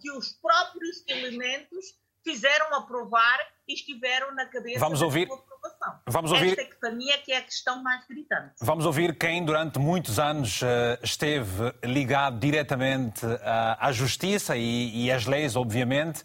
que 0.00 0.10
os 0.12 0.32
próprios 0.40 1.02
elementos 1.08 1.84
fizeram 2.24 2.74
aprovar 2.74 3.38
e 3.66 3.74
estiveram 3.74 4.34
na 4.34 4.46
cabeça 4.46 4.78
Vamos 4.78 5.02
ouvir. 5.02 5.26
da 5.28 5.34
sua 5.34 5.44
aprovação. 5.44 6.00
Vamos 6.06 6.32
ouvir. 6.32 6.50
Esta 6.50 6.62
é 6.62 6.64
que 6.64 6.76
para 6.76 6.90
mim 6.92 7.10
é 7.10 7.18
que 7.18 7.32
é 7.32 7.38
a 7.38 7.42
questão 7.42 7.82
mais 7.82 8.06
gritante. 8.06 8.54
Vamos 8.60 8.84
ouvir 8.84 9.16
quem 9.16 9.44
durante 9.44 9.78
muitos 9.78 10.18
anos 10.18 10.60
esteve 11.02 11.74
ligado 11.84 12.38
diretamente 12.38 13.24
à 13.78 13.90
justiça 13.92 14.56
e, 14.56 15.06
e 15.06 15.12
às 15.12 15.26
leis, 15.26 15.56
obviamente. 15.56 16.24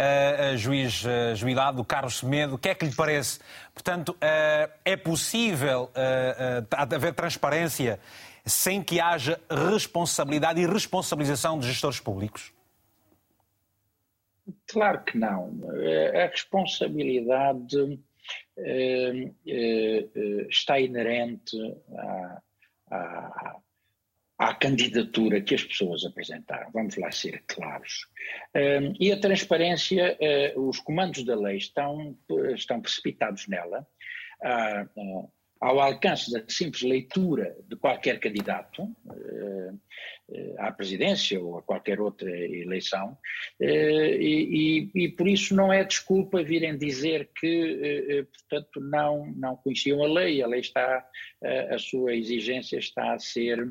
Uh, 0.00 0.56
juiz 0.56 1.04
uh, 1.04 1.36
jubilado 1.36 1.84
Carlos 1.84 2.20
Semedo, 2.20 2.54
o 2.54 2.58
que 2.58 2.70
é 2.70 2.74
que 2.74 2.86
lhe 2.86 2.94
parece? 2.94 3.38
Portanto, 3.74 4.12
uh, 4.12 4.72
é 4.82 4.96
possível 4.96 5.90
haver 6.70 7.12
transparência 7.12 8.00
sem 8.44 8.82
que 8.82 9.00
haja 9.00 9.40
responsabilidade 9.50 10.60
e 10.60 10.66
responsabilização 10.66 11.58
de 11.58 11.66
gestores 11.66 12.00
públicos? 12.00 12.52
Claro 14.66 15.04
que 15.04 15.18
não. 15.18 15.60
A 16.14 16.26
responsabilidade 16.26 17.98
eh, 18.58 19.30
eh, 19.46 20.06
está 20.48 20.78
inerente 20.78 21.56
à, 21.96 22.42
à, 22.90 23.56
à, 24.38 24.54
candidatura 24.54 25.40
que 25.40 25.54
as 25.54 25.64
pessoas 25.64 26.04
apresentaram. 26.04 26.70
Vamos 26.72 26.96
lá 26.96 27.10
ser 27.10 27.42
claros. 27.46 28.06
Eh, 28.54 28.92
e 28.98 29.12
a 29.12 29.20
transparência, 29.20 30.18
os 30.56 30.80
comandos 30.80 31.24
da 31.24 31.36
lei 31.36 31.56
estão, 31.56 32.16
estão 32.54 32.80
precipitados 32.80 33.46
nela. 33.48 33.86
Ah, 34.42 34.86
ah, 34.96 35.28
ao 35.60 35.78
alcance 35.78 36.32
da 36.32 36.42
simples 36.48 36.82
leitura 36.82 37.56
de 37.68 37.76
qualquer 37.76 38.18
candidato 38.18 38.82
uh, 38.82 39.80
à 40.58 40.72
presidência 40.72 41.40
ou 41.40 41.58
a 41.58 41.62
qualquer 41.62 42.00
outra 42.00 42.30
eleição, 42.30 43.18
uh, 43.60 43.64
e, 43.64 44.90
e, 44.94 45.08
por 45.10 45.28
isso 45.28 45.54
não 45.54 45.72
é 45.72 45.84
desculpa 45.84 46.42
virem 46.42 46.78
dizer 46.78 47.28
que, 47.38 48.26
portanto, 48.32 48.80
não, 48.80 49.26
não 49.36 49.56
conheciam 49.56 50.02
a 50.02 50.08
lei, 50.08 50.42
a 50.42 50.46
lei 50.46 50.60
está, 50.60 51.06
a 51.70 51.78
sua 51.78 52.14
exigência 52.14 52.78
está 52.78 53.12
a 53.12 53.18
ser 53.18 53.70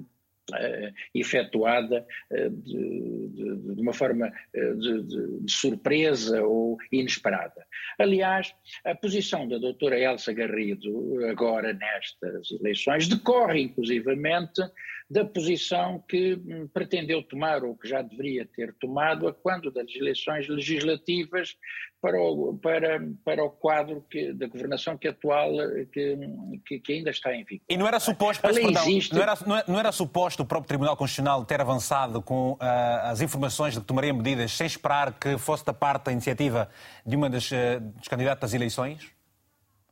efetuada 1.14 2.06
uh, 2.32 2.50
de, 2.50 3.28
de, 3.30 3.76
de, 3.76 3.82
uma 3.82 3.94
forma 3.94 4.28
uh, 4.28 4.76
de, 4.78 5.04
de, 5.04 5.52
surpresa 5.52 6.44
ou 6.44 6.78
inesperada. 6.92 7.66
Aliás, 8.00 8.54
a 8.86 8.96
posição 8.96 9.48
da 9.48 9.58
doutora 9.58 10.00
Elsa 10.00 10.34
Garrido, 10.34 11.26
agora 11.26 11.74
nestas 11.74 12.52
eleições, 12.60 13.08
decorre 13.08 13.62
inclusivamente 13.62 14.62
da 15.10 15.26
posição 15.26 16.04
que 16.08 16.36
hum, 16.36 16.70
pretendeu 16.72 17.24
tomar, 17.24 17.64
ou 17.64 17.76
que 17.76 17.88
já 17.88 18.02
deveria 18.02 18.46
ter 18.46 18.76
tomado, 18.80 19.28
a 19.28 19.34
quando 19.34 19.72
das 19.72 19.94
eleições 19.96 20.48
legislativas 20.48 21.56
para 22.00 22.22
o, 22.22 22.58
para, 22.62 23.02
para 23.26 23.44
o 23.44 23.50
quadro 23.50 24.06
que, 24.10 24.32
da 24.34 24.48
governação 24.48 24.98
que 24.98 25.08
atual, 25.08 25.52
que, 25.92 26.80
que, 26.80 26.94
ainda 26.94 27.10
está 27.10 27.36
em 27.36 27.44
vigor. 27.44 27.66
E 27.68 27.76
não 27.76 27.88
era 27.88 28.00
suposto, 28.00 28.42
perdão, 28.42 28.70
existe... 28.84 29.14
não, 29.14 29.22
era, 29.22 29.38
não, 29.46 29.56
era, 29.58 29.66
não, 29.68 29.80
era, 29.80 29.92
suposto 29.92 30.44
o 30.44 30.46
próprio 30.46 30.68
Tribunal 30.68 30.96
Constitucional 30.96 31.44
ter 31.44 31.60
avançado 31.60 32.22
com 32.22 32.54
uh, 32.54 32.58
as 33.06 33.20
informações 33.20 33.74
de 33.74 33.80
que 33.80 33.86
tomaria 33.88 34.14
medidas 34.14 34.52
sem 34.52 34.68
esperar 34.68 35.18
que 35.20 35.38
fosse 35.38 35.66
da 35.66 35.74
parte 35.74 36.10
a 36.10 36.12
iniciativa 36.12 36.70
de 37.06 37.16
uma 37.16 37.30
das, 37.30 37.50
uh, 37.52 37.80
dos 37.98 38.08
candidatos 38.08 38.44
às 38.44 38.54
eleições? 38.54 39.19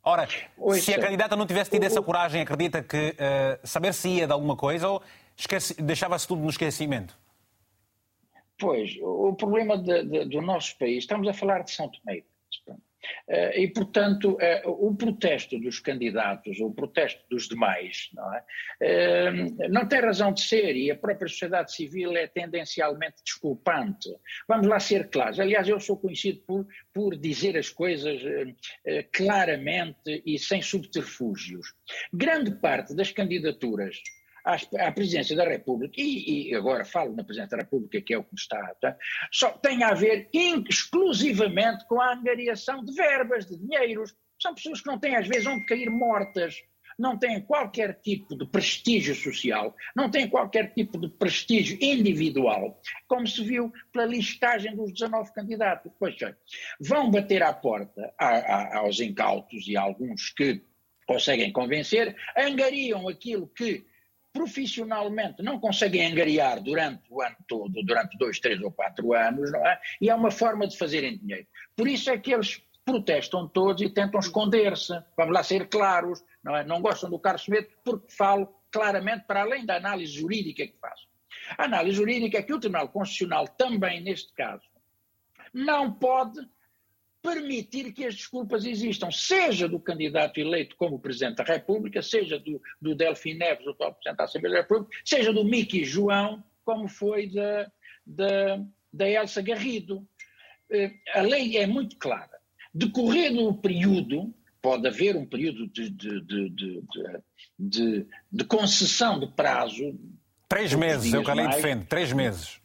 Ora, 0.10 0.26
se 0.80 0.93
a 0.93 1.01
candidata 1.01 1.36
não 1.36 1.45
tivesse 1.45 1.70
tido 1.70 1.84
essa 1.84 2.01
coragem, 2.01 2.41
acredita 2.41 2.82
que 2.82 3.10
uh, 3.10 3.68
saber 3.68 3.93
se 3.93 4.08
ia 4.08 4.26
de 4.26 4.32
alguma 4.32 4.55
coisa 4.55 4.88
ou 4.88 5.03
deixava-se 5.80 6.26
tudo 6.26 6.41
no 6.41 6.49
esquecimento? 6.49 7.20
Pois, 8.58 8.97
o 9.01 9.34
problema 9.34 9.78
de, 9.78 10.05
de, 10.05 10.24
do 10.24 10.41
nosso 10.41 10.78
país, 10.78 10.99
estamos 10.99 11.28
a 11.28 11.34
falar 11.34 11.62
de 11.62 11.72
São 11.72 11.89
Tomé. 11.89 12.24
Eh, 13.28 13.64
e, 13.64 13.68
portanto, 13.68 14.38
eh, 14.39 14.64
o 14.66 14.95
protesto 14.95 15.60
dos 15.60 15.80
candidatos, 15.80 16.60
o 16.60 16.72
protesto 16.72 17.24
dos 17.30 17.48
demais, 17.48 18.10
não, 18.14 18.34
é? 18.34 18.43
Eh, 18.82 19.32
não 19.70 19.88
tem 19.88 20.00
razão 20.00 20.34
de 20.34 20.41
ser 20.41 20.76
e 20.76 20.89
a 20.89 20.95
própria 20.95 21.28
sociedade 21.28 21.74
civil 21.74 22.16
é 22.16 22.28
tendencialmente 22.28 23.24
desculpante. 23.24 24.10
Vamos 24.48 24.68
lá 24.68 24.80
ser 24.80 25.10
claros. 25.10 25.39
Aliás, 25.39 25.68
eu 25.68 25.80
sou 25.80 25.98
conhecido 25.98 26.41
por, 26.45 26.68
por 26.93 27.18
dizer 27.18 27.58
as 27.58 27.70
coisas 27.70 28.22
claramente 29.12 30.22
e 30.26 30.38
sem 30.39 30.62
subterfúgios. 30.62 31.74
Grande 32.14 32.52
parte 32.52 32.95
das 32.95 33.12
candidaturas 33.12 34.02
à, 34.48 34.91
presidência 34.91 35.36
da 35.36 35.43
República, 35.43 35.95
e, 35.98 36.50
e, 36.50 36.56
agora 36.56 36.86
falo 36.86 37.16
na 37.16 37.24
presidência 37.24 37.58
da 37.58 37.64
República, 37.64 38.02
que 38.02 38.14
é 38.14 38.18
o 38.18 38.24
que 38.24 38.36
está, 38.36 38.76
tá, 38.82 38.98
só 39.32 39.52
tem 39.52 39.84
a 39.84 39.93
ver 39.93 40.30
exclusivamente 40.34 41.86
com 41.88 42.00
a 42.00 42.14
angariação 42.14 42.84
de 42.84 42.93
verbas, 42.93 43.45
de 43.45 43.58
dinheiros. 43.58 44.16
São 44.41 44.54
pessoas 44.54 44.82
que 44.82 44.88
não 44.88 45.00
têm, 45.00 45.16
às 45.16 45.28
vezes, 45.28 45.48
onde 45.48 45.66
cair 45.66 45.89
mortas 45.89 46.62
não 46.98 47.18
têm 47.18 47.41
qualquer 47.41 48.00
tipo 48.02 48.36
de 48.36 48.45
prestígio 48.48 49.14
social, 49.14 49.76
não 49.95 50.10
têm 50.10 50.28
qualquer 50.28 50.74
tipo 50.74 50.98
de 50.98 51.08
prestígio 51.08 51.78
individual, 51.80 52.82
como 53.08 53.28
se 53.28 53.43
viu 53.43 53.72
pela 53.91 54.06
listagem 54.06 54.76
dos 54.76 54.91
19 54.91 55.32
candidatos. 55.34 55.91
Pois 56.00 56.20
é, 56.22 56.36
vão 56.80 57.12
bater 57.12 57.43
à 57.43 57.54
porta 57.54 58.14
a, 58.18 58.28
a, 58.28 58.78
aos 58.78 59.00
incautos 59.00 59.68
e 59.68 59.78
a 59.78 59.82
alguns 59.82 60.32
que 60.32 60.64
conseguem 61.06 61.52
convencer, 61.52 62.16
angariam 62.36 63.08
aquilo 63.08 63.48
que 63.48 63.86
profissionalmente 64.38 65.41
não 65.41 65.59
conseguem 65.59 66.05
angariar 66.05 66.61
durante 66.61 67.01
o 67.09 67.21
ano 67.23 67.35
todo, 67.47 67.83
durante 67.83 68.15
dois, 68.19 68.39
três 68.39 68.61
ou 68.61 68.71
quatro 68.71 69.13
anos, 69.13 69.51
não 69.51 69.65
é? 69.65 69.81
E 69.99 70.11
é 70.11 70.15
uma 70.15 70.29
forma 70.29 70.67
de 70.67 70.77
fazerem 70.77 71.17
dinheiro. 71.17 71.47
Por 71.75 71.88
isso 71.88 72.11
é 72.11 72.19
que 72.19 72.31
eles 72.31 72.61
protestam 72.85 73.47
todos 73.47 73.81
e 73.81 73.89
tentam 73.89 74.19
esconder-se. 74.19 74.93
Vamos 75.17 75.33
lá 75.33 75.41
ser 75.41 75.67
claros, 75.67 76.23
não 76.43 76.55
é? 76.55 76.63
Não 76.63 76.81
gostam 76.81 77.09
do 77.09 77.17
Carlos 77.17 77.47
Medo 77.47 77.67
porque 77.83 78.11
falo 78.11 78.47
claramente 78.71 79.25
para 79.25 79.41
além 79.41 79.65
da 79.65 79.75
análise 79.75 80.11
jurídica 80.11 80.67
que 80.67 80.77
faço. 80.79 81.07
A 81.57 81.63
análise 81.63 81.97
jurídica 81.97 82.38
é 82.38 82.43
que 82.43 82.53
o 82.53 82.59
Tribunal 82.59 82.89
Constitucional 82.89 83.47
também, 83.47 84.03
neste 84.03 84.31
caso, 84.33 84.63
não 85.51 85.91
pode 85.91 86.39
permitir 87.28 87.91
que 87.91 88.05
as 88.05 88.15
desculpas 88.15 88.63
existam, 88.63 89.11
seja 89.11 89.67
do 89.67 89.80
candidato 89.80 90.39
eleito 90.39 90.78
como 90.78 90.97
Presidente 90.97 91.36
da 91.36 91.43
República, 91.43 92.01
seja 92.01 92.39
do, 92.39 92.61
do 92.82 92.95
Delfim 92.95 93.34
Neves, 93.34 93.67
o 93.67 93.71
atual 93.71 93.93
Presidente 93.93 94.17
da 94.17 94.23
Assembleia 94.23 94.55
da 94.55 94.61
República, 94.61 94.97
seja 95.03 95.34
do 95.34 95.43
Miki 95.43 95.84
João, 95.84 96.41
como 96.63 96.88
foi 96.88 97.28
da, 97.28 97.69
da, 98.05 98.65
da 98.93 99.09
Elsa 99.09 99.41
Garrido. 99.41 100.07
Eh, 100.71 100.91
a 101.13 101.21
lei 101.21 101.57
é 101.57 101.67
muito 101.67 101.97
clara. 101.97 102.38
Decorrido 102.73 103.45
o 103.45 103.57
período, 103.57 104.34
pode 104.61 104.88
haver 104.88 105.17
um 105.17 105.25
período 105.25 105.67
de, 105.67 105.89
de, 105.89 106.21
de, 106.21 106.84
de, 107.59 108.07
de 108.32 108.45
concessão 108.45 109.19
de 109.19 109.28
prazo. 109.28 109.99
Três 110.47 110.73
meses, 110.73 111.13
é 111.13 111.19
o 111.19 111.23
que 111.25 111.32
a 111.32 111.34
lei 111.34 111.47
defende, 111.47 111.86
três 111.86 112.13
meses. 112.13 112.61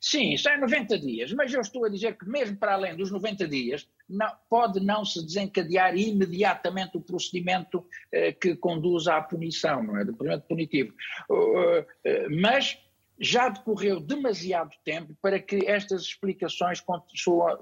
Sim, 0.00 0.34
isso 0.34 0.48
é 0.48 0.58
90 0.58 0.98
dias, 0.98 1.32
mas 1.32 1.52
eu 1.52 1.60
estou 1.60 1.84
a 1.84 1.88
dizer 1.88 2.16
que 2.16 2.28
mesmo 2.28 2.56
para 2.56 2.74
além 2.74 2.96
dos 2.96 3.10
90 3.10 3.48
dias, 3.48 3.88
não, 4.08 4.30
pode 4.48 4.80
não 4.80 5.04
se 5.04 5.24
desencadear 5.24 5.96
imediatamente 5.96 6.96
o 6.96 7.00
procedimento 7.00 7.84
eh, 8.12 8.32
que 8.32 8.54
conduz 8.56 9.08
à 9.08 9.20
punição, 9.20 9.82
não 9.82 9.96
é? 9.96 10.04
Do 10.04 10.14
procedimento 10.14 10.46
punitivo. 10.46 10.94
Uh, 11.28 11.80
uh, 11.80 12.40
mas 12.40 12.78
já 13.18 13.48
decorreu 13.48 13.98
demasiado 13.98 14.70
tempo 14.84 15.16
para 15.22 15.40
que 15.40 15.66
estas 15.66 16.02
explicações 16.02 16.82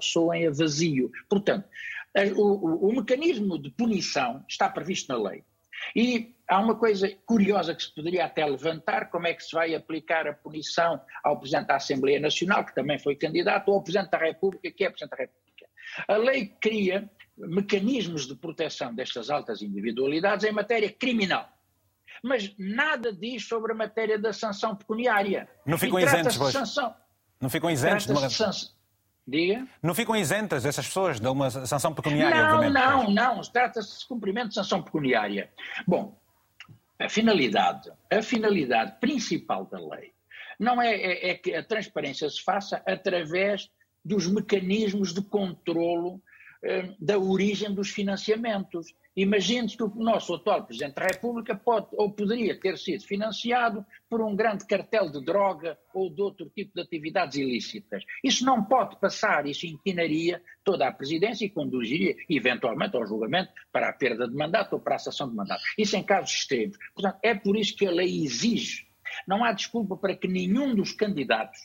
soem 0.01 0.47
a 0.47 0.51
vazio. 0.51 1.09
Portanto, 1.29 1.67
o, 2.35 2.41
o, 2.41 2.89
o 2.89 2.95
mecanismo 2.95 3.57
de 3.57 3.69
punição 3.71 4.43
está 4.49 4.69
previsto 4.69 5.07
na 5.09 5.29
lei. 5.29 5.43
E 5.95 6.34
há 6.47 6.59
uma 6.59 6.75
coisa 6.75 7.09
curiosa 7.25 7.73
que 7.73 7.83
se 7.83 7.93
poderia 7.93 8.25
até 8.25 8.45
levantar: 8.45 9.09
como 9.09 9.27
é 9.27 9.33
que 9.33 9.43
se 9.43 9.53
vai 9.53 9.73
aplicar 9.75 10.27
a 10.27 10.33
punição 10.33 11.01
ao 11.23 11.39
Presidente 11.39 11.67
da 11.67 11.75
Assembleia 11.75 12.19
Nacional, 12.19 12.65
que 12.65 12.75
também 12.75 12.99
foi 12.99 13.15
candidato, 13.15 13.69
ou 13.69 13.75
ao 13.75 13.83
Presidente 13.83 14.11
da 14.11 14.17
República, 14.17 14.71
que 14.71 14.83
é 14.83 14.89
Presidente 14.89 15.11
da 15.11 15.17
República. 15.17 15.65
A 16.07 16.17
lei 16.17 16.47
cria 16.61 17.09
mecanismos 17.37 18.27
de 18.27 18.35
proteção 18.35 18.93
destas 18.93 19.29
altas 19.29 19.61
individualidades 19.61 20.45
em 20.45 20.51
matéria 20.51 20.91
criminal. 20.91 21.49
Mas 22.23 22.53
nada 22.57 23.13
diz 23.13 23.47
sobre 23.47 23.73
a 23.73 23.75
matéria 23.75 24.17
da 24.17 24.33
sanção 24.33 24.75
pecuniária. 24.75 25.47
Não 25.65 25.77
ficam 25.77 25.99
isentos, 25.99 26.37
pois. 26.37 26.53
Sanção... 26.53 26.95
Não 27.41 27.49
ficam 27.49 27.71
de 27.73 28.11
uma... 28.11 28.29
Diga? 29.27 29.67
Não 29.81 29.95
ficam 29.95 30.15
isentas 30.15 30.65
essas 30.65 30.85
pessoas 30.85 31.19
de 31.19 31.27
uma 31.27 31.49
sanção 31.49 31.93
pecuniária, 31.93 32.47
não? 32.47 32.69
Não, 32.69 33.09
não, 33.09 33.41
trata-se 33.41 33.99
de 33.99 34.07
cumprimento 34.07 34.49
de 34.49 34.53
sanção 34.53 34.83
pecuniária. 34.83 35.51
Bom, 35.87 36.15
a 36.99 37.09
finalidade, 37.09 37.91
a 38.11 38.21
finalidade 38.21 38.99
principal 38.99 39.65
da 39.65 39.79
lei 39.79 40.13
não 40.59 40.81
é, 40.81 40.93
é, 40.95 41.29
é 41.29 41.35
que 41.35 41.53
a 41.53 41.63
transparência 41.63 42.29
se 42.29 42.41
faça 42.41 42.81
através 42.85 43.69
dos 44.03 44.27
mecanismos 44.27 45.13
de 45.13 45.21
controlo 45.21 46.21
eh, 46.63 46.93
da 46.99 47.17
origem 47.17 47.73
dos 47.73 47.89
financiamentos. 47.89 48.93
Imagine-se 49.15 49.77
que 49.77 49.83
o 49.83 49.89
nosso 49.95 50.33
atual 50.33 50.65
Presidente 50.65 50.95
da 50.95 51.05
República 51.05 51.55
pode 51.55 51.87
ou 51.93 52.11
poderia 52.11 52.59
ter 52.59 52.77
sido 52.77 53.03
financiado 53.03 53.85
por 54.09 54.21
um 54.21 54.35
grande 54.35 54.65
cartel 54.67 55.09
de 55.09 55.23
droga 55.23 55.77
ou 55.93 56.09
de 56.09 56.21
outro 56.21 56.49
tipo 56.49 56.73
de 56.75 56.81
atividades 56.81 57.37
ilícitas. 57.37 58.03
Isso 58.21 58.43
não 58.43 58.65
pode 58.65 58.99
passar, 58.99 59.45
isso 59.45 59.65
inclinaria 59.65 60.41
toda 60.65 60.85
a 60.85 60.91
presidência 60.91 61.45
e 61.45 61.49
conduziria, 61.49 62.15
eventualmente, 62.29 62.97
ao 62.97 63.05
julgamento 63.05 63.53
para 63.71 63.89
a 63.89 63.93
perda 63.93 64.27
de 64.27 64.35
mandato 64.35 64.73
ou 64.73 64.81
para 64.81 64.95
a 64.95 64.99
cessação 64.99 65.29
de 65.29 65.35
mandato. 65.35 65.61
Isso 65.77 65.95
em 65.95 66.03
casos 66.03 66.31
extremos. 66.31 66.77
Portanto, 66.93 67.17
é 67.23 67.33
por 67.33 67.55
isso 67.55 67.75
que 67.75 67.87
a 67.87 67.91
lei 67.91 68.23
exige. 68.23 68.85
Não 69.25 69.45
há 69.45 69.53
desculpa 69.53 69.95
para 69.95 70.15
que 70.15 70.27
nenhum 70.27 70.75
dos 70.75 70.91
candidatos, 70.91 71.59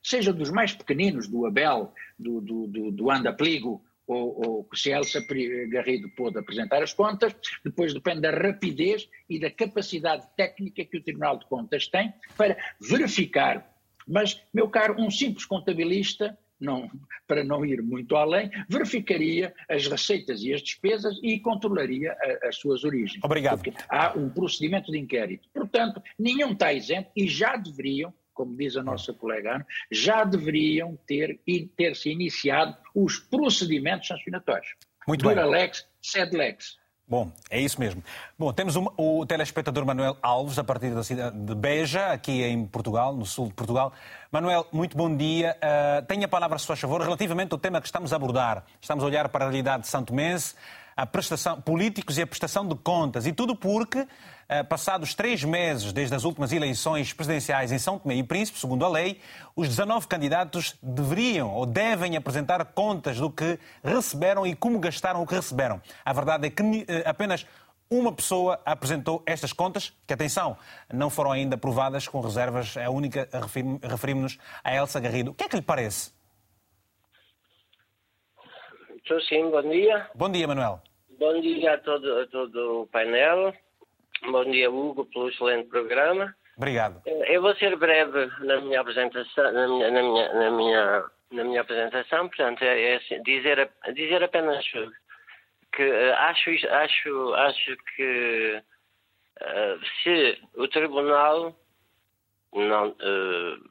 seja 0.00 0.32
dos 0.32 0.50
mais 0.50 0.72
pequeninos, 0.72 1.26
do 1.26 1.44
Abel, 1.44 1.92
do, 2.16 2.40
do, 2.40 2.66
do, 2.68 2.90
do 2.92 3.10
Anda 3.10 3.32
Pligo 3.32 3.82
ou, 4.06 4.46
ou 4.46 4.68
se 4.74 4.90
Elsa 4.90 5.24
Garrido 5.68 6.08
pôde 6.10 6.38
apresentar 6.38 6.82
as 6.82 6.92
contas, 6.92 7.34
depois 7.64 7.94
depende 7.94 8.20
da 8.20 8.30
rapidez 8.30 9.08
e 9.28 9.38
da 9.38 9.50
capacidade 9.50 10.26
técnica 10.36 10.84
que 10.84 10.98
o 10.98 11.02
Tribunal 11.02 11.38
de 11.38 11.46
Contas 11.46 11.86
tem 11.86 12.12
para 12.36 12.56
verificar. 12.80 13.70
Mas, 14.06 14.40
meu 14.52 14.68
caro, 14.68 14.96
um 14.98 15.10
simples 15.10 15.46
contabilista, 15.46 16.36
não, 16.60 16.90
para 17.26 17.42
não 17.42 17.64
ir 17.64 17.82
muito 17.82 18.16
além, 18.16 18.50
verificaria 18.68 19.54
as 19.68 19.86
receitas 19.86 20.42
e 20.42 20.52
as 20.52 20.62
despesas 20.62 21.18
e 21.22 21.40
controlaria 21.40 22.12
a, 22.12 22.48
as 22.48 22.56
suas 22.56 22.84
origens. 22.84 23.22
Obrigado. 23.24 23.62
Porque 23.62 23.72
há 23.88 24.16
um 24.16 24.28
procedimento 24.28 24.92
de 24.92 24.98
inquérito. 24.98 25.48
Portanto, 25.52 26.02
nenhum 26.18 26.52
está 26.52 26.72
isento 26.72 27.10
e 27.16 27.26
já 27.26 27.56
deveriam 27.56 28.12
como 28.34 28.56
diz 28.56 28.76
a 28.76 28.82
nossa 28.82 29.12
colega 29.12 29.54
Ana, 29.54 29.66
já 29.90 30.24
deveriam 30.24 30.98
ter, 31.06 31.40
ter 31.76 31.96
se 31.96 32.10
iniciado 32.10 32.76
os 32.94 33.18
procedimentos 33.18 34.08
sancionatórios. 34.08 34.74
Muito 35.06 35.22
Dura 35.22 35.42
bem. 35.42 35.50
lex, 35.50 35.86
sed 36.02 36.36
lex. 36.36 36.76
Bom, 37.06 37.30
é 37.50 37.60
isso 37.60 37.78
mesmo. 37.78 38.02
Bom, 38.38 38.50
temos 38.50 38.76
um, 38.76 38.86
o 38.96 39.26
telespectador 39.26 39.84
Manuel 39.84 40.16
Alves, 40.22 40.58
a 40.58 40.64
partir 40.64 40.94
da 40.94 41.04
cidade 41.04 41.38
de 41.38 41.54
Beja, 41.54 42.12
aqui 42.12 42.42
em 42.42 42.66
Portugal, 42.66 43.14
no 43.14 43.26
sul 43.26 43.48
de 43.48 43.52
Portugal. 43.52 43.92
Manuel, 44.32 44.66
muito 44.72 44.96
bom 44.96 45.14
dia. 45.14 45.54
Uh, 45.56 46.06
tenha 46.06 46.24
a 46.24 46.28
palavra, 46.28 46.58
se 46.58 46.66
faz 46.66 46.80
favor, 46.80 47.02
relativamente 47.02 47.52
ao 47.52 47.58
tema 47.58 47.78
que 47.78 47.86
estamos 47.86 48.10
a 48.14 48.16
abordar. 48.16 48.64
Estamos 48.80 49.04
a 49.04 49.06
olhar 49.06 49.28
para 49.28 49.44
a 49.44 49.48
realidade 49.50 49.82
de 49.82 49.88
Santo 49.88 50.14
Mense, 50.14 50.54
a 50.96 51.04
prestação, 51.04 51.60
políticos 51.60 52.16
e 52.16 52.22
a 52.22 52.26
prestação 52.26 52.66
de 52.66 52.74
contas. 52.74 53.26
E 53.26 53.34
tudo 53.34 53.54
porque 53.54 54.06
passados 54.68 55.14
três 55.14 55.42
meses 55.44 55.92
desde 55.92 56.14
as 56.14 56.24
últimas 56.24 56.52
eleições 56.52 57.12
presidenciais 57.12 57.72
em 57.72 57.78
São 57.78 57.98
Tomé 57.98 58.16
e 58.16 58.22
Príncipe, 58.22 58.58
segundo 58.58 58.84
a 58.84 58.88
lei, 58.88 59.20
os 59.56 59.68
19 59.68 60.06
candidatos 60.06 60.76
deveriam 60.82 61.52
ou 61.52 61.66
devem 61.66 62.16
apresentar 62.16 62.64
contas 62.66 63.18
do 63.18 63.30
que 63.30 63.58
receberam 63.82 64.46
e 64.46 64.54
como 64.54 64.78
gastaram 64.78 65.22
o 65.22 65.26
que 65.26 65.34
receberam. 65.34 65.80
A 66.04 66.12
verdade 66.12 66.46
é 66.46 66.50
que 66.50 66.62
eh, 66.88 67.02
apenas 67.06 67.46
uma 67.90 68.12
pessoa 68.12 68.60
apresentou 68.64 69.22
estas 69.26 69.52
contas, 69.52 69.92
que 70.06 70.14
atenção, 70.14 70.56
não 70.92 71.10
foram 71.10 71.32
ainda 71.32 71.56
aprovadas 71.56 72.08
com 72.08 72.20
reservas, 72.20 72.76
é 72.76 72.84
a 72.84 72.90
única, 72.90 73.28
referimos-nos 73.82 74.38
a 74.62 74.74
Elsa 74.74 75.00
Garrido. 75.00 75.30
O 75.30 75.34
que 75.34 75.44
é 75.44 75.48
que 75.48 75.56
lhe 75.56 75.62
parece? 75.62 76.12
Estou 78.96 79.20
sim, 79.20 79.50
bom 79.50 79.62
dia. 79.62 80.10
Bom 80.14 80.30
dia, 80.30 80.46
Manuel. 80.48 80.80
Bom 81.18 81.40
dia 81.40 81.74
a 81.74 81.78
todo, 81.78 82.20
a 82.20 82.26
todo 82.26 82.82
o 82.82 82.86
painel. 82.86 83.54
Bom 84.30 84.44
dia, 84.44 84.70
Hugo, 84.70 85.04
pelo 85.06 85.28
excelente 85.28 85.68
programa. 85.68 86.34
Obrigado. 86.56 87.02
Eu 87.06 87.42
vou 87.42 87.54
ser 87.56 87.76
breve 87.76 88.26
na 88.40 88.60
minha 88.60 88.80
apresentação, 88.80 89.52
na 89.52 89.68
minha, 89.68 89.90
na 89.90 90.02
minha, 90.02 90.34
na 90.34 90.50
minha, 90.50 91.04
na 91.32 91.44
minha 91.44 91.60
apresentação, 91.60 92.28
portanto, 92.28 92.62
é, 92.62 92.92
é 92.92 92.96
assim, 92.96 93.22
dizer, 93.22 93.70
dizer 93.92 94.22
apenas 94.22 94.64
que 95.72 95.82
uh, 95.82 96.14
acho, 96.14 96.50
acho, 96.70 97.34
acho 97.34 97.76
que 97.96 98.62
uh, 99.42 99.86
se 100.02 100.38
o 100.54 100.68
Tribunal 100.68 101.54
não 102.54 102.90
uh, 102.90 103.70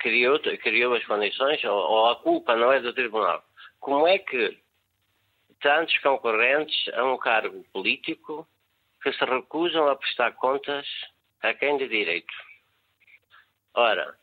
criou, 0.00 0.38
criou 0.40 0.94
as 0.94 1.04
condições, 1.04 1.62
ou, 1.64 1.78
ou, 1.78 2.10
a 2.10 2.16
culpa 2.16 2.56
não 2.56 2.72
é 2.72 2.80
do 2.80 2.92
Tribunal, 2.92 3.42
como 3.78 4.06
é 4.06 4.18
que 4.18 4.58
tantos 5.60 5.96
concorrentes 5.98 6.92
a 6.94 7.04
um 7.04 7.16
cargo 7.16 7.64
político 7.72 8.46
que 9.02 9.12
se 9.12 9.24
recusam 9.24 9.88
a 9.88 9.96
prestar 9.96 10.32
contas 10.32 10.86
a 11.42 11.54
quem 11.54 11.76
de 11.76 11.88
direito? 11.88 12.32
Ora, 13.74 14.14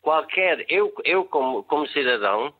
qualquer, 0.00 0.66
eu, 0.68 0.92
eu 1.04 1.24
como, 1.24 1.62
como 1.64 1.86
cidadão, 1.88 2.54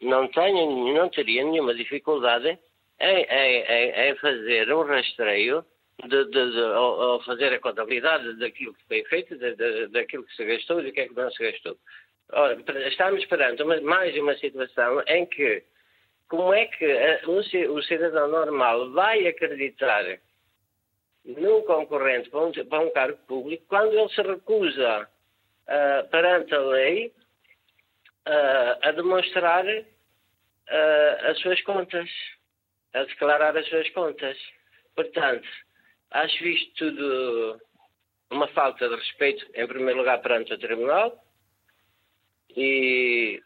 não, 0.00 0.28
tenho, 0.28 0.94
não 0.94 1.08
teria 1.08 1.44
nenhuma 1.44 1.74
dificuldade 1.74 2.58
em, 3.00 3.24
em, 3.24 4.10
em 4.10 4.14
fazer 4.16 4.72
um 4.72 4.84
rastreio, 4.84 5.64
de, 6.04 6.24
de, 6.24 6.50
de, 6.52 6.60
ou, 6.60 7.22
fazer 7.22 7.52
a 7.52 7.60
contabilidade 7.60 8.34
daquilo 8.38 8.74
que 8.74 8.84
foi 8.88 9.04
feito, 9.04 9.36
daquilo 9.90 10.24
que 10.24 10.34
se 10.34 10.44
gastou 10.44 10.80
e 10.80 10.84
do 10.84 10.92
que 10.92 11.00
é 11.00 11.08
que 11.08 11.14
não 11.14 11.30
se 11.30 11.50
gastou. 11.50 11.76
Ora, 12.32 12.58
estamos 12.88 13.24
perante 13.26 13.62
uma, 13.62 13.80
mais 13.80 14.16
uma 14.16 14.34
situação 14.36 15.02
em 15.06 15.26
que 15.26 15.62
como 16.28 16.52
é 16.54 16.66
que 16.66 16.86
um, 17.26 17.74
o 17.74 17.82
cidadão 17.82 18.28
normal 18.28 18.90
vai 18.92 19.26
acreditar 19.26 20.04
num 21.24 21.62
concorrente 21.62 22.30
para 22.30 22.80
um, 22.80 22.90
cargo 22.90 23.18
público 23.26 23.64
quando 23.68 23.92
ele 23.98 24.08
se 24.08 24.22
recusa 24.22 25.08
uh, 25.68 26.08
perante 26.08 26.54
a 26.54 26.60
lei 26.60 27.12
uh, 28.26 28.78
a 28.82 28.92
demonstrar 28.92 29.64
uh, 29.64 31.30
as 31.30 31.38
suas 31.40 31.60
contas, 31.62 32.08
a 32.94 33.04
declarar 33.04 33.56
as 33.56 33.68
suas 33.68 33.88
contas. 33.90 34.36
Portanto, 34.94 35.48
acho 36.10 36.44
isto 36.44 36.74
tudo 36.76 37.60
uma 38.30 38.48
falta 38.48 38.88
de 38.88 38.96
respeito, 38.96 39.46
em 39.54 39.66
primeiro 39.66 40.00
lugar, 40.00 40.20
perante 40.22 40.54
o 40.54 40.58
Tribunal 40.58 41.22
e, 42.56 43.40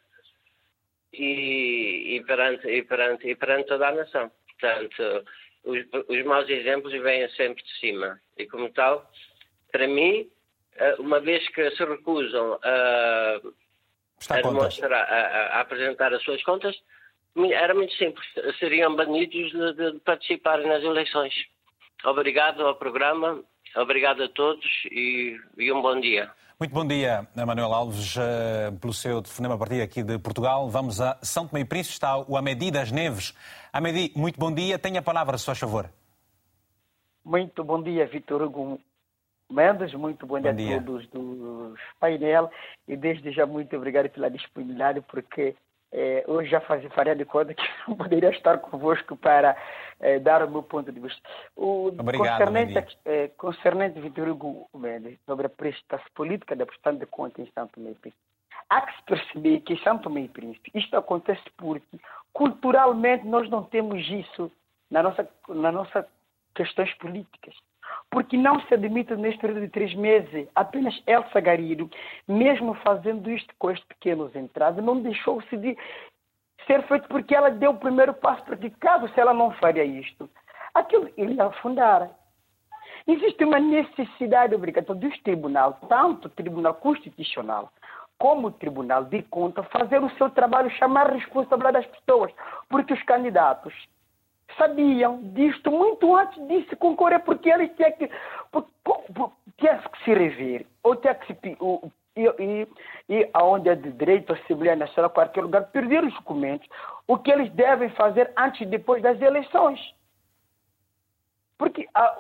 e, 1.12 2.16
e, 2.16 2.24
perante, 2.24 2.68
e, 2.68 2.82
perante, 2.82 3.28
e 3.28 3.34
perante 3.34 3.68
toda 3.68 3.88
a 3.88 3.92
nação. 3.92 4.30
Portanto, 4.46 5.24
os, 5.66 5.84
os 6.08 6.24
maus 6.24 6.48
exemplos 6.48 6.92
vêm 7.02 7.28
sempre 7.30 7.62
de 7.62 7.78
cima. 7.78 8.20
E, 8.38 8.46
como 8.46 8.72
tal, 8.72 9.10
para 9.70 9.86
mim, 9.86 10.30
eh, 10.76 10.96
uma 10.98 11.20
vez 11.20 11.46
que 11.50 11.70
se 11.72 11.84
recusam 11.84 12.58
a 12.62 13.40
a, 14.30 14.40
demonstrar, 14.40 14.92
a, 14.92 15.56
a, 15.56 15.60
apresentar 15.60 16.12
as 16.14 16.22
suas 16.22 16.42
contas, 16.42 16.74
era 17.52 17.74
muito 17.74 17.92
simples. 17.94 18.26
Seriam 18.58 18.94
banidos 18.94 19.52
de, 19.52 19.92
de 19.92 19.98
participarem 20.00 20.66
nas 20.66 20.82
eleições. 20.82 21.34
Obrigado 22.04 22.66
ao 22.66 22.76
programa, 22.76 23.42
obrigado 23.74 24.22
a 24.22 24.28
todos 24.28 24.64
e, 24.90 25.38
e 25.58 25.72
um 25.72 25.82
bom 25.82 26.00
dia. 26.00 26.30
Muito 26.58 26.72
bom 26.72 26.86
dia, 26.86 27.28
Manuel 27.36 27.70
Alves, 27.70 28.16
eh, 28.16 28.70
pelo 28.80 28.94
seu 28.94 29.20
telefonema 29.20 29.56
a 29.56 29.58
partir 29.58 29.82
aqui 29.82 30.02
de 30.02 30.18
Portugal. 30.18 30.70
Vamos 30.70 31.02
a 31.02 31.18
São 31.22 31.46
Tomé 31.46 31.60
e 31.60 31.64
Príncipe, 31.66 31.92
está 31.92 32.16
o 32.16 32.34
Amedi 32.34 32.70
das 32.70 32.90
Neves. 32.90 33.34
Amedi, 33.70 34.10
muito 34.16 34.40
bom 34.40 34.50
dia, 34.50 34.78
tenha 34.78 35.00
a 35.00 35.02
palavra, 35.02 35.36
se 35.36 35.44
faz 35.44 35.58
favor. 35.58 35.90
Muito 37.22 37.62
bom 37.62 37.82
dia, 37.82 38.06
Vitor 38.06 38.40
Hugo. 38.40 38.80
Mendes, 39.50 39.92
muito 39.92 40.26
bom, 40.26 40.40
bom 40.40 40.54
dia, 40.54 40.78
a 40.78 40.82
todos 40.82 41.06
do 41.08 41.74
painel 42.00 42.50
e 42.88 42.96
desde 42.96 43.32
já 43.32 43.44
muito 43.44 43.76
obrigado 43.76 44.08
pela 44.08 44.30
disponibilidade, 44.30 45.02
porque 45.02 45.54
eh, 45.92 46.24
hoje 46.26 46.50
já 46.50 46.60
fazia, 46.60 46.90
faria 46.90 47.14
de 47.14 47.24
conta 47.24 47.54
que 47.54 47.62
não 47.88 47.96
poderia 47.96 48.30
estar 48.30 48.58
convosco 48.58 49.16
para 49.16 49.56
eh, 50.00 50.18
dar 50.18 50.42
o 50.42 50.50
meu 50.50 50.62
ponto 50.62 50.90
de 50.90 51.00
vista. 51.00 51.20
O, 51.54 51.88
obrigado, 51.88 52.38
concernente, 52.38 52.98
eh, 53.04 53.28
concernente 53.36 54.00
Vitor 54.00 54.28
Hugo 54.28 54.68
Mendes, 54.74 55.18
sobre 55.26 55.46
a 55.46 55.50
prestação 55.50 56.06
política 56.14 56.56
da 56.56 56.66
prestação 56.66 56.98
de 56.98 57.06
contas 57.06 57.46
em 57.46 57.52
Santo 57.52 57.74
Tomé 57.74 57.90
e 57.90 57.94
Príncipe. 57.94 58.22
Há 58.68 58.80
que 58.80 58.96
se 58.96 59.02
perceber 59.04 59.60
que 59.60 59.74
em 59.74 59.82
Santo 59.82 60.04
Tomé 60.04 60.22
e 60.22 60.28
Príncipe 60.28 60.70
isto 60.74 60.96
acontece 60.96 61.42
porque 61.56 61.98
culturalmente 62.32 63.26
nós 63.26 63.48
não 63.48 63.62
temos 63.62 64.06
isso 64.08 64.50
na 64.90 65.02
nossa, 65.02 65.28
na 65.48 65.72
nossa 65.72 66.06
questões 66.54 66.92
políticas 66.94 67.54
porque 68.10 68.36
não 68.36 68.60
se 68.62 68.74
admite 68.74 69.14
neste 69.16 69.40
período 69.40 69.62
de 69.62 69.68
três 69.68 69.94
meses. 69.94 70.48
Apenas 70.54 71.00
Elsa 71.06 71.40
Garido, 71.40 71.90
mesmo 72.26 72.74
fazendo 72.74 73.30
isto 73.30 73.52
com 73.58 73.70
estes 73.70 73.86
pequenos 73.88 74.34
entradas, 74.34 74.84
não 74.84 75.00
deixou-se 75.00 75.56
de 75.56 75.76
ser 76.66 76.82
feito 76.88 77.08
porque 77.08 77.34
ela 77.34 77.50
deu 77.50 77.72
o 77.72 77.78
primeiro 77.78 78.14
passo, 78.14 78.44
porque 78.44 78.70
caso 78.70 79.08
se 79.08 79.20
ela 79.20 79.32
não 79.32 79.50
faria 79.52 79.84
isto, 79.84 80.28
aquilo 80.74 81.10
iria 81.16 81.44
afundar. 81.44 82.10
Existe 83.06 83.44
uma 83.44 83.60
necessidade 83.60 84.54
obrigatória 84.54 85.00
dos 85.00 85.18
tribunais, 85.20 85.74
tanto 85.88 86.26
o 86.26 86.30
Tribunal 86.30 86.74
Constitucional 86.74 87.70
como 88.18 88.48
o 88.48 88.52
Tribunal 88.52 89.04
de 89.04 89.22
Contas, 89.24 89.66
fazer 89.68 90.02
o 90.02 90.10
seu 90.16 90.30
trabalho, 90.30 90.70
chamar 90.70 91.10
a 91.10 91.14
responsabilidade 91.14 91.86
das 91.86 91.98
pessoas, 91.98 92.32
porque 92.68 92.94
os 92.94 93.02
candidatos 93.02 93.74
sabiam 94.56 95.20
disto 95.34 95.70
muito 95.70 96.14
antes 96.16 96.46
de 96.46 96.68
se 96.68 96.76
concorrer, 96.76 97.20
porque 97.20 97.48
eles 97.50 97.70
tinham 97.76 97.92
que, 97.92 98.10
tinham 99.58 99.78
que 99.78 100.04
se 100.04 100.14
rever, 100.14 100.66
ou 100.82 100.96
tinham 100.96 101.14
que 101.14 101.26
se. 101.26 101.38
E, 102.16 102.24
e, 102.42 102.68
e 103.10 103.30
aonde 103.34 103.68
é 103.68 103.74
de 103.74 103.92
direito, 103.92 104.32
a 104.32 104.36
Assembleia 104.36 104.74
Nacional, 104.74 105.10
qualquer 105.10 105.42
lugar, 105.42 105.66
perder 105.66 106.02
os 106.02 106.14
documentos, 106.14 106.66
o 107.06 107.18
que 107.18 107.30
eles 107.30 107.52
devem 107.52 107.90
fazer 107.90 108.32
antes 108.38 108.62
e 108.62 108.66
depois 108.66 109.02
das 109.02 109.20
eleições. 109.20 109.78
Porque 111.58 111.86
a, 111.94 112.18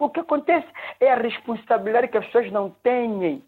o 0.00 0.10
que 0.10 0.18
acontece 0.18 0.66
é 0.98 1.12
a 1.12 1.16
responsabilidade 1.16 2.08
que 2.08 2.18
as 2.18 2.26
pessoas 2.26 2.50
não 2.50 2.70
têm. 2.70 3.44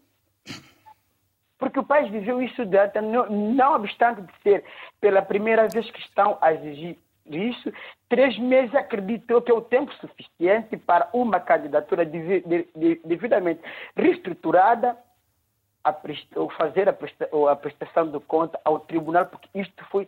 Porque 1.57 1.79
o 1.79 1.83
país 1.83 2.09
viveu 2.09 2.41
isso 2.41 2.65
data, 2.65 3.01
não, 3.01 3.29
não 3.29 3.75
obstante 3.75 4.21
de 4.21 4.33
ser 4.41 4.63
pela 5.01 5.21
primeira 5.21 5.67
vez 5.67 5.91
que 5.91 5.99
estão 5.99 6.37
a 6.39 6.53
exigir 6.53 6.97
isso, 7.37 7.71
três 8.07 8.37
meses 8.37 8.73
acreditou 8.75 9.41
que 9.41 9.51
é 9.51 9.53
o 9.53 9.61
tempo 9.61 9.93
suficiente 9.95 10.77
para 10.77 11.09
uma 11.13 11.39
candidatura 11.39 12.05
devidamente 12.05 13.61
reestruturada 13.95 14.97
a 15.83 15.93
fazer 16.57 16.89
a, 16.89 17.55
prestação 17.55 18.11
de 18.11 18.19
conta 18.21 18.59
ao 18.65 18.79
tribunal, 18.81 19.25
porque 19.25 19.47
isto 19.55 19.85
foi 19.85 20.07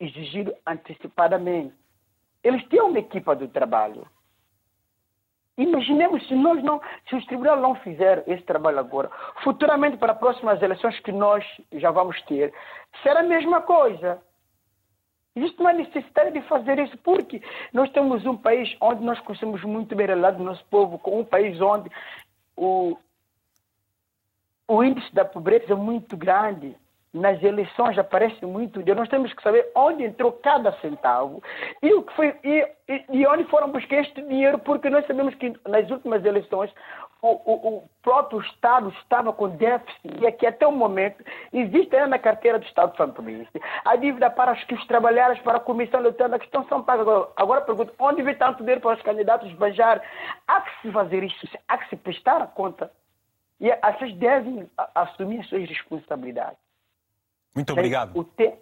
exigido 0.00 0.54
antecipadamente. 0.66 1.74
Eles 2.42 2.66
têm 2.68 2.80
uma 2.80 2.98
equipa 2.98 3.34
do 3.34 3.48
trabalho. 3.48 4.06
Imaginemos 5.56 6.26
se 6.26 6.34
nós 6.34 6.62
não, 6.64 6.80
se 7.08 7.14
os 7.14 7.24
tribunais 7.26 7.60
não 7.60 7.76
fizerem 7.76 8.24
esse 8.26 8.42
trabalho 8.42 8.80
agora, 8.80 9.10
futuramente 9.42 9.96
para 9.96 10.12
as 10.12 10.18
próximas 10.18 10.60
eleições 10.60 10.98
que 11.00 11.12
nós 11.12 11.44
já 11.72 11.90
vamos 11.92 12.20
ter, 12.22 12.52
será 13.02 13.20
a 13.20 13.24
mesma 13.24 13.60
coisa. 13.60 14.20
Existe 15.36 15.60
uma 15.60 15.72
necessidade 15.72 16.32
de 16.32 16.40
fazer 16.42 16.78
isso, 16.78 16.96
porque 16.98 17.42
nós 17.72 17.90
temos 17.90 18.24
um 18.24 18.36
país 18.36 18.76
onde 18.80 19.04
nós 19.04 19.18
conhecemos 19.20 19.62
muito 19.64 19.94
bem 19.96 20.06
o 20.06 20.30
do 20.38 20.44
nosso 20.44 20.64
povo, 20.66 20.98
com 20.98 21.20
um 21.20 21.24
país 21.24 21.60
onde 21.60 21.90
o, 22.56 22.96
o 24.68 24.84
índice 24.84 25.12
da 25.12 25.24
pobreza 25.24 25.72
é 25.72 25.76
muito 25.76 26.16
grande. 26.16 26.76
Nas 27.12 27.40
eleições 27.44 27.96
aparece 27.96 28.44
muito 28.44 28.80
dinheiro. 28.80 28.98
Nós 28.98 29.08
temos 29.08 29.32
que 29.32 29.42
saber 29.42 29.70
onde 29.74 30.02
entrou 30.02 30.32
cada 30.32 30.72
centavo 30.80 31.40
e, 31.80 31.94
o 31.94 32.02
que 32.02 32.12
foi, 32.14 32.34
e, 32.42 32.68
e, 32.88 33.04
e 33.10 33.26
onde 33.26 33.44
foram 33.44 33.70
buscar 33.70 34.00
este 34.00 34.20
dinheiro, 34.22 34.58
porque 34.58 34.90
nós 34.90 35.06
sabemos 35.06 35.32
que 35.36 35.52
nas 35.68 35.88
últimas 35.90 36.24
eleições 36.24 36.72
o, 37.24 37.40
o, 37.44 37.68
o, 37.68 37.90
próprio 38.02 38.40
Estado 38.42 38.90
estava 39.00 39.32
com 39.32 39.48
déficit 39.48 40.20
e 40.20 40.26
aqui 40.26 40.46
até 40.46 40.66
o 40.66 40.72
momento 40.72 41.24
existe 41.50 41.96
ainda 41.96 42.08
na 42.08 42.18
carteira 42.18 42.58
do 42.58 42.66
Estado 42.66 42.92
de 42.92 42.98
Santo 42.98 43.14
Tomé 43.14 43.46
a 43.82 43.96
dívida 43.96 44.28
para 44.30 44.52
os 44.52 44.62
que 44.64 44.74
os 44.74 44.86
trabalharam 44.86 45.34
para 45.38 45.56
a 45.56 45.60
Comissão 45.60 46.00
Eleitoral 46.00 46.28
da 46.28 46.38
questão 46.38 46.66
são 46.68 46.82
pagas. 46.82 47.08
Agora, 47.08 47.28
agora 47.34 47.60
pergunto, 47.62 47.94
onde 47.98 48.22
vem 48.22 48.34
tanto 48.34 48.58
dinheiro 48.58 48.82
para 48.82 48.96
os 48.96 49.02
candidatos 49.02 49.50
banjar? 49.52 50.02
Há 50.46 50.60
que 50.60 50.82
se 50.82 50.92
fazer 50.92 51.24
isso, 51.24 51.48
há 51.66 51.78
que 51.78 51.88
se 51.88 51.96
prestar 51.96 52.42
a 52.42 52.46
conta 52.46 52.92
e 53.58 53.72
as 53.72 53.96
pessoas 53.96 54.14
devem 54.18 54.70
assumir 54.94 55.40
as 55.40 55.48
suas 55.48 55.66
responsabilidades. 55.66 56.58
Muito 57.54 57.72
obrigado. 57.72 58.18
O, 58.18 58.24
te, 58.24 58.52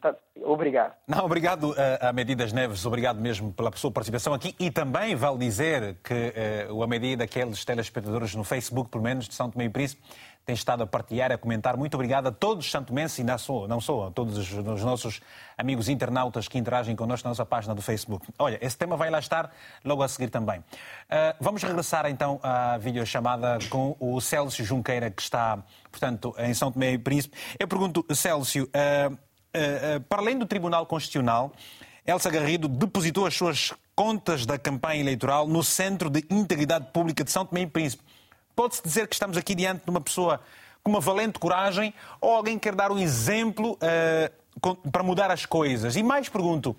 Tá. 0.00 0.14
Obrigado. 0.42 0.94
Não, 1.06 1.26
obrigado 1.26 1.74
a, 2.00 2.08
a 2.08 2.12
Medidas 2.12 2.52
Neves, 2.52 2.86
obrigado 2.86 3.20
mesmo 3.20 3.52
pela 3.52 3.70
sua 3.76 3.90
participação 3.90 4.32
aqui 4.32 4.54
e 4.58 4.70
também 4.70 5.14
vale 5.14 5.36
dizer 5.36 5.96
que 6.02 6.32
uh, 6.70 6.74
o 6.74 6.82
Amedi 6.82 7.16
daqueles 7.16 7.62
telespectadores 7.64 8.34
no 8.34 8.44
Facebook, 8.44 8.90
pelo 8.90 9.04
menos, 9.04 9.28
de 9.28 9.34
São 9.34 9.50
Tomé 9.50 9.66
e 9.66 9.68
Príncipe, 9.68 10.02
tem 10.44 10.54
estado 10.54 10.82
a 10.82 10.86
partilhar, 10.86 11.32
a 11.32 11.38
comentar. 11.38 11.76
Muito 11.76 11.94
obrigado 11.94 12.26
a 12.26 12.32
todos 12.32 12.66
os 12.66 12.70
santomenses 12.70 13.18
e 13.18 13.24
não 13.24 13.38
só, 13.38 13.66
não 13.66 13.80
só 13.80 14.08
a 14.08 14.10
todos 14.10 14.36
os, 14.36 14.52
os, 14.52 14.84
nossos 14.84 15.20
amigos 15.56 15.88
internautas 15.88 16.48
que 16.48 16.58
interagem 16.58 16.94
connosco 16.94 17.26
na 17.26 17.30
nossa 17.30 17.46
página 17.46 17.74
do 17.74 17.80
Facebook. 17.80 18.26
Olha, 18.38 18.58
esse 18.60 18.76
tema 18.76 18.96
vai 18.96 19.10
lá 19.10 19.18
estar 19.18 19.50
logo 19.84 20.02
a 20.02 20.08
seguir 20.08 20.28
também. 20.28 20.60
Uh, 20.60 21.34
vamos 21.40 21.62
regressar 21.62 22.06
então 22.06 22.40
à 22.42 22.76
videochamada 22.76 23.58
com 23.70 23.96
o 23.98 24.20
Célcio 24.20 24.64
Junqueira, 24.64 25.10
que 25.10 25.22
está, 25.22 25.62
portanto, 25.90 26.34
em 26.38 26.52
São 26.52 26.70
Tomé 26.70 26.92
e 26.92 26.98
Príncipe. 26.98 27.36
Eu 27.58 27.66
pergunto, 27.66 28.04
Célcio, 28.14 28.64
uh, 28.64 29.12
uh, 29.12 29.18
para 30.08 30.20
além 30.20 30.38
do 30.38 30.46
Tribunal 30.46 30.86
Constitucional, 30.86 31.52
Elsa 32.06 32.30
Garrido 32.30 32.68
depositou 32.68 33.26
as 33.26 33.34
suas 33.34 33.72
contas 33.94 34.44
da 34.44 34.58
campanha 34.58 35.00
eleitoral 35.00 35.46
no 35.46 35.62
Centro 35.62 36.10
de 36.10 36.24
Integridade 36.28 36.88
Pública 36.92 37.24
de 37.24 37.30
São 37.30 37.46
Tomé 37.46 37.62
e 37.62 37.66
Príncipe. 37.66 38.02
Pode-se 38.54 38.82
dizer 38.82 39.08
que 39.08 39.14
estamos 39.14 39.36
aqui 39.36 39.54
diante 39.54 39.84
de 39.84 39.90
uma 39.90 40.00
pessoa 40.00 40.40
com 40.82 40.90
uma 40.90 41.00
valente 41.00 41.38
coragem 41.38 41.94
ou 42.20 42.34
alguém 42.34 42.58
quer 42.58 42.74
dar 42.74 42.92
um 42.92 42.98
exemplo 42.98 43.78
uh, 43.80 44.90
para 44.90 45.02
mudar 45.02 45.30
as 45.30 45.46
coisas? 45.46 45.96
E 45.96 46.02
mais 46.02 46.28
pergunto, 46.28 46.76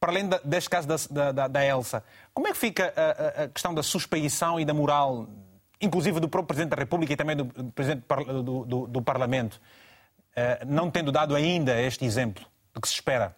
para 0.00 0.10
além 0.10 0.28
deste 0.44 0.70
caso 0.70 0.88
da, 0.88 1.32
da, 1.32 1.48
da, 1.48 1.64
Elsa, 1.64 2.02
como 2.32 2.48
é 2.48 2.52
que 2.52 2.58
fica 2.58 2.92
a, 2.96 3.44
a, 3.44 3.48
questão 3.48 3.74
da 3.74 3.82
suspeição 3.82 4.58
e 4.58 4.64
da 4.64 4.74
moral, 4.74 5.28
inclusive 5.80 6.18
do 6.18 6.28
próprio 6.28 6.48
Presidente 6.48 6.70
da 6.70 6.76
República 6.76 7.12
e 7.12 7.16
também 7.16 7.36
do 7.36 7.46
Presidente 7.46 8.04
do, 8.42 8.64
do, 8.64 8.86
do 8.86 9.02
Parlamento, 9.02 9.60
não 10.66 10.90
tendo 10.90 11.12
dado 11.12 11.34
ainda 11.34 11.80
este 11.80 12.04
exemplo 12.04 12.44
do 12.72 12.80
que 12.80 12.88
se 12.88 12.94
espera? 12.94 13.36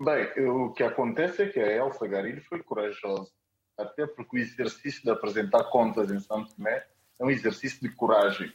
Bem, 0.00 0.26
o 0.48 0.72
que 0.72 0.82
acontece 0.82 1.42
é 1.42 1.48
que 1.48 1.60
a 1.60 1.70
Elsa 1.70 2.06
Garilho 2.08 2.42
foi 2.42 2.62
corajosa 2.62 3.30
até 3.78 4.06
porque 4.06 4.36
o 4.36 4.40
exercício 4.40 5.02
de 5.02 5.10
apresentar 5.10 5.64
contas 5.64 6.10
em 6.10 6.20
São 6.20 6.44
Tomé 6.44 6.84
é 7.18 7.24
um 7.24 7.30
exercício 7.30 7.80
de 7.80 7.94
coragem. 7.94 8.52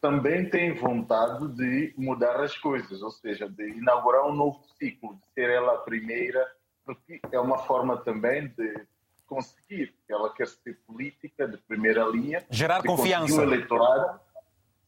Também 0.00 0.48
tem 0.48 0.74
vontade 0.74 1.48
de 1.48 1.94
mudar 1.96 2.40
as 2.40 2.56
coisas, 2.56 3.02
ou 3.02 3.10
seja, 3.10 3.48
de 3.48 3.68
inaugurar 3.70 4.26
um 4.26 4.34
novo 4.34 4.62
ciclo, 4.78 5.16
de 5.16 5.26
ser 5.32 5.50
ela 5.50 5.74
a 5.74 5.78
primeira, 5.78 6.46
porque 6.84 7.20
é 7.32 7.40
uma 7.40 7.58
forma 7.58 7.96
também 7.96 8.48
de 8.48 8.86
conseguir. 9.26 9.94
Ela 10.08 10.32
quer 10.32 10.46
ser 10.46 10.78
política 10.86 11.48
de 11.48 11.56
primeira 11.56 12.04
linha. 12.04 12.44
Gerar 12.50 12.82
confiança. 12.82 13.34
Um 13.34 13.42
eleitorado, 13.42 14.20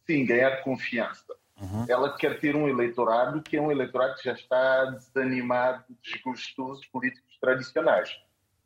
sim, 0.08 0.24
ganhar 0.24 0.62
confiança. 0.62 1.34
Uhum. 1.60 1.84
Ela 1.88 2.16
quer 2.16 2.40
ter 2.40 2.56
um 2.56 2.68
eleitorado 2.68 3.42
que 3.42 3.56
é 3.56 3.60
um 3.60 3.70
eleitorado 3.70 4.14
que 4.14 4.24
já 4.24 4.32
está 4.32 4.86
desanimado, 4.86 5.84
desgostoso 6.02 6.80
dos 6.80 6.86
políticos 6.86 7.36
tradicionais. 7.40 8.10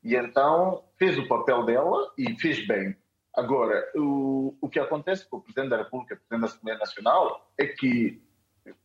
E 0.04 0.14
então 0.14 0.84
fez 0.98 1.18
o 1.18 1.26
papel 1.26 1.64
dela 1.64 2.12
e 2.16 2.38
fez 2.38 2.66
bem. 2.66 2.96
Agora, 3.34 3.90
o, 3.96 4.54
o 4.60 4.68
que 4.68 4.78
acontece 4.78 5.26
com 5.26 5.38
o 5.38 5.40
Presidente 5.40 5.70
da 5.70 5.78
República, 5.78 6.14
o 6.14 6.18
Presidente 6.18 6.40
da 6.40 6.46
Assembleia 6.46 6.78
Nacional, 6.78 7.50
é 7.58 7.66
que 7.66 8.22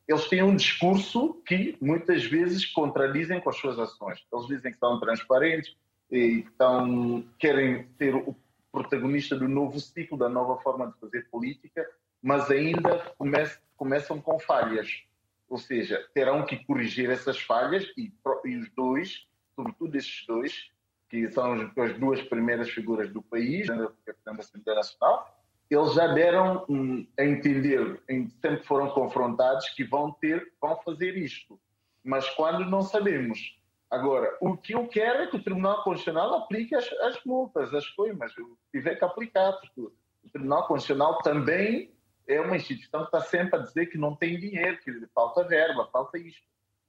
eles 0.07 0.27
têm 0.29 0.41
um 0.41 0.55
discurso 0.55 1.33
que 1.45 1.77
muitas 1.81 2.23
vezes 2.23 2.65
contradizem 2.65 3.41
com 3.41 3.49
as 3.49 3.57
suas 3.57 3.77
ações. 3.77 4.25
Eles 4.31 4.47
dizem 4.47 4.71
que 4.71 4.79
são 4.79 4.99
transparentes 4.99 5.75
e 6.09 6.45
estão, 6.47 7.25
querem 7.37 7.87
ser 7.97 8.15
o 8.15 8.35
protagonista 8.71 9.35
do 9.35 9.47
novo 9.47 9.79
ciclo, 9.79 10.17
da 10.17 10.29
nova 10.29 10.61
forma 10.61 10.87
de 10.87 10.99
fazer 10.99 11.27
política, 11.29 11.85
mas 12.21 12.49
ainda 12.51 13.13
come, 13.17 13.37
começam 13.75 14.21
com 14.21 14.39
falhas. 14.39 15.03
Ou 15.49 15.57
seja, 15.57 16.05
terão 16.13 16.45
que 16.45 16.63
corrigir 16.65 17.09
essas 17.09 17.39
falhas 17.39 17.85
e, 17.97 18.11
e 18.45 18.57
os 18.57 18.69
dois, 18.71 19.25
sobretudo 19.55 19.95
esses 19.95 20.25
dois, 20.27 20.71
que 21.09 21.29
são 21.31 21.53
as 21.53 21.97
duas 21.97 22.21
primeiras 22.23 22.69
figuras 22.69 23.09
do 23.11 23.21
país, 23.21 23.67
da 23.67 23.91
Assembleia 24.37 24.75
Nacional, 24.75 25.37
eles 25.69 25.93
já 25.93 26.07
deram 26.07 26.65
um, 26.69 27.05
a 27.17 27.23
entender, 27.23 28.01
sempre 28.41 28.63
foram 28.63 28.89
confrontados, 28.89 29.69
que 29.69 29.83
vão 29.83 30.11
ter, 30.11 30.53
vão 30.61 30.77
fazer 30.83 31.17
isto. 31.17 31.59
Mas 32.03 32.29
quando 32.31 32.65
não 32.65 32.81
sabemos. 32.81 33.57
Agora, 33.89 34.37
o 34.41 34.57
que 34.57 34.73
eu 34.73 34.87
quero 34.87 35.23
é 35.23 35.27
que 35.27 35.37
o 35.37 35.43
Tribunal 35.43 35.83
Constitucional 35.83 36.33
aplique 36.35 36.75
as, 36.75 36.91
as 37.03 37.23
multas, 37.25 37.73
as 37.73 37.87
coimas, 37.89 38.33
tiver 38.71 38.95
que 38.95 39.05
aplicar, 39.05 39.53
porque 39.53 39.79
o 39.81 40.29
Tribunal 40.31 40.67
Constitucional 40.67 41.19
também 41.19 41.91
é 42.27 42.41
uma 42.41 42.57
instituição 42.57 43.01
que 43.01 43.07
está 43.07 43.21
sempre 43.21 43.57
a 43.57 43.63
dizer 43.63 43.87
que 43.87 43.97
não 43.97 44.15
tem 44.15 44.39
dinheiro, 44.39 44.77
que 44.79 44.91
falta 45.13 45.43
verba, 45.43 45.89
falta 45.91 46.17
isto. 46.17 46.43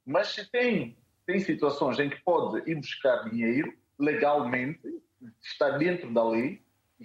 Mas 0.05 0.27
se 0.27 0.49
tem, 0.51 0.97
tem 1.25 1.39
situações 1.39 1.99
em 1.99 2.09
que 2.09 2.21
pode 2.23 2.69
ir 2.69 2.75
buscar 2.75 3.29
dinheiro, 3.29 3.73
legalmente, 3.97 4.81
está 5.41 5.69
dentro 5.77 6.13
da 6.13 6.27
lei, 6.27 6.61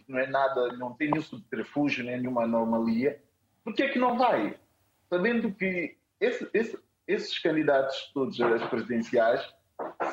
não 0.08 0.18
é 0.18 0.26
nada, 0.26 0.72
não 0.72 0.94
tem 0.94 1.10
nenhum 1.10 1.22
subterfúgio, 1.22 2.04
nem 2.04 2.18
nenhuma 2.18 2.44
anomalia, 2.44 3.22
por 3.62 3.74
que 3.74 3.82
é 3.82 3.88
que 3.88 3.98
não 3.98 4.18
vai? 4.18 4.58
Sabendo 5.08 5.52
que 5.52 5.96
esse, 6.20 6.48
esse, 6.52 6.78
esses 7.06 7.38
candidatos 7.38 8.10
todos 8.12 8.40
às 8.40 8.68
presidenciais 8.68 9.54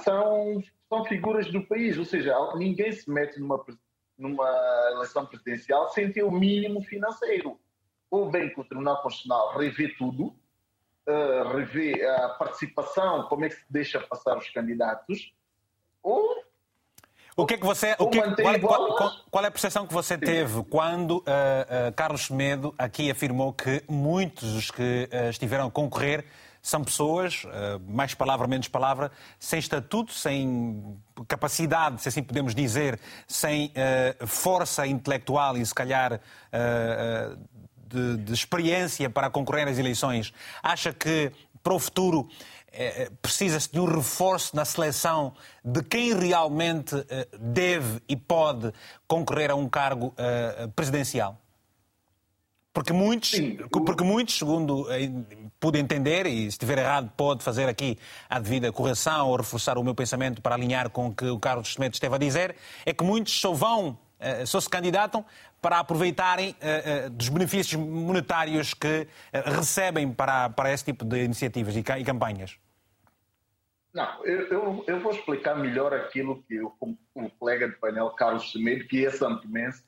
são, 0.03 0.63
são 0.87 1.05
figuras 1.05 1.51
do 1.51 1.65
país, 1.65 1.97
ou 1.97 2.05
seja, 2.05 2.35
ninguém 2.55 2.91
se 2.91 3.09
mete 3.09 3.39
numa, 3.39 3.63
numa 4.17 4.49
eleição 4.93 5.25
presidencial 5.25 5.89
sem 5.89 6.11
ter 6.11 6.23
o 6.23 6.31
mínimo 6.31 6.81
financeiro. 6.83 7.59
Ou 8.11 8.29
bem 8.29 8.53
que 8.53 8.61
o 8.61 8.63
Tribunal 8.63 9.01
Constitucional 9.01 9.57
revê 9.57 9.87
tudo, 9.97 10.35
uh, 11.07 11.55
revê 11.55 12.05
a 12.05 12.29
participação, 12.29 13.23
como 13.23 13.45
é 13.45 13.49
que 13.49 13.55
se 13.55 13.65
deixa 13.67 13.99
passar 13.99 14.37
os 14.37 14.47
candidatos, 14.49 15.33
ou 16.03 16.41
o 17.35 17.45
que 17.45 17.53
é 17.53 17.57
que 17.57 17.65
você, 17.65 17.95
o 17.97 18.09
que, 18.09 18.21
qual, 18.61 18.95
qual, 18.95 19.11
qual, 19.29 19.43
é 19.45 19.47
a 19.47 19.51
percepção 19.51 19.87
que 19.87 19.93
você 19.93 20.17
teve 20.17 20.63
quando 20.65 21.17
uh, 21.17 21.21
uh, 21.21 21.91
Carlos 21.95 22.29
Medo 22.29 22.75
aqui 22.77 23.09
afirmou 23.09 23.53
que 23.53 23.83
muitos 23.89 24.53
dos 24.53 24.69
que 24.69 25.09
uh, 25.11 25.29
estiveram 25.29 25.67
a 25.67 25.71
concorrer 25.71 26.25
são 26.61 26.83
pessoas, 26.83 27.43
mais 27.87 28.13
palavra, 28.13 28.45
menos 28.45 28.67
palavra, 28.67 29.11
sem 29.39 29.57
estatuto, 29.57 30.13
sem 30.13 30.95
capacidade, 31.27 31.99
se 31.99 32.07
assim 32.07 32.21
podemos 32.21 32.53
dizer, 32.53 32.99
sem 33.27 33.73
força 34.27 34.85
intelectual 34.85 35.57
e 35.57 35.65
se 35.65 35.73
calhar 35.73 36.21
de, 37.91 38.17
de 38.17 38.33
experiência 38.33 39.09
para 39.09 39.29
concorrer 39.29 39.67
às 39.67 39.77
eleições. 39.77 40.33
Acha 40.63 40.93
que 40.93 41.31
para 41.61 41.73
o 41.73 41.79
futuro 41.79 42.27
é, 42.71 43.03
é, 43.03 43.09
precisa-se 43.21 43.69
de 43.69 43.79
um 43.79 43.85
reforço 43.85 44.55
na 44.55 44.63
seleção 44.63 45.33
de 45.63 45.83
quem 45.83 46.17
realmente 46.17 46.95
é, 47.09 47.27
deve 47.37 48.01
e 48.07 48.15
pode 48.15 48.71
concorrer 49.07 49.51
a 49.51 49.55
um 49.55 49.67
cargo 49.67 50.13
presidencial? 50.75 51.37
Porque 52.73 52.93
muitos, 52.93 53.31
porque 53.69 54.01
muitos, 54.01 54.37
segundo 54.37 54.87
pude 55.59 55.77
entender, 55.77 56.25
e 56.25 56.43
se 56.43 56.47
estiver 56.47 56.77
errado, 56.77 57.11
pode 57.17 57.43
fazer 57.43 57.67
aqui 57.67 57.97
a 58.29 58.39
devida 58.39 58.71
correção 58.71 59.27
ou 59.27 59.35
reforçar 59.35 59.77
o 59.77 59.83
meu 59.83 59.93
pensamento 59.93 60.41
para 60.41 60.55
alinhar 60.55 60.89
com 60.89 61.07
o 61.07 61.13
que 61.13 61.25
o 61.25 61.37
Carlos 61.37 61.67
Schmidt 61.67 61.97
esteve 61.97 62.15
a 62.15 62.17
dizer, 62.17 62.55
é 62.85 62.93
que 62.93 63.03
muitos 63.03 63.37
só 63.41 63.51
vão, 63.51 63.97
só 64.45 64.61
se 64.61 64.69
candidatam 64.69 65.25
para 65.61 65.79
aproveitarem 65.79 66.55
dos 67.11 67.29
benefícios 67.29 67.79
monetários 67.79 68.73
que 68.73 69.07
recebem 69.45 70.11
para, 70.11 70.49
para 70.49 70.73
esse 70.73 70.85
tipo 70.85 71.05
de 71.05 71.23
iniciativas 71.23 71.75
e 71.75 71.83
campanhas. 71.83 72.57
Não, 73.93 74.25
eu, 74.25 74.47
eu, 74.47 74.83
eu, 74.87 74.99
vou 75.01 75.11
explicar 75.11 75.55
melhor 75.55 75.93
aquilo 75.93 76.41
que 76.43 76.61
o, 76.61 76.73
o 77.13 77.29
colega 77.31 77.67
de 77.67 77.75
painel, 77.75 78.09
Carlos 78.11 78.51
Semedo, 78.51 78.87
que 78.87 79.05
é 79.05 79.11
santomense, 79.11 79.83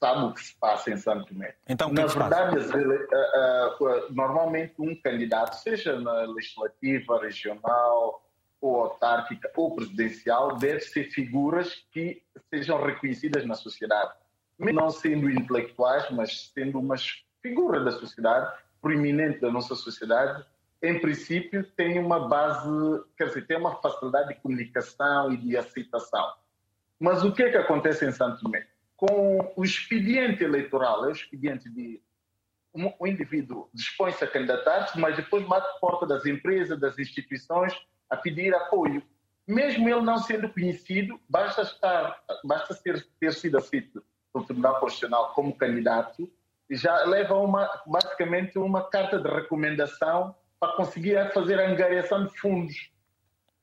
sabe 0.00 0.24
o 0.24 0.34
que 0.34 0.42
se 0.42 0.56
passa 0.56 0.90
em 0.90 0.96
Santo 0.96 1.26
Tomé. 1.26 1.54
Então, 1.68 1.92
na 1.92 2.06
verdade, 2.06 2.56
uh, 2.56 3.84
uh, 3.84 4.12
normalmente 4.12 4.74
um 4.78 4.94
candidato, 5.00 5.54
seja 5.54 6.00
na 6.00 6.22
legislativa, 6.22 7.20
regional, 7.20 8.24
ou 8.60 8.82
autárquica, 8.82 9.50
ou 9.56 9.74
presidencial, 9.76 10.56
deve 10.56 10.80
ser 10.80 11.04
figuras 11.10 11.86
que 11.92 12.20
sejam 12.50 12.82
reconhecidas 12.82 13.46
na 13.46 13.54
sociedade. 13.54 14.12
Não 14.58 14.90
sendo 14.90 15.30
intelectuais, 15.30 16.10
mas 16.10 16.50
sendo 16.52 16.80
umas 16.80 17.22
figuras 17.40 17.84
da 17.84 17.92
sociedade, 17.92 18.52
proeminente 18.80 19.40
da 19.40 19.50
nossa 19.50 19.74
sociedade, 19.74 20.44
em 20.82 21.00
princípio, 21.00 21.64
tem 21.76 21.98
uma 21.98 22.28
base, 22.28 22.68
quer 23.16 23.26
dizer, 23.26 23.46
tem 23.46 23.56
uma 23.56 23.76
facilidade 23.80 24.28
de 24.28 24.34
comunicação 24.36 25.32
e 25.32 25.36
de 25.36 25.56
aceitação. 25.56 26.34
Mas 26.98 27.24
o 27.24 27.32
que 27.32 27.42
é 27.42 27.50
que 27.50 27.56
acontece 27.56 28.04
em 28.04 28.12
Santo 28.12 28.40
Tomé? 28.40 28.66
Com 28.96 29.52
o 29.56 29.64
expediente 29.64 30.42
eleitoral, 30.42 31.04
é 31.04 31.08
o 31.08 31.12
expediente 31.12 31.68
de 31.68 32.00
um, 32.74 32.92
o 32.98 33.06
indivíduo 33.06 33.68
dispõe-se 33.72 34.22
a 34.22 34.26
candidatar 34.26 34.92
mas 34.96 35.16
depois 35.16 35.46
bate 35.46 35.80
porta 35.80 36.06
das 36.06 36.26
empresas, 36.26 36.78
das 36.78 36.98
instituições, 36.98 37.72
a 38.10 38.16
pedir 38.16 38.54
apoio. 38.54 39.02
Mesmo 39.46 39.88
ele 39.88 40.02
não 40.02 40.18
sendo 40.18 40.48
conhecido, 40.48 41.18
basta 41.28 41.62
estar, 41.62 42.22
basta 42.44 42.74
ter, 42.74 43.06
ter 43.18 43.32
sido 43.32 43.56
aceito 43.56 44.02
pelo 44.32 44.44
Tribunal 44.44 44.80
Constitucional 44.80 45.32
como 45.34 45.56
candidato 45.56 46.30
já 46.70 47.04
leva 47.04 47.34
uma, 47.34 47.68
basicamente 47.86 48.58
uma 48.58 48.82
carta 48.88 49.18
de 49.18 49.28
recomendação 49.28 50.34
para 50.60 50.72
conseguir 50.72 51.32
fazer 51.32 51.58
a 51.60 51.68
angariação 51.68 52.26
de 52.26 52.36
fundos. 52.38 52.90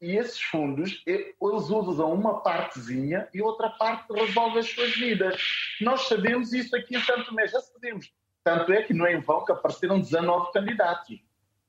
E 0.01 0.17
esses 0.17 0.41
fundos, 0.41 1.03
eles 1.05 1.35
usam 1.39 2.13
uma 2.13 2.41
partezinha 2.41 3.27
e 3.33 3.41
outra 3.41 3.69
parte 3.69 4.11
resolve 4.11 4.59
as 4.59 4.69
suas 4.69 4.95
vidas. 4.95 5.41
Nós 5.81 6.07
sabemos 6.07 6.51
isso 6.53 6.75
aqui 6.75 6.97
em 6.97 7.01
Santo 7.01 7.25
Tomé, 7.25 7.47
já 7.47 7.59
sabemos. 7.61 8.11
Tanto 8.43 8.71
é 8.73 8.83
que 8.83 8.93
não 8.93 9.05
é 9.05 9.13
em 9.13 9.21
vão 9.21 9.43
que 9.45 9.51
apareceram 9.51 9.99
19 9.99 10.51
candidatos. 10.51 11.19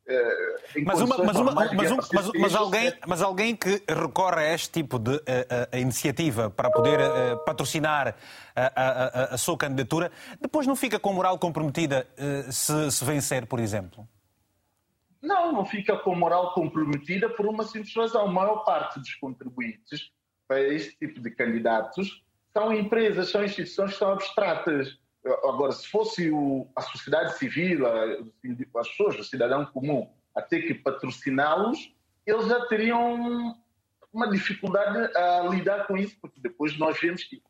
Eh, 0.08 0.82
mas, 0.84 1.00
uma, 1.00 1.18
mas, 1.18 1.36
uma, 1.36 1.52
mas, 1.52 1.72
mas, 2.12 2.30
mas, 2.38 2.54
alguém, 2.54 2.92
mas 3.08 3.22
alguém 3.22 3.56
que 3.56 3.82
recorre 3.88 4.40
a 4.40 4.54
este 4.54 4.70
tipo 4.70 5.00
de 5.00 5.16
a, 5.16 5.72
a, 5.72 5.76
a 5.76 5.80
iniciativa 5.80 6.48
para 6.48 6.70
poder 6.70 7.00
a, 7.00 7.36
patrocinar 7.38 8.14
a, 8.54 9.36
sua 9.36 9.58
candidatura, 9.58 10.12
depois 10.40 10.64
não 10.64 10.76
fica 10.76 11.00
com 11.00 11.12
moral 11.12 11.38
comprometida 11.38 12.06
eh, 12.16 12.44
se, 12.50 12.90
se 12.92 13.04
vencer, 13.04 13.46
por 13.46 13.58
exemplo? 13.58 14.06
Não, 15.20 15.52
não 15.52 15.64
fica 15.64 15.96
com 15.96 16.14
moral 16.14 16.54
comprometida 16.54 17.28
por 17.28 17.46
uma 17.46 17.64
simples 17.64 17.94
razão. 17.96 18.26
A 18.26 18.32
maior 18.32 18.64
parte 18.64 19.00
dos 19.00 19.14
contribuintes 19.16 20.12
para 20.46 20.60
este 20.60 20.96
tipo 20.96 21.20
de 21.20 21.32
candidatos 21.32 22.22
são 22.52 22.72
empresas, 22.72 23.30
são 23.30 23.44
instituições 23.44 23.92
que 23.92 23.98
são 23.98 24.12
abstratas. 24.12 24.96
Agora, 25.44 25.72
se 25.72 25.88
fosse 25.88 26.30
o, 26.30 26.68
a 26.76 26.82
sociedade 26.82 27.36
civil, 27.36 27.84
as 28.76 28.88
pessoas, 28.88 29.18
o 29.18 29.24
cidadão 29.24 29.66
comum, 29.66 30.08
a 30.34 30.42
ter 30.42 30.62
que 30.62 30.74
patrociná-los, 30.74 31.92
eles 32.24 32.46
já 32.46 32.66
teriam 32.66 33.56
uma 34.12 34.30
dificuldade 34.30 35.16
a 35.16 35.48
lidar 35.48 35.86
com 35.86 35.96
isso, 35.96 36.16
porque 36.20 36.40
depois 36.40 36.78
nós 36.78 36.98
vemos 37.00 37.24
que 37.24 37.42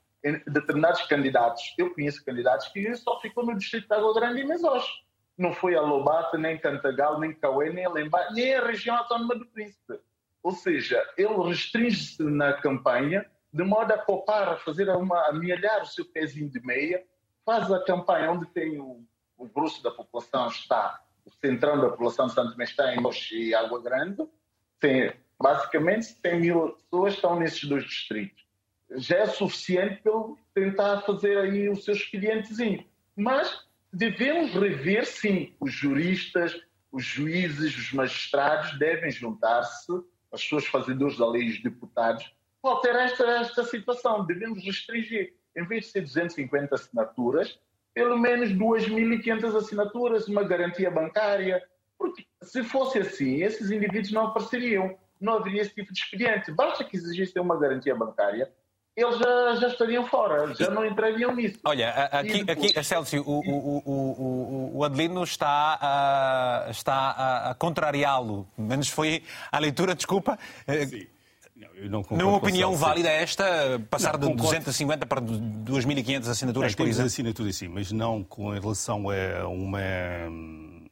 determinados 0.49 1.03
candidatos, 1.03 1.63
eu 1.79 1.95
conheço 1.95 2.25
candidatos 2.25 2.69
que 2.69 2.95
só 2.97 3.21
ficam 3.21 3.45
no 3.45 3.57
distrito 3.57 3.87
de 3.87 3.95
Água 3.95 4.15
Grande 4.15 4.41
e 4.41 4.45
Mesós. 4.45 4.85
Não 5.39 5.53
foi 5.53 5.77
a 5.77 5.81
Lobato, 5.81 6.37
nem 6.39 6.59
Cantagal, 6.59 7.21
nem 7.21 7.33
Cauê, 7.33 7.71
nem 7.71 7.85
Alemba, 7.85 8.31
nem 8.33 8.55
a 8.55 8.67
região 8.67 8.97
autónoma 8.97 9.37
do 9.37 9.47
Príncipe. 9.47 10.01
Ou 10.43 10.53
seja, 10.53 11.01
ele 11.17 11.35
restringe-se 11.49 12.23
na 12.23 12.55
campanha 12.55 13.25
de 13.53 13.63
modo 13.63 13.93
a 13.93 13.99
poupar, 13.99 14.49
a 14.49 14.57
fazer 14.57 14.89
uma, 14.89 15.29
amealhar 15.29 15.83
o 15.83 15.87
seu 15.87 16.05
pezinho 16.05 16.51
de 16.51 16.61
meia 16.61 17.03
faz 17.47 17.71
a 17.71 17.83
campanha 17.85 18.33
onde 18.33 18.47
tem 18.47 18.81
o, 18.81 19.07
o 19.39 19.47
grosso 19.47 19.81
da 19.81 19.93
população 19.93 20.49
está, 20.49 21.01
o 21.25 21.31
centrão 21.31 21.81
da 21.81 21.91
população 21.91 22.27
de 22.27 22.35
Santo 22.35 22.61
está 22.61 22.93
em 22.93 23.01
Mochi 23.01 23.51
e 23.51 23.55
Água 23.55 23.81
Grande, 23.81 24.27
tem, 24.81 25.13
basicamente 25.41 26.07
100 26.07 26.41
mil 26.41 26.71
pessoas 26.71 27.15
estão 27.15 27.39
nesses 27.39 27.65
dois 27.65 27.85
distritos. 27.85 28.45
Já 28.97 29.19
é 29.19 29.27
suficiente 29.27 30.03
para 30.03 30.13
tentar 30.55 31.01
fazer 31.03 31.39
aí 31.39 31.69
o 31.69 31.77
seu 31.77 31.95
expedientezinho. 31.95 32.85
Mas 33.15 33.65
devemos 33.93 34.53
rever, 34.53 35.07
sim, 35.07 35.55
os 35.61 35.73
juristas, 35.73 36.61
os 36.91 37.05
juízes, 37.05 37.77
os 37.77 37.93
magistrados 37.93 38.77
devem 38.79 39.11
juntar-se, 39.11 39.93
as 40.33 40.43
pessoas 40.43 40.67
fazedoras 40.67 41.17
da 41.17 41.29
lei, 41.29 41.49
os 41.49 41.63
deputados, 41.63 42.25
para 42.61 42.73
alterar 42.73 43.05
esta, 43.07 43.25
esta 43.25 43.65
situação. 43.65 44.25
Devemos 44.27 44.63
restringir 44.65 45.35
em 45.57 45.65
vez 45.65 45.87
de 45.87 45.91
ser 45.93 46.03
250 46.03 46.75
assinaturas, 46.75 47.59
pelo 47.95 48.19
menos 48.19 48.51
2.500 48.53 49.57
assinaturas, 49.57 50.29
uma 50.29 50.45
garantia 50.45 50.91
bancária. 50.91 51.63
Porque 51.99 52.27
se 52.43 52.63
fosse 52.63 52.99
assim, 52.99 53.43
esses 53.43 53.71
indivíduos 53.71 54.13
não 54.13 54.27
apareceriam, 54.27 54.97
não 55.19 55.35
haveria 55.35 55.63
esse 55.63 55.75
tipo 55.75 55.93
de 55.93 55.99
expediente. 55.99 56.53
Basta 56.53 56.85
que 56.85 56.97
exigissem 56.97 57.41
uma 57.41 57.59
garantia 57.59 57.95
bancária, 57.95 58.53
eles 58.97 59.19
já, 59.19 59.57
já 59.57 59.69
estariam 59.69 60.07
fora, 60.07 60.55
já 60.55 60.71
não 60.71 60.85
entrariam 60.85 61.35
nisso. 61.35 61.59
Olha, 61.65 61.91
aqui, 61.91 62.45
depois... 62.45 62.71
aqui 62.71 62.85
Celso, 62.85 63.19
o, 63.19 63.41
o, 63.41 63.83
o, 63.85 64.79
o, 64.79 64.85
Adelino 64.85 65.23
está 65.23 65.79
a, 65.81 66.71
está 66.71 66.95
a, 66.95 67.51
a 67.51 67.55
contrariá-lo, 67.55 68.49
menos 68.57 68.89
foi 68.89 69.23
a 69.53 69.59
leitura, 69.59 69.95
desculpa. 69.95 70.39
Sim. 70.67 71.07
Não, 71.89 72.05
não 72.11 72.29
uma 72.29 72.37
opinião 72.37 72.75
válida 72.77 73.09
esta, 73.09 73.81
passar 73.89 74.19
não, 74.19 74.29
de 74.29 74.35
250 74.37 75.07
para 75.07 75.23
2.500 75.23 76.29
assinaturas, 76.29 76.73
é, 76.73 76.77
por 76.77 76.87
exemplo? 76.87 77.07
assinaturas 77.07 77.57
sim, 77.57 77.69
mas 77.69 77.91
não 77.91 78.23
com 78.23 78.51
relação 78.51 79.07
a 79.09 79.49
uma, 79.49 79.79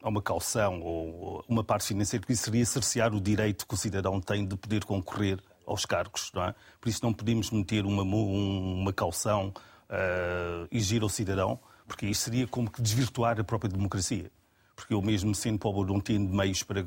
a 0.03 0.09
uma 0.09 0.23
caução 0.23 0.81
ou 0.81 1.45
uma 1.47 1.63
parte 1.63 1.87
financeira, 1.87 2.21
porque 2.23 2.33
isso 2.33 2.45
seria 2.45 2.65
cercear 2.65 3.15
o 3.15 3.21
direito 3.21 3.67
que 3.67 3.75
o 3.75 3.77
cidadão 3.77 4.19
tem 4.21 4.47
de 4.47 4.57
poder 4.57 4.85
concorrer 4.87 5.39
aos 5.67 5.85
cargos. 5.85 6.31
Não 6.33 6.45
é? 6.45 6.55
Por 6.81 6.89
isso 6.89 7.01
não 7.03 7.13
podemos 7.13 7.51
meter 7.51 7.85
uma, 7.85 8.03
uma 8.03 8.93
caução 8.93 9.53
uh, 9.91 10.67
exigir 10.73 11.03
ao 11.03 11.11
cidadão, 11.11 11.59
porque 11.87 12.07
isso 12.07 12.23
seria 12.23 12.47
como 12.47 12.71
que 12.71 12.81
desvirtuar 12.81 13.39
a 13.39 13.45
própria 13.45 13.71
democracia 13.71 14.31
porque 14.77 14.93
eu 14.93 15.01
mesmo 15.01 15.33
sendo 15.37 15.59
pobre 15.59 15.93
não 15.93 16.01
tendo 16.01 16.35
meios 16.35 16.65
para, 16.65 16.85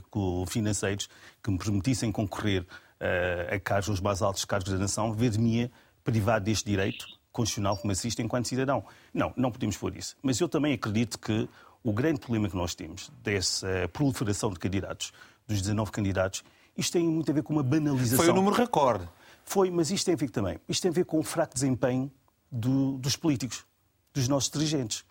financeiros 0.48 1.08
que 1.42 1.50
me 1.50 1.58
permitissem 1.58 2.12
concorrer 2.12 2.66
a 3.00 3.60
cargos 3.60 3.90
os 3.90 4.00
mais 4.00 4.22
altos 4.22 4.46
cargos 4.46 4.72
da 4.72 4.78
nação, 4.78 5.14
ver-me 5.14 5.72
privado 6.04 6.46
deste 6.46 6.66
direito 6.66 7.06
constitucional 7.38 7.80
me 7.84 7.92
assiste 7.92 8.20
enquanto 8.22 8.48
cidadão. 8.48 8.84
Não, 9.14 9.32
não 9.38 9.52
podemos 9.52 9.78
pôr 9.78 9.96
isso. 9.96 10.18
Mas 10.24 10.40
eu 10.40 10.50
também 10.50 10.74
acredito 10.74 11.20
que 11.20 11.48
o 11.84 11.94
grande 11.94 12.20
problema 12.20 12.50
que 12.50 12.56
nós 12.56 12.74
temos 12.74 13.12
dessa 13.22 13.88
proliferação 13.94 14.50
de 14.50 14.58
candidatos, 14.58 15.14
dos 15.48 15.62
19 15.62 15.92
candidatos, 15.92 16.44
isto 16.76 16.94
tem 16.94 17.08
muito 17.08 17.30
a 17.30 17.34
ver 17.34 17.44
com 17.44 17.54
uma 17.54 17.64
banalização. 17.64 18.26
Foi 18.26 18.30
o 18.30 18.36
número 18.36 18.56
recorde. 18.56 19.08
Foi, 19.44 19.70
mas 19.70 19.92
isto 19.92 20.06
tem 20.06 20.16
a 20.16 20.18
ver 20.18 20.30
também. 20.32 20.60
Isto 20.68 20.82
tem 20.82 20.90
a 20.90 20.94
ver 20.94 21.06
com 21.06 21.20
o 21.20 21.24
fraco 21.24 21.54
desempenho 21.54 22.12
do, 22.52 22.98
dos 22.98 23.16
políticos, 23.16 23.66
dos 24.14 24.28
nossos 24.28 24.50
dirigentes. 24.50 25.06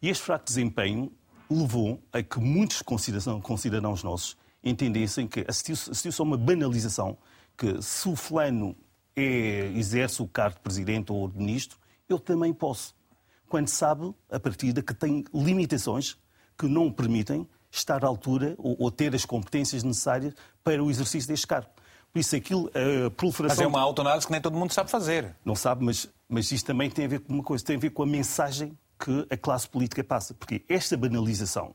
E 0.00 0.10
este 0.10 0.22
fraco 0.22 0.44
desempenho 0.44 1.10
levou 1.50 2.02
a 2.12 2.22
que 2.22 2.38
muitos 2.38 2.82
concidadãos 2.82 4.02
nossos 4.02 4.36
entendessem 4.68 5.26
que 5.26 5.44
assistiu-se 5.48 5.90
assistiu 5.90 6.12
a 6.18 6.22
uma 6.22 6.36
banalização, 6.36 7.16
que 7.56 7.80
se 7.80 8.08
o 8.08 8.16
fulano 8.16 8.76
é, 9.14 9.70
exerce 9.74 10.20
o 10.20 10.28
cargo 10.28 10.56
de 10.56 10.62
presidente 10.62 11.12
ou 11.12 11.28
de 11.28 11.38
ministro, 11.38 11.78
eu 12.08 12.18
também 12.18 12.52
posso. 12.52 12.94
Quando 13.48 13.68
sabe, 13.68 14.12
a 14.30 14.40
partida, 14.40 14.82
que 14.82 14.92
tem 14.92 15.24
limitações 15.32 16.16
que 16.58 16.66
não 16.66 16.90
permitem 16.90 17.48
estar 17.70 18.04
à 18.04 18.08
altura 18.08 18.54
ou, 18.58 18.76
ou 18.78 18.90
ter 18.90 19.14
as 19.14 19.24
competências 19.24 19.82
necessárias 19.82 20.34
para 20.64 20.82
o 20.82 20.90
exercício 20.90 21.28
deste 21.28 21.46
cargo. 21.46 21.68
Por 22.12 22.20
isso, 22.20 22.34
aquilo, 22.34 22.68
a 22.68 23.10
proliferação... 23.10 23.56
Mas 23.56 23.64
é 23.64 23.66
uma 23.66 23.80
autoanálise 23.80 24.26
que 24.26 24.32
nem 24.32 24.40
todo 24.40 24.56
mundo 24.56 24.72
sabe 24.72 24.90
fazer. 24.90 25.36
Não 25.44 25.54
sabe, 25.54 25.84
mas, 25.84 26.08
mas 26.28 26.50
isto 26.50 26.66
também 26.66 26.90
tem 26.90 27.04
a 27.04 27.08
ver 27.08 27.20
com 27.20 27.32
uma 27.32 27.42
coisa, 27.42 27.64
tem 27.64 27.76
a 27.76 27.78
ver 27.78 27.90
com 27.90 28.02
a 28.02 28.06
mensagem 28.06 28.76
que 28.98 29.26
a 29.30 29.36
classe 29.36 29.68
política 29.68 30.02
passa. 30.02 30.34
Porque 30.34 30.64
esta 30.68 30.96
banalização 30.96 31.74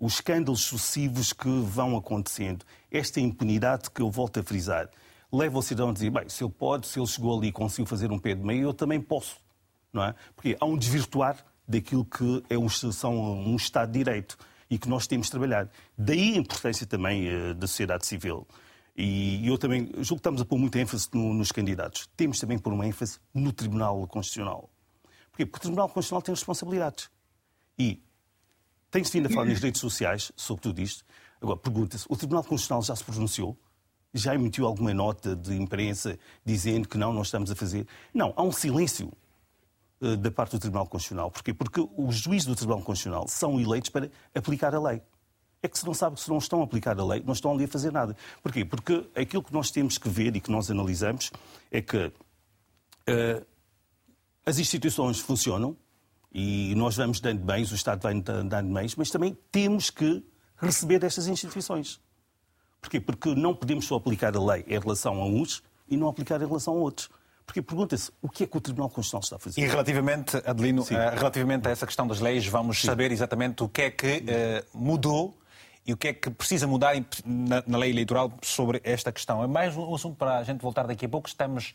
os 0.00 0.14
escândalos 0.14 0.62
sucessivos 0.62 1.32
que 1.34 1.48
vão 1.48 1.94
acontecendo, 1.94 2.64
esta 2.90 3.20
impunidade 3.20 3.90
que 3.90 4.00
eu 4.00 4.10
volto 4.10 4.40
a 4.40 4.42
frisar, 4.42 4.88
leva 5.30 5.58
o 5.58 5.62
cidadão 5.62 5.90
a 5.90 5.92
dizer, 5.92 6.10
bem, 6.10 6.26
se 6.26 6.42
ele 6.42 6.50
pode, 6.50 6.86
se 6.86 6.98
ele 6.98 7.06
chegou 7.06 7.38
ali 7.38 7.48
e 7.48 7.52
conseguiu 7.52 7.84
fazer 7.84 8.10
um 8.10 8.18
pé 8.18 8.34
de 8.34 8.42
meio, 8.42 8.62
eu 8.62 8.74
também 8.74 8.98
posso. 8.98 9.36
Não 9.92 10.02
é? 10.02 10.14
Porque 10.34 10.56
há 10.58 10.64
um 10.64 10.76
desvirtuar 10.76 11.44
daquilo 11.68 12.04
que 12.04 12.42
é 12.48 12.56
um, 12.56 12.68
são 12.68 13.14
um 13.14 13.54
Estado 13.56 13.92
de 13.92 13.98
Direito 13.98 14.38
e 14.70 14.78
que 14.78 14.88
nós 14.88 15.06
temos 15.06 15.26
de 15.26 15.32
trabalhar. 15.32 15.68
Daí 15.98 16.34
a 16.34 16.38
importância 16.38 16.86
também 16.86 17.28
uh, 17.28 17.54
da 17.54 17.66
sociedade 17.66 18.06
civil. 18.06 18.46
E 18.96 19.46
eu 19.46 19.58
também 19.58 19.86
julgo 19.98 20.14
que 20.14 20.14
estamos 20.14 20.40
a 20.40 20.44
pôr 20.44 20.58
muita 20.58 20.80
ênfase 20.80 21.08
no, 21.12 21.34
nos 21.34 21.52
candidatos. 21.52 22.08
Temos 22.16 22.38
também 22.38 22.58
pôr 22.58 22.72
uma 22.72 22.86
ênfase 22.86 23.18
no 23.34 23.52
Tribunal 23.52 24.06
Constitucional. 24.06 24.70
Porquê? 25.30 25.44
Porque 25.44 25.58
o 25.58 25.60
Tribunal 25.60 25.88
Constitucional 25.88 26.22
tem 26.22 26.34
responsabilidades. 26.34 27.10
E 27.78 28.02
tem-se 28.90 29.12
vindo 29.12 29.26
a 29.26 29.30
falar 29.30 29.46
nas 29.46 29.60
redes 29.60 29.80
sociais 29.80 30.32
sobre 30.36 30.62
tudo 30.62 30.80
isto. 30.80 31.04
Agora, 31.40 31.56
pergunta-se, 31.56 32.04
o 32.08 32.16
Tribunal 32.16 32.42
Constitucional 32.42 32.82
já 32.82 32.94
se 32.94 33.04
pronunciou? 33.04 33.56
Já 34.12 34.34
emitiu 34.34 34.66
alguma 34.66 34.92
nota 34.92 35.36
de 35.36 35.54
imprensa 35.54 36.18
dizendo 36.44 36.88
que 36.88 36.98
não, 36.98 37.12
nós 37.12 37.28
estamos 37.28 37.50
a 37.50 37.54
fazer? 37.54 37.86
Não, 38.12 38.34
há 38.36 38.42
um 38.42 38.50
silêncio 38.50 39.12
uh, 40.00 40.16
da 40.16 40.30
parte 40.30 40.52
do 40.52 40.58
Tribunal 40.58 40.86
Constitucional. 40.86 41.30
Porquê? 41.30 41.54
Porque 41.54 41.86
os 41.96 42.16
juízes 42.16 42.46
do 42.46 42.56
Tribunal 42.56 42.82
Constitucional 42.82 43.28
são 43.28 43.60
eleitos 43.60 43.90
para 43.90 44.10
aplicar 44.34 44.74
a 44.74 44.80
lei. 44.80 45.00
É 45.62 45.68
que 45.68 45.78
se 45.78 45.86
não 45.86 45.94
sabe 45.94 46.16
que 46.16 46.22
se 46.22 46.28
não 46.30 46.38
estão 46.38 46.60
a 46.60 46.64
aplicar 46.64 46.98
a 46.98 47.04
lei, 47.04 47.22
não 47.24 47.34
estão 47.34 47.52
ali 47.52 47.64
a 47.64 47.68
fazer 47.68 47.92
nada. 47.92 48.16
Porquê? 48.42 48.64
Porque 48.64 49.06
aquilo 49.14 49.42
que 49.42 49.52
nós 49.52 49.70
temos 49.70 49.98
que 49.98 50.08
ver 50.08 50.34
e 50.34 50.40
que 50.40 50.50
nós 50.50 50.70
analisamos 50.70 51.30
é 51.70 51.80
que 51.80 52.06
uh, 52.06 53.46
as 54.44 54.58
instituições 54.58 55.20
funcionam, 55.20 55.76
e 56.32 56.74
nós 56.76 56.96
vamos 56.96 57.20
dando 57.20 57.44
bens, 57.44 57.72
o 57.72 57.74
Estado 57.74 58.02
vai 58.02 58.14
dando 58.20 58.72
bens, 58.72 58.94
mas 58.96 59.10
também 59.10 59.36
temos 59.50 59.90
que 59.90 60.24
receber 60.56 60.98
destas 60.98 61.26
instituições. 61.26 62.00
Porquê? 62.80 63.00
Porque 63.00 63.34
não 63.34 63.54
podemos 63.54 63.86
só 63.86 63.96
aplicar 63.96 64.36
a 64.36 64.42
lei 64.42 64.64
em 64.66 64.78
relação 64.78 65.20
a 65.20 65.26
uns 65.26 65.62
e 65.88 65.96
não 65.96 66.08
aplicar 66.08 66.40
em 66.40 66.46
relação 66.46 66.74
a 66.74 66.76
outros. 66.76 67.10
Porque 67.44 67.60
pergunta-se 67.60 68.12
o 68.22 68.28
que 68.28 68.44
é 68.44 68.46
que 68.46 68.56
o 68.56 68.60
Tribunal 68.60 68.88
Constitucional 68.88 69.22
está 69.22 69.36
a 69.36 69.38
fazer. 69.40 69.60
E 69.60 69.66
relativamente, 69.66 70.36
Adelino, 70.46 70.82
uh, 70.82 71.16
relativamente 71.16 71.66
a 71.66 71.72
essa 71.72 71.84
questão 71.84 72.06
das 72.06 72.20
leis, 72.20 72.46
vamos 72.46 72.80
Sim. 72.80 72.86
saber 72.86 73.10
exatamente 73.10 73.64
o 73.64 73.68
que 73.68 73.82
é 73.82 73.90
que 73.90 74.18
uh, 74.18 74.78
mudou 74.78 75.36
e 75.84 75.92
o 75.92 75.96
que 75.96 76.08
é 76.08 76.12
que 76.12 76.30
precisa 76.30 76.68
mudar 76.68 76.94
na, 77.24 77.64
na, 77.66 77.76
lei 77.76 77.90
eleitoral 77.90 78.32
sobre 78.40 78.80
esta 78.84 79.10
questão. 79.10 79.42
É 79.42 79.48
mais 79.48 79.76
um 79.76 79.92
assunto 79.92 80.16
para 80.16 80.38
a 80.38 80.44
gente 80.44 80.60
voltar 80.60 80.86
daqui 80.86 81.06
a 81.06 81.08
pouco. 81.08 81.28
Estamos 81.28 81.74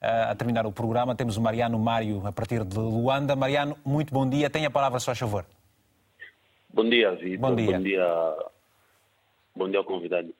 a 0.00 0.34
terminar 0.34 0.66
o 0.66 0.72
programa. 0.72 1.14
Temos 1.14 1.36
o 1.36 1.40
Mariano 1.40 1.78
Mário 1.78 2.26
a 2.26 2.32
partir 2.32 2.64
de 2.64 2.78
Luanda. 2.78 3.36
Mariano, 3.36 3.76
muito 3.84 4.12
bom 4.12 4.28
dia. 4.28 4.48
Tenha 4.48 4.68
a 4.68 4.70
palavra, 4.70 4.98
só 4.98 5.12
a 5.12 5.14
favor. 5.14 5.44
Bom 6.72 6.88
dia, 6.88 7.12
Vitor. 7.12 7.50
Bom 7.50 7.56
dia. 7.56 7.72
Bom 7.72 7.82
dia, 7.82 8.36
bom 9.54 9.68
dia 9.68 9.78
ao 9.78 9.84
convidado. 9.84 10.32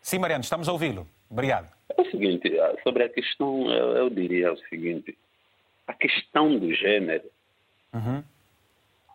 Sim, 0.00 0.18
Mariano, 0.18 0.42
estamos 0.42 0.68
a 0.68 0.72
ouvi-lo. 0.72 1.06
Obrigado. 1.30 1.68
É 1.96 2.00
o 2.00 2.10
seguinte, 2.10 2.50
sobre 2.82 3.04
a 3.04 3.08
questão, 3.08 3.70
eu, 3.70 3.96
eu 3.96 4.10
diria 4.10 4.52
o 4.52 4.58
seguinte: 4.68 5.16
a 5.86 5.94
questão 5.94 6.58
do 6.58 6.72
gênero 6.72 7.30
uhum. 7.92 8.22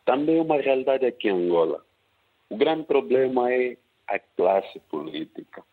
também 0.06 0.38
é 0.38 0.42
uma 0.42 0.62
realidade 0.62 1.06
aqui 1.06 1.30
em 1.30 1.46
Angola. 1.46 1.84
O 2.50 2.56
grande 2.56 2.84
problema 2.84 3.52
é 3.52 3.76
a 4.08 4.20
classe 4.20 4.80
política. 4.90 5.64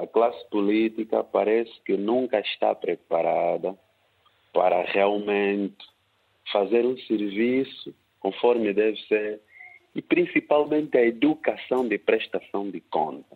A 0.00 0.06
classe 0.06 0.42
política 0.48 1.22
parece 1.22 1.78
que 1.84 1.94
nunca 1.94 2.40
está 2.40 2.74
preparada 2.74 3.78
para 4.50 4.82
realmente 4.82 5.76
fazer 6.50 6.86
um 6.86 6.96
serviço 6.96 7.94
conforme 8.18 8.72
deve 8.72 8.96
ser 9.02 9.42
e 9.94 10.00
principalmente 10.00 10.96
a 10.96 11.04
educação 11.04 11.86
de 11.86 11.98
prestação 11.98 12.70
de 12.70 12.80
conta. 12.80 13.34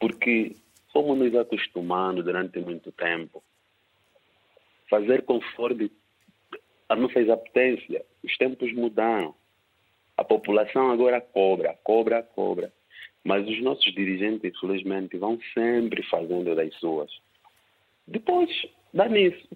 Porque 0.00 0.56
fomos 0.92 1.16
nos 1.16 1.36
acostumando 1.36 2.20
durante 2.24 2.58
muito 2.58 2.90
tempo 2.90 3.40
fazer 4.88 5.22
conforme 5.22 5.88
a 6.88 6.96
nossa 6.96 7.32
apetência. 7.32 8.04
Os 8.24 8.36
tempos 8.36 8.72
mudaram. 8.74 9.36
A 10.16 10.24
população 10.24 10.90
agora 10.90 11.20
cobra, 11.20 11.78
cobra, 11.84 12.24
cobra. 12.24 12.72
Mas 13.24 13.46
os 13.46 13.62
nossos 13.62 13.92
dirigentes, 13.94 14.42
infelizmente, 14.44 15.16
vão 15.18 15.38
sempre 15.52 16.02
fazendo 16.04 16.54
das 16.54 16.74
suas. 16.76 17.10
Depois, 18.06 18.50
dá 18.92 19.08
nisso. 19.08 19.46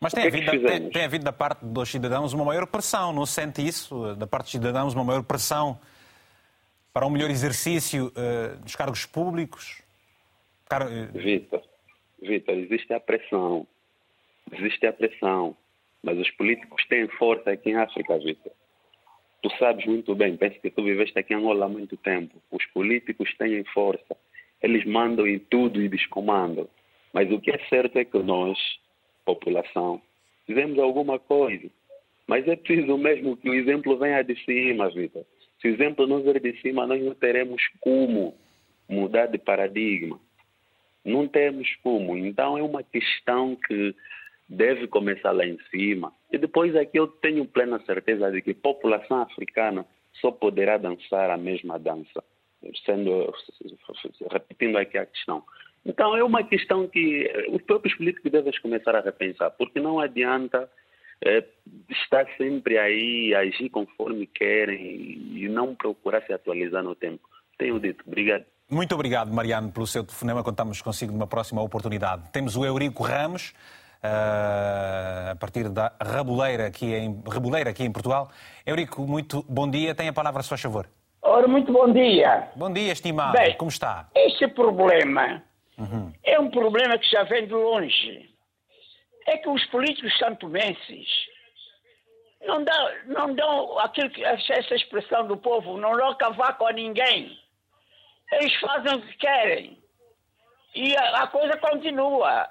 Mas 0.00 0.14
tem, 0.14 0.24
é 0.24 0.28
havido, 0.28 0.66
tem, 0.66 0.90
tem, 0.90 1.04
havido 1.04 1.24
da 1.24 1.32
parte 1.32 1.62
dos 1.62 1.90
cidadãos 1.90 2.32
uma 2.32 2.44
maior 2.44 2.66
pressão, 2.66 3.12
não 3.12 3.26
se 3.26 3.34
sente 3.34 3.66
isso? 3.66 4.14
Da 4.16 4.26
parte 4.26 4.44
dos 4.44 4.52
cidadãos 4.52 4.94
uma 4.94 5.04
maior 5.04 5.22
pressão 5.22 5.78
para 6.92 7.06
um 7.06 7.10
melhor 7.10 7.30
exercício 7.30 8.06
uh, 8.06 8.56
dos 8.62 8.74
cargos 8.74 9.04
públicos? 9.04 9.82
Car... 10.68 10.90
Eh, 10.90 11.06
Vitor, 11.12 11.62
Vitor, 12.22 12.54
existe 12.54 12.92
a 12.94 13.00
pressão. 13.00 13.66
Existe 14.50 14.86
a 14.86 14.92
pressão. 14.92 15.54
Mas 16.02 16.18
os 16.18 16.30
políticos 16.30 16.82
têm 16.88 17.06
força 17.08 17.50
aqui 17.50 17.70
em 17.70 17.76
África, 17.76 18.18
Vitor. 18.18 18.52
Tu 19.42 19.50
sabes 19.58 19.86
muito 19.86 20.14
bem, 20.14 20.36
penso 20.36 20.60
que 20.60 20.70
tu 20.70 20.82
viveste 20.82 21.18
aqui 21.18 21.32
em 21.32 21.36
Angola 21.36 21.66
há 21.66 21.68
muito 21.68 21.96
tempo. 21.96 22.36
Os 22.50 22.64
políticos 22.66 23.34
têm 23.38 23.64
força. 23.64 24.16
Eles 24.62 24.84
mandam 24.84 25.26
em 25.26 25.38
tudo 25.38 25.80
e 25.80 25.88
descomandam. 25.88 26.68
Mas 27.12 27.30
o 27.32 27.40
que 27.40 27.50
é 27.50 27.58
certo 27.68 27.98
é 27.98 28.04
que 28.04 28.18
nós, 28.18 28.58
população, 29.24 30.00
fizemos 30.46 30.78
alguma 30.78 31.18
coisa. 31.18 31.68
Mas 32.26 32.46
é 32.46 32.54
preciso 32.54 32.96
mesmo 32.98 33.36
que 33.36 33.48
o 33.48 33.54
exemplo 33.54 33.98
venha 33.98 34.22
de 34.22 34.36
cima, 34.44 34.90
Vitor. 34.90 35.24
Se 35.60 35.68
o 35.68 35.72
exemplo 35.72 36.06
não 36.06 36.22
vier 36.22 36.40
de 36.40 36.60
cima, 36.60 36.86
nós 36.86 37.02
não 37.02 37.14
teremos 37.14 37.62
como 37.80 38.34
mudar 38.88 39.26
de 39.26 39.38
paradigma. 39.38 40.20
Não 41.04 41.26
temos 41.26 41.74
como. 41.82 42.16
Então 42.16 42.56
é 42.56 42.62
uma 42.62 42.82
questão 42.82 43.56
que 43.56 43.94
deve 44.50 44.88
começar 44.88 45.30
lá 45.30 45.46
em 45.46 45.56
cima. 45.70 46.12
E 46.32 46.36
depois 46.36 46.74
aqui 46.74 46.98
eu 46.98 47.06
tenho 47.06 47.46
plena 47.46 47.80
certeza 47.86 48.30
de 48.32 48.42
que 48.42 48.50
a 48.50 48.54
população 48.54 49.22
africana 49.22 49.86
só 50.20 50.32
poderá 50.32 50.76
dançar 50.76 51.30
a 51.30 51.36
mesma 51.36 51.78
dança, 51.78 52.22
sendo 52.84 53.32
repetindo 54.30 54.76
aqui 54.76 54.98
a 54.98 55.06
questão. 55.06 55.44
Então 55.86 56.16
é 56.16 56.24
uma 56.24 56.42
questão 56.42 56.88
que 56.88 57.26
eh, 57.26 57.46
os 57.50 57.62
próprios 57.62 57.96
políticos 57.96 58.30
devem 58.30 58.52
começar 58.60 58.94
a 58.94 59.00
repensar, 59.00 59.50
porque 59.52 59.80
não 59.80 60.00
adianta 60.00 60.68
é, 61.24 61.44
estar 61.88 62.26
sempre 62.36 62.76
aí, 62.76 63.34
agir 63.34 63.70
conforme 63.70 64.26
querem 64.26 65.32
e 65.32 65.48
não 65.48 65.74
procurar 65.74 66.22
se 66.26 66.32
atualizar 66.32 66.82
no 66.82 66.94
tempo. 66.94 67.22
Tenho 67.56 67.78
dito. 67.78 68.02
Obrigado. 68.06 68.44
Muito 68.70 68.94
obrigado, 68.94 69.32
Mariano, 69.32 69.72
pelo 69.72 69.86
seu 69.86 70.04
telefonema. 70.04 70.42
Contamos 70.42 70.80
consigo 70.80 71.12
numa 71.12 71.26
próxima 71.26 71.62
oportunidade. 71.62 72.30
Temos 72.30 72.56
o 72.56 72.64
Eurico 72.64 73.02
Ramos, 73.02 73.52
a 74.02 75.36
partir 75.38 75.68
da 75.68 75.92
Raboleira 76.00 76.66
aqui, 76.66 76.94
em, 76.94 77.22
Raboleira, 77.26 77.70
aqui 77.70 77.84
em 77.84 77.92
Portugal. 77.92 78.30
Eurico, 78.66 79.02
muito 79.06 79.44
bom 79.48 79.70
dia. 79.70 79.94
Tem 79.94 80.08
a 80.08 80.12
palavra, 80.12 80.42
se 80.42 80.48
faz 80.48 80.60
favor. 80.60 80.88
Ora, 81.22 81.46
muito 81.46 81.72
bom 81.72 81.92
dia. 81.92 82.48
Bom 82.56 82.72
dia, 82.72 82.92
estimado. 82.92 83.36
Bem, 83.36 83.54
Como 83.56 83.70
está? 83.70 84.08
Este 84.14 84.48
problema 84.48 85.42
uhum. 85.78 86.12
é 86.24 86.40
um 86.40 86.50
problema 86.50 86.98
que 86.98 87.10
já 87.10 87.24
vem 87.24 87.46
de 87.46 87.52
longe. 87.52 88.30
É 89.26 89.36
que 89.36 89.48
os 89.48 89.64
políticos 89.66 90.16
santomenses 90.18 91.06
não 92.46 92.64
dão, 92.64 92.90
não 93.06 93.34
dão 93.34 93.78
aquilo 93.80 94.10
que, 94.10 94.24
essa 94.24 94.74
expressão 94.74 95.26
do 95.26 95.36
povo, 95.36 95.76
não 95.76 95.96
dão 95.96 96.14
cavaco 96.14 96.66
a 96.66 96.72
ninguém. 96.72 97.38
Eles 98.32 98.54
fazem 98.60 98.94
o 98.96 99.02
que 99.02 99.16
querem. 99.18 99.78
E 100.74 100.96
a, 100.96 101.24
a 101.24 101.26
coisa 101.26 101.56
continua. 101.58 102.48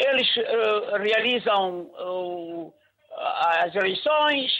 Eles 0.00 0.28
uh, 0.36 0.96
realizam 0.96 1.80
uh, 1.80 2.72
as 3.62 3.74
eleições, 3.74 4.50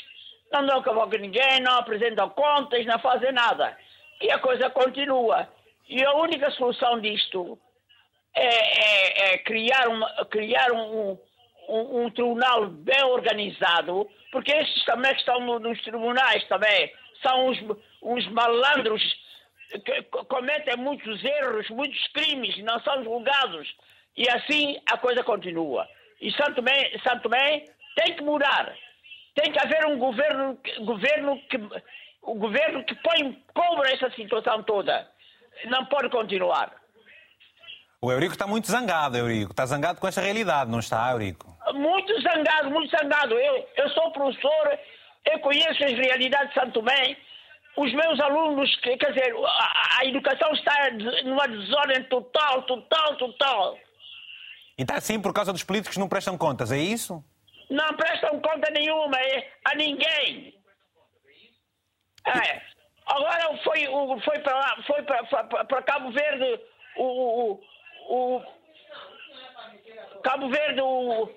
não 0.53 0.67
dão 0.67 0.83
cavoco 0.83 1.17
ninguém, 1.17 1.61
não 1.61 1.79
apresentam 1.79 2.29
contas, 2.31 2.85
não 2.85 2.99
fazem 2.99 3.33
nada. 3.33 3.77
E 4.21 4.31
a 4.31 4.39
coisa 4.39 4.69
continua. 4.69 5.49
E 5.89 6.05
a 6.05 6.13
única 6.15 6.51
solução 6.51 7.01
disto 7.01 7.59
é, 8.35 8.47
é, 8.47 9.35
é 9.35 9.39
criar, 9.39 9.89
uma, 9.89 10.25
criar 10.27 10.73
um, 10.73 11.19
um, 11.69 12.05
um, 12.05 12.11
tribunal 12.11 12.67
bem 12.67 13.03
organizado, 13.05 14.09
porque 14.31 14.53
esses 14.53 14.85
também 14.85 15.13
que 15.13 15.21
estão 15.21 15.41
nos 15.59 15.81
tribunais 15.83 16.47
também 16.49 16.93
são 17.23 17.49
uns, 17.49 17.59
uns 18.03 18.29
malandros 18.29 19.03
que 19.85 20.03
cometem 20.29 20.77
muitos 20.77 21.25
erros, 21.25 21.69
muitos 21.71 22.07
crimes, 22.09 22.59
não 22.59 22.81
são 22.81 23.03
julgados. 23.05 23.69
E 24.21 24.29
assim 24.29 24.79
a 24.93 24.99
coisa 24.99 25.25
continua. 25.25 25.89
E 26.21 26.31
Santo 26.33 26.57
Tomé, 26.57 26.91
Santo 27.03 27.23
Tomé 27.23 27.65
tem 27.97 28.15
que 28.15 28.23
mudar. 28.23 28.71
Tem 29.35 29.51
que 29.51 29.59
haver 29.59 29.87
um 29.87 29.99
governo, 29.99 30.59
governo 30.85 31.41
que, 31.49 31.57
o 32.21 32.35
governo 32.35 32.85
que 32.85 32.95
põe 32.97 33.43
cobra 33.55 33.91
essa 33.91 34.11
situação 34.11 34.63
toda. 34.63 35.09
Não 35.65 35.87
pode 35.87 36.11
continuar. 36.11 36.71
O 38.03 38.13
Eurico 38.13 38.35
está 38.35 38.47
muito 38.47 38.71
zangado, 38.71 39.17
Eurico. 39.17 39.53
Está 39.53 39.65
zangado 39.65 39.99
com 39.99 40.07
esta 40.07 40.21
realidade, 40.21 40.71
não 40.71 40.81
está, 40.81 41.11
Eurico? 41.13 41.57
Muito 41.73 42.13
zangado, 42.21 42.71
muito 42.71 42.95
zangado. 42.95 43.39
Eu, 43.39 43.69
eu 43.75 43.89
sou 43.89 44.13
professor, 44.13 44.79
eu 45.33 45.39
conheço 45.39 45.83
as 45.83 45.93
realidades 45.93 46.53
de 46.53 46.61
Santo 46.61 46.73
Tomé. 46.73 47.17
Os 47.75 47.91
meus 47.95 48.21
alunos, 48.21 48.77
quer 48.81 48.99
dizer, 48.99 49.35
a, 49.35 49.99
a 50.01 50.05
educação 50.05 50.53
está 50.53 50.91
numa 51.25 51.49
desordem 51.49 52.03
total, 52.05 52.63
total, 52.65 53.17
total. 53.17 53.79
E 54.81 54.83
está 54.83 54.97
assim 54.97 55.21
por 55.21 55.35
causa 55.35 55.53
dos 55.53 55.63
políticos 55.63 55.95
que 55.95 56.01
não 56.01 56.09
prestam 56.09 56.39
contas, 56.39 56.73
é 56.73 56.79
isso? 56.79 57.23
Não 57.69 57.95
prestam 57.99 58.41
conta 58.41 58.71
nenhuma 58.71 59.15
é, 59.21 59.53
a 59.63 59.75
ninguém. 59.75 60.59
É. 62.27 62.63
Agora 63.05 63.59
foi, 63.63 63.81
foi 64.25 64.39
para 64.39 64.83
foi 64.87 65.03
para 65.03 65.83
Cabo 65.83 66.11
Verde 66.13 66.61
o, 66.97 67.05
o, 67.05 67.61
o 68.09 68.43
Cabo 70.23 70.49
Verde 70.49 70.81
o, 70.81 71.29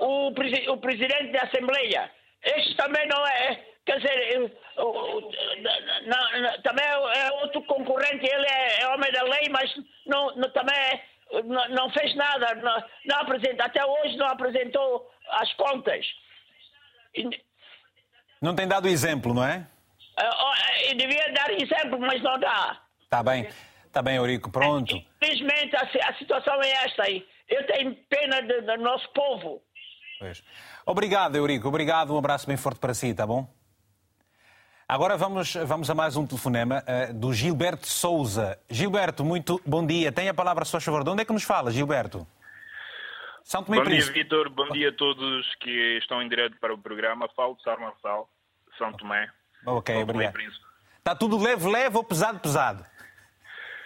o, 0.00 0.26
o 0.72 0.76
presidente 0.78 1.30
da 1.30 1.42
Assembleia. 1.42 2.10
Este 2.42 2.74
também 2.76 3.06
não 3.06 3.24
é. 3.24 3.54
Quer 3.86 3.98
dizer, 3.98 4.52
não, 4.76 6.40
não, 6.40 6.62
também 6.62 6.86
é 6.86 7.32
outro 7.42 7.62
concorrente, 7.66 8.26
ele 8.26 8.46
é, 8.50 8.80
é 8.80 8.88
homem 8.88 9.12
da 9.12 9.22
lei, 9.22 9.48
mas 9.50 9.70
não, 10.06 10.34
não 10.36 10.50
também 10.50 10.74
é, 10.74 11.13
não, 11.42 11.90
fez 11.90 12.14
nada, 12.14 12.54
não, 12.56 12.84
não 13.06 13.16
apresenta, 13.20 13.64
até 13.64 13.84
hoje 13.84 14.16
não 14.16 14.26
apresentou 14.26 15.10
as 15.30 15.52
contas. 15.54 16.06
Não 18.40 18.54
tem 18.54 18.68
dado 18.68 18.88
exemplo, 18.88 19.32
não 19.32 19.44
é? 19.44 19.66
Eu, 20.18 20.90
eu 20.90 20.96
devia 20.96 21.32
dar 21.32 21.50
exemplo, 21.52 21.98
mas 21.98 22.22
não 22.22 22.38
dá. 22.38 22.80
Está 23.02 23.22
bem. 23.22 23.48
Está 23.86 24.02
bem, 24.02 24.16
Eurico, 24.16 24.50
pronto. 24.50 24.96
Infelizmente, 25.22 25.76
a, 25.76 26.08
a, 26.08 26.14
situação 26.14 26.60
é 26.62 26.70
esta 26.84 27.04
aí. 27.04 27.24
Eu 27.48 27.64
tenho 27.66 27.94
pena 28.08 28.42
do, 28.42 28.62
do 28.62 28.76
nosso 28.78 29.08
povo. 29.10 29.62
Pois. 30.18 30.42
Obrigado, 30.84 31.36
Eurico. 31.36 31.68
Obrigado. 31.68 32.12
Um 32.12 32.18
abraço 32.18 32.46
bem 32.46 32.56
forte 32.56 32.80
para 32.80 32.92
si, 32.92 33.08
está 33.08 33.24
bom? 33.24 33.48
Agora 34.86 35.16
vamos, 35.16 35.54
vamos 35.64 35.88
a 35.88 35.94
mais 35.94 36.14
um 36.14 36.26
telefonema 36.26 36.84
uh, 36.86 37.14
do 37.14 37.32
Gilberto 37.32 37.88
Souza. 37.88 38.58
Gilberto, 38.68 39.24
muito 39.24 39.58
bom 39.64 39.84
dia. 39.84 40.12
Tem 40.12 40.28
a 40.28 40.34
palavra, 40.34 40.62
a 40.62 40.66
sua 40.66 40.78
favor. 40.78 41.02
De 41.02 41.08
onde 41.08 41.22
é 41.22 41.24
que 41.24 41.32
nos 41.32 41.42
fala, 41.42 41.70
Gilberto? 41.70 42.26
São 43.42 43.64
Tomé 43.64 43.78
bom 43.78 43.84
dia, 43.84 44.12
Vitor. 44.12 44.50
Bom 44.50 44.68
dia 44.68 44.90
a 44.90 44.92
todos 44.92 45.54
que 45.56 45.98
estão 45.98 46.20
em 46.20 46.28
direto 46.28 46.58
para 46.60 46.74
o 46.74 46.78
programa. 46.78 47.26
Falo 47.34 47.54
de 47.56 47.62
Sarmançal, 47.62 48.28
São 48.76 48.92
Tomé. 48.92 49.30
Ok, 49.64 49.94
São 49.94 50.02
obrigado. 50.02 50.38
Está 50.98 51.14
tudo 51.14 51.42
leve, 51.42 51.66
leve 51.66 51.96
ou 51.96 52.04
pesado, 52.04 52.38
pesado? 52.38 52.84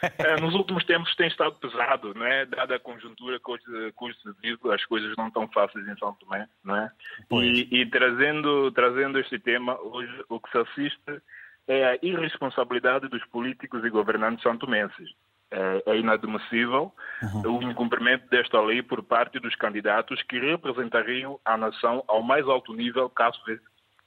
Eh, 0.03 0.40
nos 0.40 0.55
últimos 0.55 0.84
tempos 0.84 1.14
tem 1.16 1.28
estado 1.28 1.55
pesado, 1.57 2.14
não 2.14 2.24
é? 2.24 2.46
Dada 2.46 2.76
a 2.76 2.80
conjuntura 2.80 3.40
hoje 3.44 4.16
se 4.22 4.32
vive, 4.40 4.72
as 4.72 4.84
coisas 4.84 5.14
não 5.16 5.28
estão 5.28 5.49
fáceis 5.49 5.86
em 5.86 5.96
São 5.96 6.12
Tomé, 6.14 6.46
não 6.64 6.76
é? 6.76 6.90
E, 7.32 7.80
e, 7.80 7.86
trazendo, 7.86 8.70
trazendo 8.72 9.18
este 9.18 9.38
tema, 9.38 9.78
hoje 9.80 10.24
o 10.28 10.40
que 10.40 10.51
se 10.51 10.59
assiste 10.59 11.22
é 11.66 11.84
a 11.84 11.99
irresponsabilidade 12.03 13.09
dos 13.09 13.24
políticos 13.26 13.84
e 13.84 13.90
governantes 13.90 14.42
santomenses. 14.42 15.11
É, 15.51 15.82
é 15.86 15.96
inadmissível 15.96 16.92
uhum. 17.22 17.57
o 17.57 17.62
incumprimento 17.62 18.28
desta 18.28 18.61
lei 18.61 18.82
por 18.82 19.03
parte 19.03 19.40
dos 19.40 19.57
candidatos 19.57 20.22
que 20.24 20.38
representariam 20.38 21.40
a 21.42 21.57
nação 21.57 22.05
ao 22.07 22.22
mais 22.22 22.46
alto 22.46 22.74
nível 22.74 23.09
caso 23.09 23.40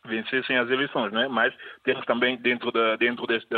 vencessem 0.06 0.58
as 0.58 0.70
eleições, 0.70 1.12
né? 1.12 1.28
mas 1.28 1.54
temos 1.84 2.06
também 2.06 2.38
dentro, 2.38 2.72
da, 2.72 2.96
dentro 2.96 3.28
deste, 3.28 3.50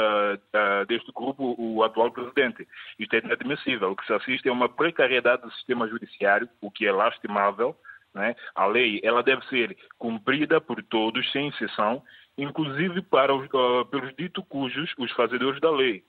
deste 0.87 1.11
grupo 1.13 1.55
o 1.57 1.83
atual 1.83 2.11
presidente. 2.11 2.67
Isto 2.99 3.15
é 3.15 3.19
inadmissível. 3.19 3.91
O 3.91 3.95
que 3.95 4.05
se 4.05 4.13
assiste 4.13 4.47
é 4.47 4.51
uma 4.51 4.69
precariedade 4.69 5.43
do 5.43 5.51
sistema 5.53 5.87
judiciário, 5.87 6.49
o 6.61 6.69
que 6.69 6.85
é 6.85 6.91
lastimável. 6.91 7.75
Né? 8.13 8.35
A 8.53 8.65
lei 8.65 8.99
ela 9.03 9.23
deve 9.23 9.43
ser 9.47 9.75
cumprida 9.97 10.59
por 10.59 10.83
todos, 10.83 11.31
sem 11.31 11.47
exceção, 11.47 12.03
inclusive 12.37 13.01
para 13.01 13.33
os, 13.33 13.45
uh, 13.47 13.85
pelos 13.89 14.13
dito 14.15 14.43
cujos 14.43 14.93
os 14.97 15.11
fazedores 15.13 15.59
da 15.59 15.71
lei 15.71 16.03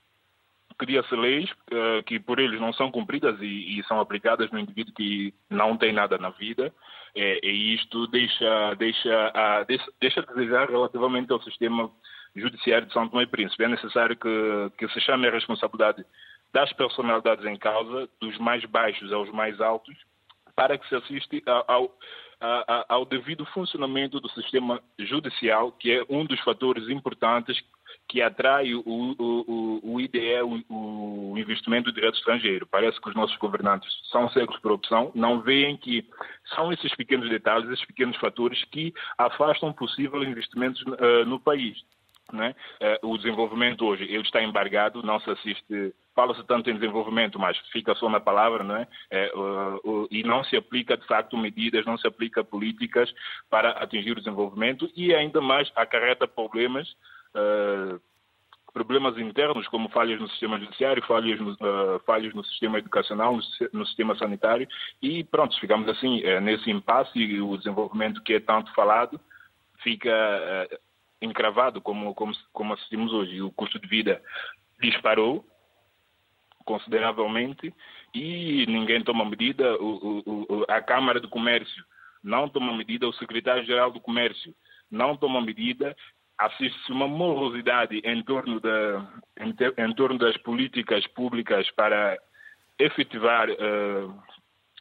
cria-se 0.78 1.14
leis 1.14 1.50
uh, 1.50 2.02
que 2.04 2.18
por 2.18 2.38
eles 2.38 2.60
não 2.60 2.72
são 2.72 2.90
cumpridas 2.90 3.40
e, 3.40 3.78
e, 3.78 3.84
são 3.84 4.00
aplicadas 4.00 4.50
no 4.50 4.58
indivíduo 4.58 4.94
que 4.94 5.32
não 5.50 5.76
tem 5.76 5.92
nada 5.92 6.18
na 6.18 6.30
vida 6.30 6.72
é, 7.14 7.40
e 7.46 7.74
isto 7.74 8.06
deixa, 8.08 8.74
deixa, 8.74 9.28
uh, 9.28 9.64
deixa, 9.66 9.92
deixa 10.00 10.20
a 10.20 10.32
desejar 10.34 10.68
relativamente 10.68 11.32
ao 11.32 11.42
sistema 11.42 11.90
judiciário 12.34 12.86
de 12.86 12.92
São 12.92 13.08
Tomé 13.08 13.22
e 13.22 13.26
Príncipe. 13.26 13.64
É 13.64 13.68
necessário 13.68 14.16
que, 14.16 14.72
que 14.78 14.88
se 14.88 15.00
chame 15.00 15.28
a 15.28 15.30
responsabilidade 15.30 16.04
das 16.52 16.72
personalidades 16.72 17.44
em 17.44 17.56
causa, 17.56 18.08
dos 18.20 18.36
mais 18.38 18.64
baixos 18.64 19.12
aos 19.12 19.30
mais 19.30 19.60
altos, 19.60 19.94
para 20.54 20.78
que 20.78 20.88
se 20.88 20.94
assista 20.94 21.36
ao, 21.66 21.92
ao, 22.40 22.86
ao 22.88 23.04
devido 23.04 23.44
funcionamento 23.46 24.20
do 24.20 24.28
sistema 24.30 24.80
judicial, 24.98 25.72
que 25.72 25.92
é 25.92 26.04
um 26.08 26.24
dos 26.24 26.40
fatores 26.40 26.88
importantes 26.88 27.60
que 28.08 28.22
atrai 28.22 28.74
o, 28.74 28.82
o, 28.86 29.80
o, 29.82 30.00
IDE, 30.00 30.42
o, 30.42 31.32
o, 31.32 31.38
investimento 31.38 31.90
do 31.90 31.94
direito 31.94 32.16
estrangeiro. 32.16 32.66
Parece 32.66 33.00
que 33.00 33.08
os 33.08 33.14
nossos 33.14 33.36
governantes 33.36 33.90
são 34.10 34.28
cegos 34.30 34.58
por 34.60 34.72
opção, 34.72 35.10
não 35.14 35.40
veem 35.40 35.76
que 35.76 36.06
são 36.54 36.72
esses 36.72 36.94
pequenos 36.94 37.28
detalhes, 37.28 37.68
esses 37.70 37.84
pequenos 37.84 38.16
fatores 38.18 38.62
que 38.66 38.92
afastam 39.18 39.72
possível 39.72 40.22
investimentos 40.22 40.82
uh, 40.82 41.24
no 41.26 41.40
país. 41.40 41.76
Né? 42.32 42.54
Uh, 43.02 43.10
o 43.10 43.18
desenvolvimento 43.18 43.84
hoje 43.84 44.04
ele 44.04 44.22
está 44.22 44.42
embargado, 44.42 45.02
não 45.02 45.20
se 45.20 45.30
assiste, 45.30 45.94
fala-se 46.14 46.42
tanto 46.44 46.70
em 46.70 46.74
desenvolvimento, 46.74 47.38
mas 47.38 47.56
fica 47.70 47.94
só 47.94 48.08
na 48.08 48.18
palavra, 48.18 48.64
não 48.64 48.76
é? 48.76 48.88
Uh, 49.34 49.90
uh, 50.04 50.08
e 50.10 50.22
não 50.22 50.42
se 50.42 50.56
aplica 50.56 50.96
de 50.96 51.06
facto 51.06 51.36
medidas, 51.36 51.84
não 51.84 51.98
se 51.98 52.06
aplica 52.06 52.42
políticas 52.42 53.12
para 53.50 53.70
atingir 53.72 54.12
o 54.12 54.20
desenvolvimento 54.20 54.90
e 54.96 55.14
ainda 55.14 55.40
mais 55.40 55.70
acarreta 55.76 56.26
problemas 56.26 56.88
uh, 57.34 58.00
problemas 58.72 59.16
internos, 59.18 59.68
como 59.68 59.88
falhas 59.88 60.20
no 60.20 60.28
sistema 60.30 60.58
judiciário, 60.58 61.04
falhas 61.06 61.40
no, 61.40 61.52
uh, 61.52 62.00
falhas 62.04 62.34
no 62.34 62.44
sistema 62.44 62.78
educacional, 62.78 63.38
no, 63.72 63.86
sistema 63.86 64.16
sanitário, 64.16 64.66
e 65.00 65.22
pronto, 65.24 65.58
ficamos 65.60 65.88
assim 65.88 66.22
uh, 66.24 66.40
nesse 66.40 66.70
impasse 66.70 67.18
e 67.18 67.40
o 67.40 67.56
desenvolvimento 67.56 68.22
que 68.22 68.34
é 68.34 68.40
tanto 68.40 68.72
falado 68.74 69.20
fica 69.82 70.10
encravado, 71.20 71.80
como, 71.80 72.14
como, 72.14 72.32
como 72.52 72.72
assistimos 72.72 73.12
hoje. 73.12 73.42
O 73.42 73.50
custo 73.50 73.78
de 73.78 73.86
vida 73.86 74.22
disparou 74.80 75.44
consideravelmente 76.64 77.74
e 78.14 78.64
ninguém 78.66 79.02
toma 79.02 79.24
medida. 79.24 79.76
O, 79.76 80.22
o, 80.26 80.46
o, 80.48 80.64
a 80.68 80.80
Câmara 80.80 81.20
do 81.20 81.28
Comércio 81.28 81.84
não 82.22 82.48
toma 82.48 82.74
medida, 82.76 83.06
o 83.06 83.12
secretário-geral 83.12 83.90
do 83.90 84.00
Comércio 84.00 84.54
não 84.90 85.16
toma 85.16 85.40
medida 85.40 85.94
assiste-se 86.38 86.92
uma 86.92 87.06
morosidade 87.06 88.00
em 88.04 88.22
torno, 88.22 88.60
da, 88.60 89.06
em, 89.40 89.54
em, 89.78 89.94
torno 89.94 90.18
das 90.18 90.36
políticas 90.38 91.06
públicas 91.08 91.70
para 91.72 92.18
efetivar, 92.78 93.48
uh, 93.50 94.22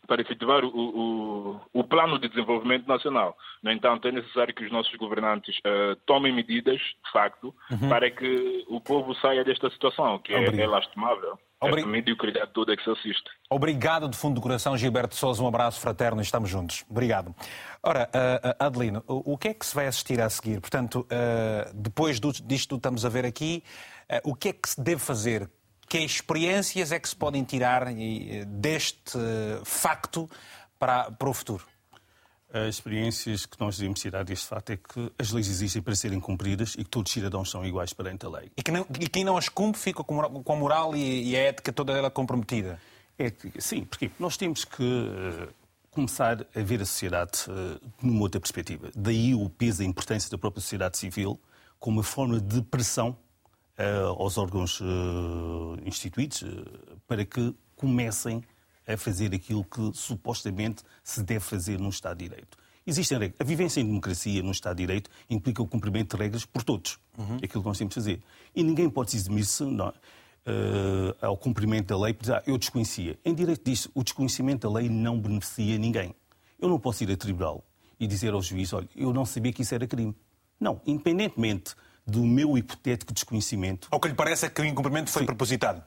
para 0.07 0.21
efetivar 0.21 0.63
o, 0.65 0.69
o, 0.69 1.61
o, 1.73 1.83
plano 1.83 2.19
de 2.19 2.27
desenvolvimento 2.27 2.87
nacional. 2.87 3.37
No 3.61 3.71
entanto, 3.71 4.07
é 4.07 4.11
necessário 4.11 4.53
que 4.53 4.65
os 4.65 4.71
nossos 4.71 4.93
governantes 4.95 5.55
uh, 5.59 5.95
tomem 6.05 6.33
medidas, 6.33 6.79
de 6.79 7.11
facto, 7.11 7.53
uhum. 7.71 7.89
para 7.89 8.09
que 8.11 8.65
o 8.67 8.81
povo 8.81 9.13
saia 9.15 9.43
desta 9.43 9.69
situação, 9.69 10.19
que 10.19 10.33
é, 10.33 10.43
é 10.43 10.67
lastimável. 10.67 11.39
Obrig... 11.61 11.83
Essa 11.83 11.89
mediocridade 11.89 12.51
toda 12.53 12.75
que 12.75 12.83
se 12.83 12.89
assiste. 12.89 13.29
Obrigado 13.49 14.09
de 14.09 14.17
fundo 14.17 14.35
do 14.35 14.41
coração, 14.41 14.77
Gilberto 14.77 15.15
Souza. 15.15 15.41
Um 15.41 15.47
abraço 15.47 15.79
fraterno 15.79 16.19
e 16.19 16.23
estamos 16.23 16.49
juntos. 16.49 16.83
Obrigado. 16.89 17.33
Ora, 17.81 18.09
uh, 18.09 18.63
Adelino, 18.65 19.01
o, 19.07 19.37
que 19.37 19.47
é 19.49 19.53
que 19.53 19.65
se 19.65 19.73
vai 19.73 19.87
assistir 19.87 20.19
a 20.19 20.29
seguir? 20.29 20.59
Portanto, 20.59 21.07
uh, 21.07 21.73
depois 21.73 22.19
do, 22.19 22.33
disto 22.33 22.75
que 22.75 22.79
estamos 22.79 23.05
a 23.05 23.09
ver 23.09 23.25
aqui, 23.25 23.63
o 24.25 24.35
que 24.35 24.49
é 24.49 24.53
que 24.53 24.69
se 24.69 24.81
deve 24.81 24.99
fazer? 24.99 25.49
Que 25.93 25.99
experiências 25.99 26.91
é 26.91 26.97
que 26.99 27.07
se 27.07 27.15
podem 27.15 27.43
tirar 27.43 27.85
deste 28.47 29.19
facto 29.63 30.27
para, 30.79 31.11
para 31.11 31.29
o 31.29 31.33
futuro? 31.35 31.63
As 32.51 32.77
experiências 32.77 33.45
que 33.45 33.59
nós 33.59 33.77
devemos 33.77 33.99
tirar 33.99 34.23
deste 34.23 34.47
fato 34.47 34.71
é 34.71 34.77
que 34.77 35.11
as 35.19 35.29
leis 35.29 35.47
existem 35.47 35.83
para 35.83 35.93
serem 35.93 36.19
cumpridas 36.19 36.73
e 36.73 36.83
que 36.83 36.89
todos 36.89 37.11
os 37.11 37.13
cidadãos 37.13 37.51
são 37.51 37.63
iguais 37.63 37.93
perante 37.93 38.25
a 38.25 38.29
lei. 38.29 38.51
E, 38.57 38.63
que 38.63 38.71
não, 38.71 38.87
e 38.99 39.07
quem 39.07 39.23
não 39.23 39.37
as 39.37 39.49
cumpre 39.49 39.79
fica 39.79 40.03
com 40.03 40.19
a 40.19 40.55
moral 40.55 40.95
e, 40.95 41.29
e 41.29 41.35
a 41.35 41.41
ética 41.41 41.71
toda 41.71 41.93
ela 41.93 42.09
comprometida? 42.09 42.81
É, 43.19 43.31
sim, 43.59 43.85
porque 43.85 44.09
nós 44.17 44.35
temos 44.35 44.65
que 44.65 44.81
uh, 44.81 45.47
começar 45.91 46.43
a 46.55 46.59
ver 46.59 46.81
a 46.81 46.85
sociedade 46.87 47.41
uh, 47.47 47.79
numa 48.01 48.21
outra 48.23 48.41
perspectiva. 48.41 48.89
Daí 48.95 49.35
o 49.35 49.47
peso 49.47 49.83
e 49.83 49.85
a 49.85 49.87
importância 49.87 50.27
da 50.31 50.39
própria 50.39 50.59
sociedade 50.59 50.97
civil 50.97 51.39
como 51.79 51.97
uma 51.97 52.03
forma 52.03 52.39
de 52.39 52.63
pressão 52.63 53.15
aos 54.17 54.37
órgãos 54.37 54.79
instituídos 55.85 56.43
para 57.07 57.25
que 57.25 57.55
comecem 57.75 58.43
a 58.87 58.97
fazer 58.97 59.33
aquilo 59.33 59.63
que 59.63 59.91
supostamente 59.93 60.83
se 61.03 61.23
deve 61.23 61.39
fazer 61.39 61.79
num 61.79 61.89
Estado 61.89 62.17
de 62.17 62.29
Direito. 62.29 62.57
Existem 62.85 63.17
regras. 63.17 63.39
A 63.39 63.43
vivência 63.43 63.79
em 63.79 63.85
democracia 63.85 64.43
num 64.43 64.51
Estado 64.51 64.77
de 64.77 64.83
Direito 64.83 65.09
implica 65.29 65.61
o 65.61 65.67
cumprimento 65.67 66.15
de 66.15 66.21
regras 66.21 66.45
por 66.45 66.63
todos. 66.63 66.99
Uhum. 67.17 67.37
É 67.41 67.45
aquilo 67.45 67.63
que 67.63 67.67
nós 67.67 67.77
temos 67.77 67.93
de 67.93 68.01
fazer. 68.01 68.21
E 68.53 68.61
ninguém 68.61 68.89
pode 68.89 69.11
se 69.11 69.17
eximir-se 69.17 69.63
uh, 69.63 69.89
ao 71.21 71.37
cumprimento 71.37 71.87
da 71.87 71.97
lei 71.97 72.13
por 72.13 72.23
dizer, 72.23 72.35
ah, 72.35 72.43
eu 72.45 72.57
desconhecia. 72.57 73.17
Em 73.23 73.33
direito 73.33 73.63
disso, 73.63 73.89
o 73.93 74.03
desconhecimento 74.03 74.67
da 74.67 74.73
lei 74.73 74.89
não 74.89 75.19
beneficia 75.19 75.77
ninguém. 75.77 76.13
Eu 76.59 76.67
não 76.67 76.77
posso 76.77 77.03
ir 77.03 77.11
a 77.11 77.15
tribunal 77.15 77.63
e 77.99 78.05
dizer 78.05 78.33
ao 78.33 78.41
juiz, 78.41 78.73
olha, 78.73 78.87
eu 78.95 79.13
não 79.13 79.25
sabia 79.25 79.53
que 79.53 79.61
isso 79.61 79.73
era 79.73 79.87
crime. 79.87 80.13
Não, 80.59 80.81
independentemente 80.85 81.75
do 82.05 82.23
meu 82.23 82.57
hipotético 82.57 83.13
desconhecimento... 83.13 83.87
Ou 83.91 83.99
que 83.99 84.07
lhe 84.07 84.13
parece 84.13 84.45
é 84.45 84.49
que 84.49 84.61
o 84.61 84.65
incumprimento 84.65 85.09
foi 85.09 85.21
Sim. 85.21 85.25
propositado? 85.25 85.83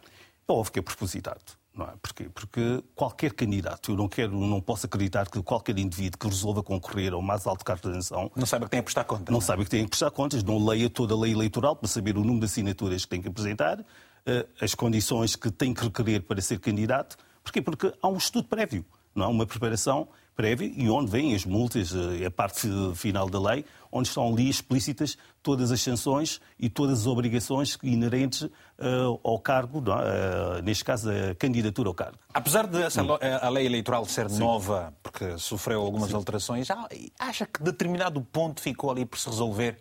É 0.49 0.53
óbvio 0.53 0.73
que 0.73 0.79
é 0.79 0.83
propositado. 0.83 1.43
Não 1.77 1.85
é? 1.85 1.93
Porquê? 2.01 2.31
Porque 2.33 2.83
qualquer 2.95 3.35
candidato, 3.35 3.91
eu 3.91 3.97
não 3.97 4.09
quero, 4.09 4.33
não 4.33 4.63
posso 4.63 4.87
acreditar 4.87 5.29
que 5.29 5.43
qualquer 5.43 5.79
indivíduo 5.79 6.19
que 6.19 6.27
resolva 6.27 6.63
concorrer 6.63 7.13
ao 7.13 7.21
mais 7.21 7.47
alto 7.47 7.63
cargo 7.65 7.83
de 7.83 7.91
atenção 7.91 8.31
não 8.35 8.47
sabe 8.47 8.65
que 8.65 8.71
tem 8.71 8.81
que 8.81 8.85
prestar 8.85 9.05
contas. 9.05 9.27
Não, 9.27 9.33
não 9.33 9.39
é? 9.41 9.43
sabe 9.43 9.65
que 9.65 9.71
tem 9.71 9.85
que 9.85 9.91
prestar 9.91 10.11
contas, 10.11 10.43
não 10.43 10.65
leia 10.65 10.89
toda 10.89 11.13
a 11.13 11.19
lei 11.19 11.33
eleitoral 11.33 11.77
para 11.77 11.87
saber 11.87 12.17
o 12.17 12.21
número 12.21 12.41
de 12.41 12.47
assinaturas 12.47 13.05
que 13.05 13.11
tem 13.11 13.21
que 13.21 13.29
apresentar, 13.29 13.85
eh, 14.25 14.47
as 14.59 14.75
condições 14.75 15.37
que 15.37 15.51
tem 15.51 15.75
que 15.75 15.85
requerer 15.85 16.23
para 16.23 16.41
ser 16.41 16.59
candidato. 16.61 17.19
Porquê? 17.45 17.61
Porque 17.61 17.93
há 18.01 18.09
um 18.09 18.17
estudo 18.17 18.49
prévio, 18.49 18.83
não 19.15 19.27
há 19.27 19.29
uma 19.29 19.47
preparação 19.47 20.09
prévia 20.37 20.71
e 20.77 20.89
onde 20.91 21.11
vêm 21.11 21.35
as 21.35 21.45
multas, 21.45 21.93
eh, 21.95 22.27
a 22.27 22.31
parte 22.31 22.69
final 22.95 23.29
da 23.29 23.41
lei, 23.41 23.65
onde 23.91 24.09
estão 24.09 24.29
ali 24.29 24.49
explícitas 24.49 25.17
todas 25.43 25.73
as 25.73 25.81
sanções 25.81 26.41
e 26.61 26.69
todas 26.69 27.01
as 27.01 27.07
obrigações 27.07 27.79
inerentes 27.83 28.43
uh, 28.43 29.19
ao 29.25 29.39
cargo, 29.39 29.79
uh, 29.79 30.63
neste 30.63 30.85
caso, 30.85 31.09
a 31.11 31.35
candidatura 31.37 31.89
ao 31.89 31.95
cargo. 31.95 32.19
Apesar 32.35 32.67
de 32.67 32.83
essa, 32.83 33.01
a 33.41 33.49
lei 33.49 33.65
eleitoral 33.65 34.05
ser 34.05 34.29
Sim. 34.29 34.41
nova, 34.41 34.93
porque 35.03 35.39
sofreu 35.39 35.81
algumas 35.81 36.11
Sim. 36.11 36.17
alterações, 36.17 36.69
acha 37.19 37.47
que 37.47 37.63
determinado 37.63 38.21
ponto 38.21 38.61
ficou 38.61 38.91
ali 38.91 39.07
por 39.07 39.19
se 39.19 39.29
resolver? 39.29 39.79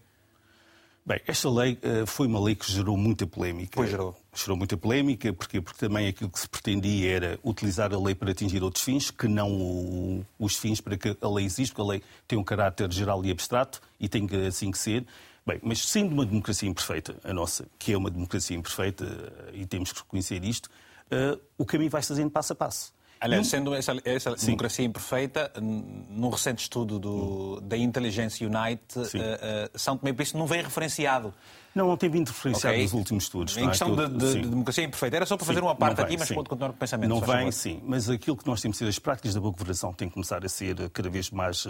Bem, 1.06 1.20
esta 1.28 1.49
lei 1.49 1.78
uh, 1.84 2.08
foi 2.08 2.26
uma 2.26 2.39
lei 2.39 2.56
que 2.56 2.72
gerou 2.72 2.97
muita 2.97 3.28
polémica. 3.28 3.74
Pois 3.76 3.89
gerou. 3.89 4.16
Gerou 4.36 4.58
muita 4.58 4.76
polémica, 4.76 5.32
porque, 5.32 5.62
porque 5.62 5.80
também 5.80 6.08
aquilo 6.08 6.30
que 6.30 6.40
se 6.40 6.50
pretendia 6.50 7.10
era 7.10 7.40
utilizar 7.44 7.94
a 7.94 7.98
lei 7.98 8.14
para 8.14 8.32
atingir 8.32 8.62
outros 8.62 8.84
fins, 8.84 9.10
que 9.10 9.28
não 9.28 9.50
o, 9.52 10.26
os 10.38 10.58
fins 10.58 10.82
para 10.82 10.98
que 10.98 11.16
a 11.22 11.30
lei 11.30 11.46
existe, 11.46 11.74
porque 11.74 11.82
a 11.82 11.92
lei 11.94 12.04
tem 12.28 12.38
um 12.38 12.44
caráter 12.44 12.92
geral 12.92 13.24
e 13.24 13.32
abstrato 13.32 13.82
e 14.00 14.10
tem 14.10 14.28
que, 14.28 14.36
assim 14.36 14.72
que 14.72 14.78
ser. 14.78 15.06
Bem, 15.46 15.60
mas 15.62 15.80
sendo 15.80 16.12
uma 16.12 16.26
democracia 16.26 16.68
imperfeita, 16.68 17.16
a 17.24 17.32
nossa, 17.32 17.68
que 17.78 17.94
é 17.94 17.98
uma 17.98 18.10
democracia 18.10 18.58
imperfeita, 18.58 19.06
e 19.54 19.66
temos 19.66 19.92
que 19.92 20.00
reconhecer 20.00 20.44
isto, 20.44 20.66
uh, 21.12 21.40
o 21.58 21.66
caminho 21.66 21.90
vai 21.90 22.02
se 22.02 22.10
fazendo 22.10 22.32
passo 22.32 22.54
a 22.54 22.56
passo. 22.56 22.94
Aliás, 23.20 23.48
sendo 23.48 23.74
essa, 23.74 23.96
essa 24.04 24.36
democracia 24.36 24.84
imperfeita, 24.86 25.52
num 25.62 26.30
recente 26.30 26.64
estudo 26.64 27.00
do, 27.00 27.62
da 27.62 27.78
Intelligence 27.78 28.44
Unite, 28.44 28.98
uh, 28.98 29.02
uh, 29.02 29.80
São 29.80 29.98
Tomé 29.98 30.12
e 30.12 30.14
Príncipe 30.14 30.38
não 30.38 30.46
vem 30.46 30.62
referenciado. 30.62 31.34
Não, 31.76 31.89
não 31.89 31.97
teve 31.97 32.17
interferenciado 32.17 32.73
okay. 32.73 32.84
nos 32.84 32.93
últimos 32.93 33.26
estudos. 33.26 33.57
Em 33.57 33.67
questão 33.67 33.93
de, 33.93 34.07
de, 34.07 34.41
de, 34.41 34.47
democracia 34.47 34.86
imperfeita. 34.86 35.17
Era 35.17 35.26
só 35.26 35.36
para 35.36 35.45
fazer 35.45 35.59
sim, 35.59 35.65
uma 35.65 35.76
parte 35.76 35.97
vem, 35.97 36.05
aqui, 36.05 36.17
mas 36.17 36.28
sim. 36.30 36.34
pode 36.34 36.47
continuar 36.47 36.69
com 36.69 36.76
o 36.78 36.80
pensamento. 36.80 37.09
Não 37.09 37.19
vem, 37.19 37.51
sim. 37.51 37.82
Mas 37.86 38.09
aquilo 38.09 38.38
que 38.38 38.47
nós 38.47 38.61
temos 38.61 38.78
ser, 38.78 38.88
as 38.88 38.97
práticas 38.97 39.34
da 39.34 39.41
boa 39.41 39.51
governação 39.51 39.91
têm 39.91 40.07
que 40.07 40.13
começar 40.13 40.45
a 40.45 40.47
ser 40.47 40.89
cada 40.91 41.09
vez 41.09 41.30
mais 41.32 41.65
uh, 41.65 41.69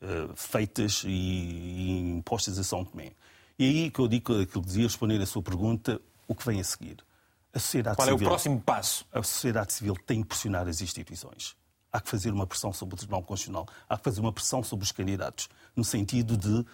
uh, 0.00 0.34
feitas 0.34 1.04
e, 1.04 1.10
e, 1.10 2.10
impostas 2.16 2.58
a 2.58 2.64
São 2.64 2.86
Tomé. 2.86 3.12
E 3.58 3.64
aí 3.64 3.90
que 3.90 4.00
eu 4.00 4.08
digo 4.08 4.32
aquilo 4.32 4.62
que 4.62 4.66
dizia, 4.66 4.84
responder 4.84 5.20
a 5.20 5.26
sua 5.26 5.42
pergunta, 5.42 6.00
o 6.26 6.34
que 6.34 6.46
vem 6.46 6.58
a 6.58 6.64
seguir. 6.64 6.96
A 7.52 7.58
sociedade 7.58 7.96
Qual 7.96 8.08
civil, 8.08 8.20
é 8.20 8.26
o 8.26 8.30
próximo 8.30 8.60
passo? 8.60 9.06
A 9.12 9.22
sociedade 9.22 9.74
civil 9.74 9.94
tem 10.06 10.22
que 10.22 10.28
pressionar 10.28 10.66
as 10.66 10.80
instituições. 10.80 11.54
Há 11.92 12.00
que 12.00 12.08
fazer 12.08 12.32
uma 12.32 12.46
pressão 12.46 12.72
sobre 12.72 12.94
o 12.94 12.98
Tribunal 12.98 13.22
Constitucional, 13.22 13.68
há 13.88 13.96
que 13.96 14.02
fazer 14.02 14.20
uma 14.20 14.32
pressão 14.32 14.62
sobre 14.64 14.84
os 14.84 14.90
candidatos, 14.90 15.48
no 15.76 15.84
sentido 15.84 16.36
de 16.36 16.66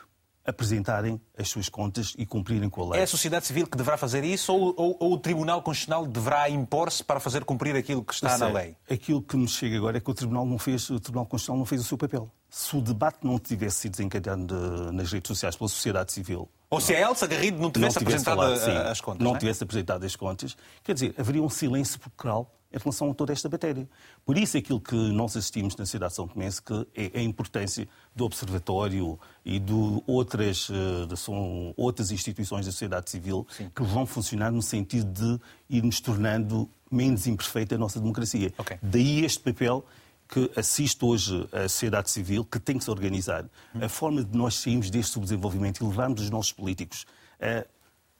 apresentarem 0.50 1.20
as 1.36 1.48
suas 1.48 1.68
contas 1.68 2.14
e 2.18 2.26
cumprirem 2.26 2.68
com 2.68 2.82
a 2.82 2.90
lei. 2.90 3.00
É 3.00 3.04
a 3.04 3.06
sociedade 3.06 3.46
civil 3.46 3.66
que 3.66 3.76
deverá 3.76 3.96
fazer 3.96 4.24
isso 4.24 4.52
ou, 4.52 4.74
ou, 4.76 4.96
ou 5.00 5.12
o 5.14 5.18
Tribunal 5.18 5.62
Constitucional 5.62 6.06
deverá 6.06 6.48
impor-se 6.50 7.02
para 7.02 7.18
fazer 7.18 7.44
cumprir 7.44 7.74
aquilo 7.76 8.04
que 8.04 8.14
está 8.14 8.36
na 8.36 8.48
lei? 8.48 8.76
Aquilo 8.88 9.22
que 9.22 9.36
nos 9.36 9.52
chega 9.52 9.76
agora 9.76 9.98
é 9.98 10.00
que 10.00 10.10
o 10.10 10.14
Tribunal, 10.14 10.44
não 10.44 10.58
fez, 10.58 10.90
o 10.90 11.00
Tribunal 11.00 11.26
Constitucional 11.26 11.58
não 11.58 11.66
fez 11.66 11.80
o 11.80 11.84
seu 11.84 11.96
papel. 11.96 12.30
Se 12.48 12.76
o 12.76 12.80
debate 12.80 13.18
não 13.22 13.38
tivesse 13.38 13.76
sido 13.76 13.92
desencadeado 13.92 14.92
nas 14.92 15.12
redes 15.12 15.28
sociais 15.28 15.56
pela 15.56 15.68
sociedade 15.68 16.12
civil, 16.12 16.48
ou 16.68 16.80
se 16.80 16.94
a 16.94 17.00
Elsa 17.00 17.26
Garrido 17.26 17.58
não 17.58 17.70
tivesse, 17.70 17.96
não 17.96 18.06
tivesse 18.06 18.28
apresentado 18.28 18.36
falado, 18.36 18.84
sim, 18.84 18.90
as 18.90 19.00
contas. 19.00 19.18
Não, 19.20 19.30
não 19.30 19.36
é? 19.36 19.40
tivesse 19.40 19.64
apresentado 19.64 20.04
as 20.04 20.14
contas, 20.14 20.56
quer 20.84 20.94
dizer, 20.94 21.14
haveria 21.18 21.42
um 21.42 21.48
silêncio 21.48 21.98
procral 21.98 22.48
em 22.72 22.78
relação 22.78 23.10
a 23.10 23.14
toda 23.14 23.32
esta 23.32 23.48
matéria. 23.48 23.88
Por 24.24 24.38
isso, 24.38 24.56
aquilo 24.56 24.80
que 24.80 24.94
nós 24.94 25.36
assistimos 25.36 25.76
na 25.76 25.84
cidade 25.84 26.12
de 26.12 26.16
São 26.16 26.28
Tomé 26.28 26.48
que 26.64 26.86
é 26.94 27.18
a 27.18 27.22
importância 27.22 27.88
do 28.14 28.24
Observatório 28.24 29.18
e 29.44 29.58
de 29.58 30.02
outras, 30.06 30.68
eh, 30.70 31.06
de, 31.06 31.16
são 31.16 31.74
outras 31.76 32.10
instituições 32.10 32.66
da 32.66 32.72
sociedade 32.72 33.10
civil 33.10 33.46
Sim. 33.50 33.70
que 33.74 33.82
vão 33.82 34.06
funcionar 34.06 34.50
no 34.52 34.62
sentido 34.62 35.10
de 35.12 35.40
irmos 35.68 36.00
tornando 36.00 36.68
menos 36.90 37.26
imperfeita 37.26 37.74
a 37.74 37.78
nossa 37.78 38.00
democracia. 38.00 38.52
Okay. 38.58 38.78
Daí 38.82 39.24
este 39.24 39.40
papel 39.40 39.84
que 40.28 40.50
assiste 40.56 41.04
hoje 41.04 41.48
a 41.52 41.62
sociedade 41.62 42.08
civil, 42.08 42.44
que 42.44 42.60
tem 42.60 42.78
que 42.78 42.84
se 42.84 42.90
organizar. 42.90 43.44
A 43.80 43.88
forma 43.88 44.22
de 44.22 44.36
nós 44.36 44.54
sairmos 44.54 44.88
deste 44.88 45.12
subdesenvolvimento 45.12 45.82
e 45.82 45.86
levarmos 45.86 46.22
os 46.22 46.30
nossos 46.30 46.52
políticos 46.52 47.04
a 47.40 47.66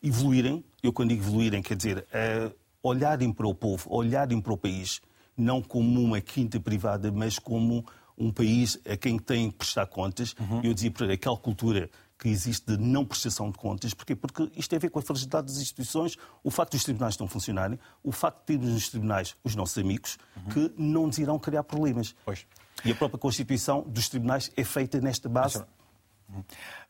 evoluírem, 0.03 0.65
eu 0.83 0.93
quando 0.93 1.11
digo 1.11 1.23
evoluírem, 1.23 1.63
quer 1.63 1.77
dizer, 1.77 2.07
a 2.13 2.51
olharem 2.83 3.33
para 3.33 3.47
o 3.47 3.55
povo, 3.55 3.93
olharem 3.93 4.41
para 4.41 4.53
o 4.53 4.57
país, 4.57 5.01
não 5.37 5.63
como 5.63 6.01
uma 6.03 6.21
quinta 6.21 6.59
privada, 6.61 7.11
mas 7.11 7.39
como 7.39 7.85
um 8.17 8.31
país 8.31 8.79
a 8.89 8.97
quem 8.97 9.19
tem 9.19 9.51
que 9.51 9.59
prestar 9.59 9.87
contas. 9.87 10.35
Uhum. 10.39 10.61
Eu 10.63 10.75
dizia 10.75 10.91
para 10.91 11.13
aquela 11.13 11.37
cultura 11.37 11.91
que 12.19 12.29
existe 12.29 12.67
de 12.67 12.77
não 12.77 13.05
prestação 13.05 13.51
de 13.51 13.57
contas. 13.57 13.95
Porquê? 13.95 14.15
Porque 14.15 14.51
isto 14.55 14.69
tem 14.69 14.77
a 14.77 14.81
ver 14.81 14.91
com 14.91 14.99
a 14.99 15.03
fragilidade 15.03 15.47
das 15.47 15.57
instituições, 15.57 16.17
o 16.45 16.51
facto 16.51 16.73
dos 16.73 16.85
tribunais 16.85 17.17
não 17.17 17.27
funcionarem, 17.27 17.79
o 18.05 18.13
facto 18.13 18.41
de 18.41 18.45
termos 18.45 18.69
nos 18.69 18.89
tribunais 18.91 19.35
os 19.43 19.57
nossos 19.57 19.79
amigos 19.79 20.19
uhum. 20.37 20.53
que 20.53 20.75
não 20.77 21.07
nos 21.07 21.17
irão 21.17 21.39
criar 21.39 21.65
problemas. 21.65 22.15
Pois. 22.25 22.47
E 22.85 22.93
a 22.93 22.95
própria 22.95 23.19
Constituição 23.19 23.83
dos 23.83 24.09
tribunais 24.09 24.51
é 24.55 24.65
feita 24.65 25.01
nesta 25.01 25.29
base. 25.29 25.65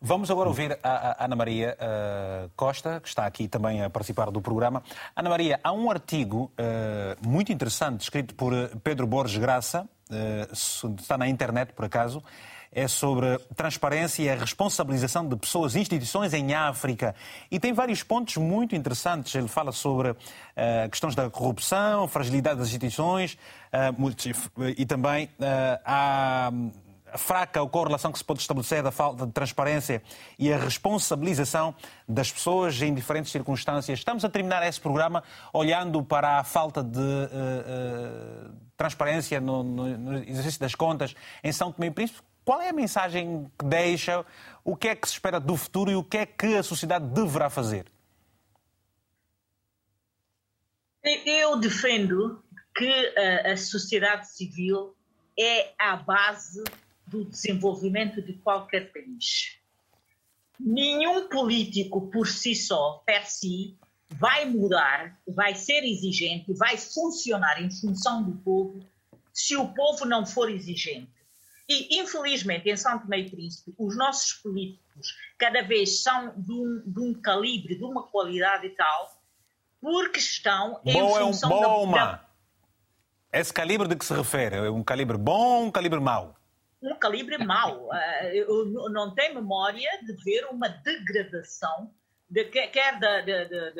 Vamos 0.00 0.30
agora 0.30 0.48
ouvir 0.48 0.78
a, 0.82 1.24
Ana 1.24 1.36
Maria 1.36 1.76
uh, 1.76 2.50
Costa, 2.56 3.00
que 3.00 3.08
está 3.08 3.26
aqui 3.26 3.48
também 3.48 3.82
a 3.82 3.90
participar 3.90 4.30
do 4.30 4.40
programa. 4.40 4.82
Ana 5.14 5.28
Maria, 5.28 5.60
há 5.62 5.72
um 5.72 5.90
artigo 5.90 6.50
uh, 6.52 7.28
muito 7.28 7.52
interessante 7.52 8.02
escrito 8.02 8.34
por 8.34 8.52
Pedro 8.82 9.06
Borges 9.06 9.38
Graça, 9.38 9.86
uh, 10.10 10.94
está 10.98 11.18
na 11.18 11.28
internet 11.28 11.72
por 11.72 11.84
acaso, 11.84 12.22
é 12.72 12.86
sobre 12.86 13.36
transparência 13.56 14.22
e 14.22 14.30
a 14.30 14.36
responsabilização 14.36 15.28
de 15.28 15.36
pessoas 15.36 15.74
e 15.74 15.80
instituições 15.80 16.32
em 16.32 16.54
África. 16.54 17.14
E 17.50 17.58
tem 17.58 17.72
vários 17.72 18.02
pontos 18.02 18.36
muito 18.36 18.76
interessantes. 18.76 19.34
Ele 19.34 19.48
fala 19.48 19.72
sobre 19.72 20.10
uh, 20.10 20.16
questões 20.90 21.14
da 21.14 21.28
corrupção, 21.28 22.06
fragilidade 22.06 22.58
das 22.58 22.68
instituições 22.68 23.34
uh, 23.72 24.72
e 24.76 24.86
também 24.86 25.26
uh, 25.26 25.80
a 25.84 26.52
fraca 27.18 27.64
correlação 27.66 28.12
que 28.12 28.18
se 28.18 28.24
pode 28.24 28.40
estabelecer 28.40 28.82
da 28.82 28.90
falta 28.90 29.26
de 29.26 29.32
transparência 29.32 30.02
e 30.38 30.52
a 30.52 30.56
responsabilização 30.56 31.74
das 32.08 32.30
pessoas 32.30 32.80
em 32.82 32.92
diferentes 32.94 33.30
circunstâncias. 33.30 33.98
Estamos 33.98 34.24
a 34.24 34.28
terminar 34.28 34.66
esse 34.66 34.80
programa 34.80 35.22
olhando 35.52 36.02
para 36.02 36.38
a 36.38 36.44
falta 36.44 36.82
de 36.82 36.98
uh, 36.98 37.02
uh, 37.02 38.54
transparência 38.76 39.40
no, 39.40 39.62
no, 39.62 39.98
no, 39.98 40.18
exercício 40.18 40.60
das 40.60 40.74
contas 40.74 41.14
em 41.42 41.52
São 41.52 41.72
Tomé 41.72 41.88
e 41.88 41.90
Príncipe. 41.90 42.20
Qual 42.44 42.60
é 42.60 42.70
a 42.70 42.72
mensagem 42.72 43.50
que 43.58 43.64
deixa? 43.64 44.24
O 44.64 44.76
que 44.76 44.88
é 44.88 44.96
que 44.96 45.06
se 45.06 45.14
espera 45.14 45.38
do 45.38 45.56
futuro 45.56 45.90
e 45.90 45.94
o 45.94 46.02
que 46.02 46.18
é 46.18 46.26
que 46.26 46.56
a 46.56 46.62
sociedade 46.62 47.06
deverá 47.06 47.48
fazer? 47.48 47.86
Eu 51.24 51.58
defendo 51.58 52.42
que 52.74 53.14
a 53.46 53.56
sociedade 53.56 54.28
civil 54.30 54.94
é 55.38 55.72
a 55.78 55.96
base 55.96 56.62
do 57.10 57.24
desenvolvimento 57.24 58.22
de 58.22 58.34
qualquer 58.34 58.92
país. 58.92 59.58
Nenhum 60.58 61.28
político 61.28 62.08
por 62.10 62.28
si 62.28 62.54
só, 62.54 63.02
per 63.04 63.26
si, 63.26 63.76
vai 64.08 64.44
mudar, 64.44 65.18
vai 65.26 65.54
ser 65.54 65.84
exigente, 65.84 66.52
vai 66.54 66.76
funcionar 66.76 67.60
em 67.62 67.70
função 67.70 68.22
do 68.22 68.36
povo 68.38 68.80
se 69.32 69.56
o 69.56 69.68
povo 69.68 70.04
não 70.04 70.24
for 70.24 70.50
exigente. 70.50 71.10
E, 71.68 72.00
infelizmente, 72.00 72.68
em 72.68 72.76
São 72.76 72.98
Tomé 72.98 73.20
e 73.20 73.30
Príncipe, 73.30 73.72
os 73.78 73.96
nossos 73.96 74.32
políticos 74.34 75.14
cada 75.38 75.62
vez 75.62 76.02
são 76.02 76.34
de 76.36 76.52
um, 76.52 76.82
de 76.84 77.00
um 77.00 77.14
calibre, 77.14 77.76
de 77.76 77.84
uma 77.84 78.02
qualidade 78.08 78.68
tal, 78.70 79.22
porque 79.80 80.18
estão 80.18 80.80
em 80.84 80.92
bom 80.92 81.14
função 81.14 81.50
é 81.50 81.56
um, 81.56 81.60
bom 81.60 81.92
da, 81.92 82.04
da... 82.04 82.30
Esse 83.32 83.52
calibre 83.52 83.88
de 83.88 83.96
que 83.96 84.04
se 84.04 84.12
refere? 84.12 84.56
É 84.56 84.70
um 84.70 84.82
calibre 84.82 85.16
bom 85.16 85.58
ou 85.58 85.64
um 85.66 85.70
calibre 85.70 86.00
mau? 86.00 86.39
Um 86.82 86.94
calibre 86.96 87.38
mau. 87.38 87.88
Eh, 88.22 88.38
eu 88.38 88.90
não 88.90 89.14
tenho 89.14 89.34
memória 89.34 89.90
de 90.02 90.12
ver 90.24 90.46
uma 90.46 90.68
degradação, 90.68 91.92
de, 92.28 92.44
quer 92.44 92.98
da, 92.98 93.20
de, 93.20 93.44
de, 93.46 93.72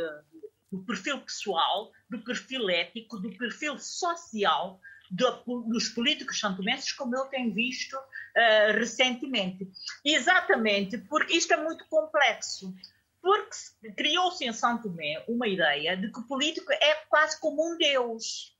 do 0.70 0.84
perfil 0.84 1.20
pessoal, 1.20 1.90
do 2.08 2.22
perfil 2.22 2.68
ético, 2.70 3.18
do 3.18 3.36
perfil 3.36 3.78
social 3.78 4.80
dos 5.10 5.88
políticos 5.88 6.38
santomenses, 6.38 6.92
como 6.92 7.16
eu 7.16 7.24
tenho 7.26 7.52
visto 7.52 7.94
uh, 7.96 8.78
recentemente. 8.78 9.68
Exatamente 10.04 10.98
porque 10.98 11.34
isto 11.34 11.52
é 11.52 11.56
muito 11.56 11.84
complexo. 11.88 12.72
Porque 13.20 13.92
criou-se 13.96 14.44
em 14.44 14.52
São 14.52 14.80
Tomé 14.80 15.22
uma 15.28 15.48
ideia 15.48 15.96
de 15.96 16.10
que 16.10 16.20
o 16.20 16.26
político 16.26 16.72
é 16.72 16.94
quase 17.08 17.38
como 17.40 17.60
um 17.60 17.76
deus. 17.76 18.56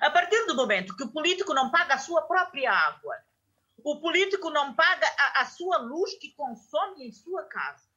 A 0.00 0.10
partir 0.10 0.46
do 0.46 0.54
momento 0.54 0.96
que 0.96 1.04
o 1.04 1.12
político 1.12 1.52
não 1.52 1.70
paga 1.70 1.94
a 1.94 1.98
sua 1.98 2.22
própria 2.22 2.72
água, 2.72 3.14
o 3.86 4.00
político 4.00 4.50
não 4.50 4.74
paga 4.74 5.06
a, 5.16 5.42
a 5.42 5.46
sua 5.46 5.76
luz 5.78 6.12
que 6.18 6.34
consome 6.34 7.06
em 7.06 7.12
sua 7.12 7.44
casa, 7.44 7.88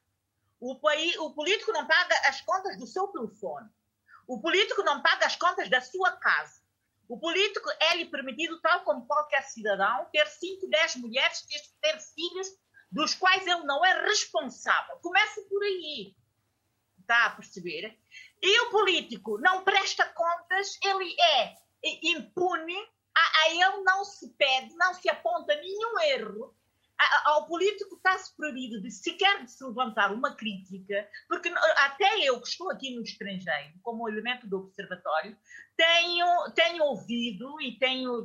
o, 0.60 0.72
o 0.72 1.34
político 1.34 1.72
não 1.72 1.84
paga 1.84 2.14
as 2.28 2.40
contas 2.42 2.78
do 2.78 2.86
seu 2.86 3.08
telefone, 3.08 3.68
o 4.28 4.40
político 4.40 4.84
não 4.84 5.02
paga 5.02 5.26
as 5.26 5.34
contas 5.34 5.68
da 5.68 5.80
sua 5.80 6.12
casa, 6.12 6.62
o 7.08 7.18
político 7.18 7.68
é-lhe 7.90 8.04
permitido, 8.04 8.60
tal 8.60 8.84
como 8.84 9.04
qualquer 9.04 9.42
cidadão, 9.42 10.06
ter 10.12 10.28
5, 10.28 10.68
10 10.68 10.96
mulheres, 10.96 11.44
ter 11.80 11.98
filhos, 11.98 12.46
dos 12.88 13.12
quais 13.14 13.44
ele 13.44 13.64
não 13.64 13.84
é 13.84 14.04
responsável. 14.04 14.96
Começa 14.98 15.42
por 15.48 15.60
aí. 15.64 16.14
Está 17.00 17.26
a 17.26 17.30
perceber? 17.30 17.98
E 18.40 18.60
o 18.60 18.70
político 18.70 19.38
não 19.38 19.64
presta 19.64 20.06
contas, 20.06 20.78
ele 20.84 21.20
é 21.20 21.56
impune, 21.82 22.76
a, 23.16 23.50
ele 23.50 23.82
não 23.82 24.04
se 24.04 24.28
pede, 24.30 24.74
não 24.76 24.94
se 24.94 25.08
aponta 25.08 25.54
nenhum 25.56 25.98
erro. 26.00 26.54
Ao 27.24 27.46
político 27.46 27.96
está-se 27.96 28.36
proibido 28.36 28.78
de 28.82 28.90
sequer 28.90 29.42
de 29.42 29.50
se 29.50 29.64
levantar 29.64 30.12
uma 30.12 30.36
crítica, 30.36 31.08
porque 31.28 31.48
até 31.78 32.20
eu 32.20 32.38
que 32.42 32.48
estou 32.48 32.70
aqui 32.70 32.94
no 32.94 33.02
estrangeiro, 33.02 33.72
como 33.82 34.06
elemento 34.06 34.46
do 34.46 34.58
observatório, 34.58 35.34
tenho, 35.78 36.50
tenho 36.54 36.84
ouvido 36.84 37.58
e 37.62 37.78
tenho, 37.78 38.22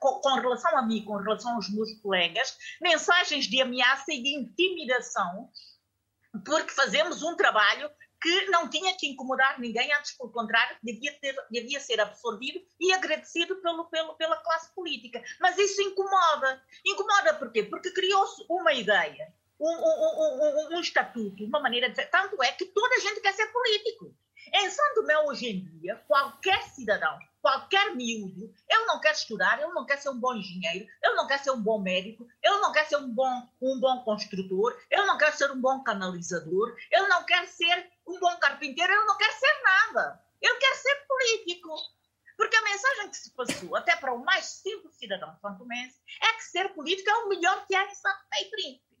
com 0.00 0.34
relação 0.34 0.76
a 0.76 0.82
mim, 0.82 1.04
com 1.04 1.16
relação 1.16 1.54
aos 1.54 1.70
meus 1.70 1.92
colegas, 2.00 2.58
mensagens 2.82 3.44
de 3.44 3.62
ameaça 3.62 4.12
e 4.12 4.20
de 4.20 4.34
intimidação, 4.34 5.48
porque 6.44 6.72
fazemos 6.72 7.22
um 7.22 7.36
trabalho 7.36 7.88
que 8.20 8.46
não 8.46 8.68
tinha 8.68 8.96
que 8.96 9.08
incomodar 9.08 9.60
ninguém, 9.60 9.92
antes, 9.94 10.16
pelo 10.16 10.30
contrário, 10.30 10.76
devia, 10.82 11.12
ter, 11.20 11.36
devia 11.50 11.80
ser 11.80 12.00
absorvido 12.00 12.60
e 12.80 12.92
agradecido 12.92 13.56
pelo, 13.56 13.84
pelo, 13.86 14.14
pela 14.14 14.36
classe 14.36 14.74
política. 14.74 15.22
Mas 15.40 15.56
isso 15.58 15.80
incomoda. 15.82 16.62
Incomoda 16.84 17.34
porquê? 17.34 17.62
Porque 17.62 17.90
criou-se 17.92 18.44
uma 18.48 18.72
ideia, 18.72 19.32
um, 19.60 19.70
um, 19.70 20.72
um, 20.72 20.76
um, 20.76 20.80
estatuto, 20.80 21.44
uma 21.44 21.60
maneira 21.60 21.88
de 21.88 21.94
dizer. 21.94 22.10
Tanto 22.10 22.42
é 22.42 22.52
que 22.52 22.66
toda 22.66 22.94
a 22.96 23.00
gente 23.00 23.20
quer 23.20 23.34
ser 23.34 23.46
político. 23.46 24.14
Em 24.54 24.70
São 24.70 24.94
Tomé, 24.94 25.18
hoje 25.18 25.46
em 25.46 25.64
dia, 25.64 25.96
qualquer 26.06 26.62
cidadão, 26.70 27.18
qualquer 27.42 27.94
miúdo, 27.94 28.52
ele 28.68 28.84
não 28.86 29.00
quer 29.00 29.12
estudar, 29.12 29.60
ele 29.60 29.72
não 29.72 29.84
quer 29.84 29.98
ser 29.98 30.08
um 30.08 30.18
bom 30.18 30.34
engenheiro, 30.34 30.86
ele 31.02 31.14
não 31.14 31.26
quer 31.26 31.38
ser 31.38 31.50
um 31.50 31.60
bom 31.60 31.78
médico, 31.78 32.26
ele 32.42 32.56
não 32.56 32.72
quer 32.72 32.86
ser 32.86 32.96
um 32.96 33.12
bom, 33.12 33.48
um 33.60 33.78
bom 33.78 34.02
construtor, 34.04 34.74
ele 34.90 35.04
não 35.04 35.18
quer 35.18 35.32
ser 35.34 35.50
um 35.50 35.60
bom 35.60 35.82
canalizador, 35.82 36.74
ele 36.90 37.08
não 37.08 37.24
quer 37.24 37.46
ser 37.46 37.90
um 38.08 38.18
bom 38.18 38.36
carpinteiro, 38.38 38.92
ele 38.92 39.04
não 39.04 39.16
quer 39.16 39.32
ser 39.32 39.62
nada. 39.62 40.24
Ele 40.40 40.54
quer 40.56 40.74
ser 40.76 41.06
político. 41.06 41.76
Porque 42.36 42.56
a 42.56 42.62
mensagem 42.62 43.10
que 43.10 43.16
se 43.16 43.30
passou, 43.32 43.76
até 43.76 43.96
para 43.96 44.14
o 44.14 44.24
mais 44.24 44.44
simples 44.44 44.96
cidadão 44.96 45.36
santomense, 45.40 46.00
é 46.22 46.32
que 46.34 46.44
ser 46.44 46.68
político 46.72 47.10
é 47.10 47.14
o 47.16 47.28
melhor 47.28 47.66
que 47.66 47.74
há 47.74 47.84
em 47.84 47.94
Santo 47.94 48.20
Meio 48.32 48.50
Príncipe. 48.50 48.96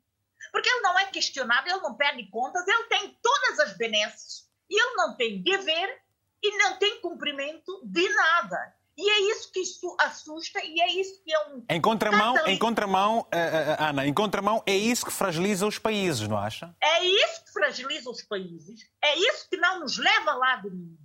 Porque 0.50 0.68
ele 0.68 0.80
não 0.80 0.98
é 0.98 1.06
questionável, 1.06 1.72
ele 1.72 1.82
não 1.82 1.94
perde 1.94 2.28
contas, 2.30 2.66
ele 2.66 2.84
tem 2.84 3.18
todas 3.22 3.60
as 3.60 3.76
benesses 3.76 4.48
e 4.68 4.80
ele 4.80 4.94
não 4.96 5.16
tem 5.16 5.42
dever 5.42 6.02
e 6.42 6.58
não 6.58 6.78
tem 6.78 7.00
cumprimento 7.00 7.80
de 7.84 8.08
nada. 8.08 8.76
E 8.98 9.08
é 9.08 9.20
isso 9.30 9.52
que 9.52 9.60
isso 9.60 9.96
assusta 10.00 10.60
e 10.64 10.80
é 10.80 10.88
isso 11.00 11.22
que 11.22 11.32
é 11.32 11.46
um. 11.50 11.64
Em 11.70 11.80
contramão, 11.80 12.36
em 12.48 12.58
contramão 12.58 13.20
uh, 13.20 13.22
uh, 13.22 13.90
Ana, 13.90 14.04
em 14.04 14.12
contramão, 14.12 14.60
é 14.66 14.76
isso 14.76 15.06
que 15.06 15.12
fragiliza 15.12 15.68
os 15.68 15.78
países, 15.78 16.26
não 16.26 16.36
acha? 16.36 16.74
É 16.82 17.04
isso 17.04 17.44
que 17.44 17.52
fragiliza 17.52 18.10
os 18.10 18.22
países, 18.22 18.90
é 19.00 19.16
isso 19.16 19.48
que 19.48 19.56
não 19.56 19.78
nos 19.78 19.96
leva 19.98 20.32
lá 20.32 20.56
do 20.56 20.72
mundo, 20.72 20.98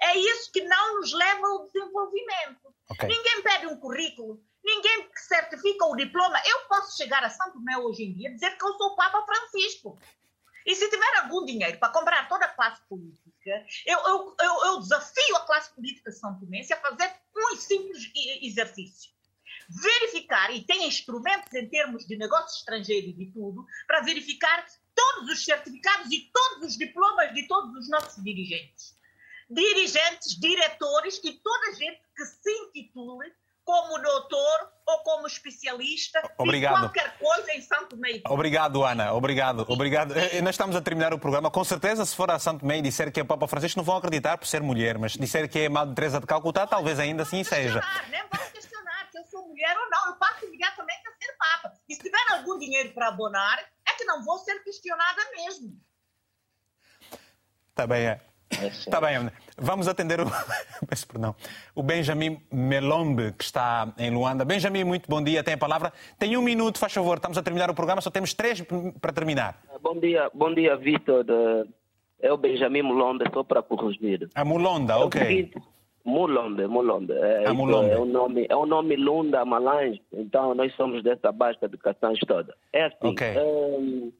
é 0.00 0.16
isso 0.16 0.52
que 0.52 0.62
não 0.62 1.00
nos 1.00 1.12
leva 1.12 1.44
ao 1.44 1.64
desenvolvimento. 1.64 2.72
Okay. 2.88 3.08
Ninguém 3.08 3.42
pede 3.42 3.66
um 3.66 3.80
currículo, 3.80 4.40
ninguém 4.64 5.10
certifica 5.16 5.86
o 5.86 5.96
diploma. 5.96 6.40
Eu 6.46 6.68
posso 6.68 6.96
chegar 6.96 7.24
a 7.24 7.30
Santo 7.30 7.54
Tomé 7.54 7.76
hoje 7.78 8.04
em 8.04 8.12
dia 8.12 8.28
e 8.28 8.34
dizer 8.34 8.56
que 8.56 8.64
eu 8.64 8.72
sou 8.74 8.92
o 8.92 8.96
Papa 8.96 9.26
Francisco. 9.26 9.98
E 10.64 10.76
se 10.76 10.88
tiver 10.88 11.16
algum 11.16 11.44
dinheiro 11.44 11.78
para 11.80 11.92
comprar 11.92 12.28
toda 12.28 12.44
a 12.44 12.48
classe 12.48 12.80
política, 12.88 13.29
eu, 13.86 13.98
eu, 13.98 14.36
eu, 14.40 14.64
eu 14.66 14.80
desafio 14.80 15.36
a 15.36 15.46
classe 15.46 15.74
política 15.74 16.10
são 16.12 16.38
tomense 16.38 16.72
a 16.72 16.80
fazer 16.80 17.12
um 17.36 17.56
simples 17.56 18.10
exercício. 18.42 19.10
Verificar, 19.68 20.52
e 20.54 20.64
tem 20.64 20.86
instrumentos 20.86 21.52
em 21.54 21.68
termos 21.68 22.06
de 22.06 22.16
negócio 22.16 22.58
estrangeiro 22.58 23.08
e 23.08 23.30
tudo, 23.30 23.64
para 23.86 24.00
verificar 24.00 24.66
todos 24.94 25.30
os 25.30 25.44
certificados 25.44 26.10
e 26.12 26.30
todos 26.32 26.70
os 26.70 26.76
diplomas 26.76 27.32
de 27.34 27.46
todos 27.46 27.74
os 27.76 27.88
nossos 27.88 28.22
dirigentes. 28.22 28.98
Dirigentes, 29.48 30.38
diretores 30.38 31.20
e 31.24 31.32
toda 31.32 31.68
a 31.68 31.72
gente 31.72 32.00
que 32.16 32.24
se 32.24 32.50
intitule 32.50 33.32
como 33.64 33.98
doutor 34.00 34.70
ou 34.86 34.98
como 35.00 35.26
especialista 35.26 36.20
Obrigado. 36.38 36.76
em 36.76 36.80
qualquer 36.80 37.18
coisa 37.18 37.52
em 37.52 37.60
Santo 37.60 37.96
Meio. 37.96 38.22
Obrigado, 38.26 38.84
Ana. 38.84 39.12
Obrigado. 39.12 39.64
Obrigado. 39.68 40.16
Eh, 40.16 40.40
nós 40.40 40.54
estamos 40.54 40.74
a 40.74 40.80
terminar 40.80 41.14
o 41.14 41.18
programa. 41.18 41.50
Com 41.50 41.62
certeza, 41.62 42.04
se 42.04 42.14
for 42.14 42.30
a 42.30 42.38
Santo 42.38 42.66
Meio 42.66 42.80
e 42.80 42.82
disser 42.82 43.12
que 43.12 43.20
é 43.20 43.24
Papa 43.24 43.46
Francisco, 43.46 43.78
não 43.78 43.84
vão 43.84 43.96
acreditar 43.96 44.36
por 44.38 44.46
ser 44.46 44.62
mulher, 44.62 44.98
mas 44.98 45.12
disser 45.12 45.48
que 45.48 45.60
é 45.60 45.68
Madre 45.68 45.94
Teresa 45.94 46.20
de 46.20 46.26
Calcutá, 46.26 46.66
talvez 46.66 46.98
ainda 46.98 47.22
assim 47.22 47.44
seja. 47.44 47.80
Nem 48.08 48.22
vão 48.22 48.50
questionar 48.50 49.08
se 49.10 49.18
eu 49.18 49.24
sou 49.24 49.46
mulher 49.46 49.76
ou 49.76 49.90
não. 49.90 50.06
Eu 50.08 50.16
passo 50.16 50.44
imediatamente 50.46 51.06
a 51.06 51.12
ser 51.12 51.36
Papa. 51.38 51.72
E 51.88 51.94
se 51.94 52.02
tiver 52.02 52.32
algum 52.32 52.58
dinheiro 52.58 52.92
para 52.92 53.08
abonar, 53.08 53.58
é 53.88 53.92
que 53.94 54.04
não 54.04 54.24
vou 54.24 54.38
ser 54.38 54.62
questionada 54.64 55.20
mesmo. 55.36 55.80
Está 57.70 57.86
bem, 57.86 58.06
é. 58.06 58.29
Está 58.50 59.00
bem, 59.00 59.30
vamos 59.56 59.86
atender 59.86 60.20
o, 60.20 60.26
perdão, 61.08 61.34
o 61.74 61.82
Benjamin 61.82 62.40
Melombe, 62.52 63.32
que 63.32 63.44
está 63.44 63.92
em 63.96 64.10
Luanda. 64.10 64.44
Benjamin, 64.44 64.84
muito 64.84 65.08
bom 65.08 65.22
dia, 65.22 65.42
tem 65.44 65.54
a 65.54 65.58
palavra. 65.58 65.92
Tem 66.18 66.36
um 66.36 66.42
minuto, 66.42 66.78
faz 66.78 66.92
favor, 66.92 67.16
estamos 67.16 67.38
a 67.38 67.42
terminar 67.42 67.70
o 67.70 67.74
programa, 67.74 68.00
só 68.00 68.10
temos 68.10 68.34
três 68.34 68.62
para 69.00 69.12
terminar. 69.12 69.62
Bom 69.80 69.98
dia, 69.98 70.30
bom 70.34 70.52
dia, 70.52 70.76
Vitor. 70.76 71.24
É 72.20 72.32
o 72.32 72.36
Benjamin 72.36 72.82
Mulonda, 72.82 73.24
só 73.32 73.42
para 73.44 73.62
corrigir. 73.62 74.28
A 74.34 74.44
Mulonda, 74.44 74.94
é 74.94 74.96
ok. 74.96 75.52
Mulonda, 76.04 76.66
Mulonda. 76.66 77.14
É, 77.14 77.46
a 77.46 77.54
Mulonda. 77.54 77.88
É 77.88 77.98
um 77.98 78.04
nome, 78.04 78.46
é 78.48 78.56
um 78.56 78.66
nome 78.66 78.96
Lunda 78.96 79.44
Malange, 79.44 80.02
então 80.12 80.54
nós 80.54 80.74
somos 80.74 81.02
dessa 81.02 81.30
baixa 81.30 81.68
de 81.68 81.76
Caçãs 81.76 82.18
toda. 82.26 82.54
É 82.72 82.86
assim. 82.86 83.08
Okay. 83.08 83.28
É, 83.28 84.10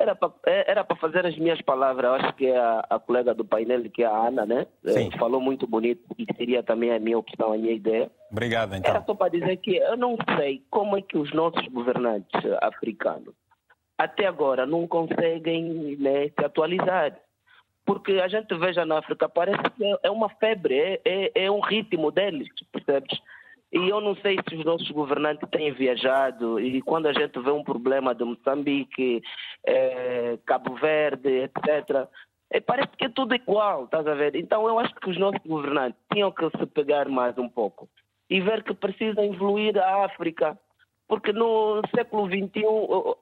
era 0.00 0.14
para 0.14 0.32
é, 0.46 0.70
era 0.70 0.84
fazer 0.98 1.26
as 1.26 1.36
minhas 1.36 1.60
palavras. 1.60 2.04
Eu 2.04 2.14
acho 2.14 2.34
que 2.34 2.46
é 2.46 2.58
a, 2.58 2.86
a, 2.88 2.98
colega 2.98 3.34
do 3.34 3.44
painel, 3.44 3.82
que 3.90 4.02
é 4.02 4.06
a 4.06 4.28
Ana, 4.28 4.46
né? 4.46 4.66
É, 4.84 4.92
Sim. 4.92 5.10
Falou 5.18 5.40
muito 5.40 5.66
bonito 5.66 6.02
e 6.18 6.26
seria 6.36 6.62
também 6.62 6.90
a 6.90 6.98
minha 6.98 7.18
opção, 7.18 7.52
a 7.52 7.58
minha 7.58 7.74
ideia. 7.74 8.10
Obrigado, 8.30 8.74
então. 8.74 8.90
Era 8.90 9.04
só 9.04 9.14
para 9.14 9.30
dizer 9.30 9.56
que 9.58 9.76
eu 9.76 9.96
não 9.96 10.16
sei 10.36 10.62
como 10.70 10.96
é 10.96 11.02
que 11.02 11.18
os 11.18 11.32
nossos 11.32 11.66
governantes 11.68 12.40
africanos 12.62 13.34
até 13.98 14.26
agora 14.26 14.64
não 14.64 14.88
conseguem 14.88 15.96
né, 15.98 16.30
se 16.30 16.44
atualizar. 16.44 17.14
Porque 17.84 18.12
a 18.12 18.28
gente 18.28 18.54
veja 18.56 18.86
na 18.86 18.98
África, 18.98 19.28
parece 19.28 19.62
que 19.76 19.98
é 20.02 20.10
uma 20.10 20.28
febre, 20.28 20.74
é, 20.78 21.00
é, 21.04 21.44
é 21.44 21.50
um 21.50 21.60
ritmo 21.60 22.10
deles, 22.10 22.48
percebes? 22.72 23.20
E 23.72 23.88
eu 23.88 24.00
não 24.00 24.16
sei 24.16 24.36
se 24.48 24.56
os 24.56 24.64
nossos 24.64 24.90
governantes 24.90 25.48
têm 25.50 25.72
viajado 25.72 26.58
e 26.58 26.82
quando 26.82 27.06
a 27.06 27.12
gente 27.12 27.38
vê 27.38 27.50
um 27.50 27.62
problema 27.62 28.14
de 28.14 28.24
Moçambique, 28.24 29.22
é, 29.64 30.38
Cabo 30.44 30.74
Verde, 30.74 31.28
etc., 31.28 32.08
é, 32.52 32.60
parece 32.60 32.96
que 32.96 33.04
é 33.04 33.08
tudo 33.08 33.32
igual, 33.32 33.84
estás 33.84 34.04
a 34.08 34.14
ver? 34.14 34.34
Então 34.34 34.66
eu 34.66 34.78
acho 34.80 34.92
que 34.96 35.08
os 35.08 35.16
nossos 35.16 35.40
governantes 35.46 36.00
tinham 36.12 36.32
que 36.32 36.50
se 36.58 36.66
pegar 36.66 37.08
mais 37.08 37.38
um 37.38 37.48
pouco 37.48 37.88
e 38.28 38.40
ver 38.40 38.64
que 38.64 38.74
precisa 38.74 39.24
evoluir 39.24 39.78
a 39.78 40.04
África. 40.04 40.58
Porque 41.06 41.32
no 41.32 41.80
século 41.94 42.26
XXI, 42.26 42.62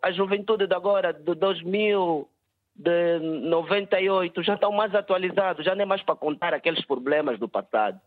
a 0.02 0.12
juventude 0.12 0.66
de 0.66 0.74
agora, 0.74 1.12
de 1.12 1.34
2000, 1.34 2.28
de 2.76 3.18
98, 3.18 4.42
já 4.42 4.54
estão 4.54 4.70
mais 4.72 4.94
atualizados, 4.94 5.64
já 5.64 5.74
nem 5.74 5.86
mais 5.86 6.02
para 6.02 6.14
contar 6.14 6.52
aqueles 6.52 6.84
problemas 6.84 7.38
do 7.38 7.48
passado. 7.48 7.98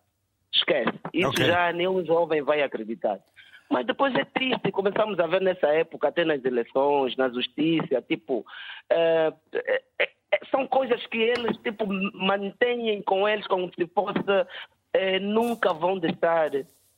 Esquece. 0.54 1.00
Isso 1.14 1.30
okay. 1.30 1.46
já 1.46 1.72
nenhum 1.72 2.06
jovem 2.06 2.42
vai 2.42 2.62
acreditar. 2.62 3.20
Mas 3.70 3.86
depois 3.86 4.14
é 4.16 4.26
triste, 4.26 4.70
começamos 4.72 5.18
a 5.18 5.28
ver 5.28 5.42
nessa 5.42 5.68
época, 5.68 6.10
até 6.10 6.26
nas 6.26 6.44
eleições, 6.44 7.16
na 7.16 7.30
justiça, 7.30 8.02
tipo, 8.02 8.46
é, 8.90 9.32
é, 9.98 10.12
são 10.52 10.68
coisas 10.68 11.06
que 11.08 11.18
eles, 11.18 11.56
tipo, 11.58 11.86
mantêm 11.88 13.02
com 13.04 13.28
eles 13.28 13.48
como 13.48 13.72
se 13.74 13.88
fosse, 13.88 14.20
é, 14.94 15.20
nunca 15.20 15.74
vão 15.74 15.98
deixar 15.98 16.52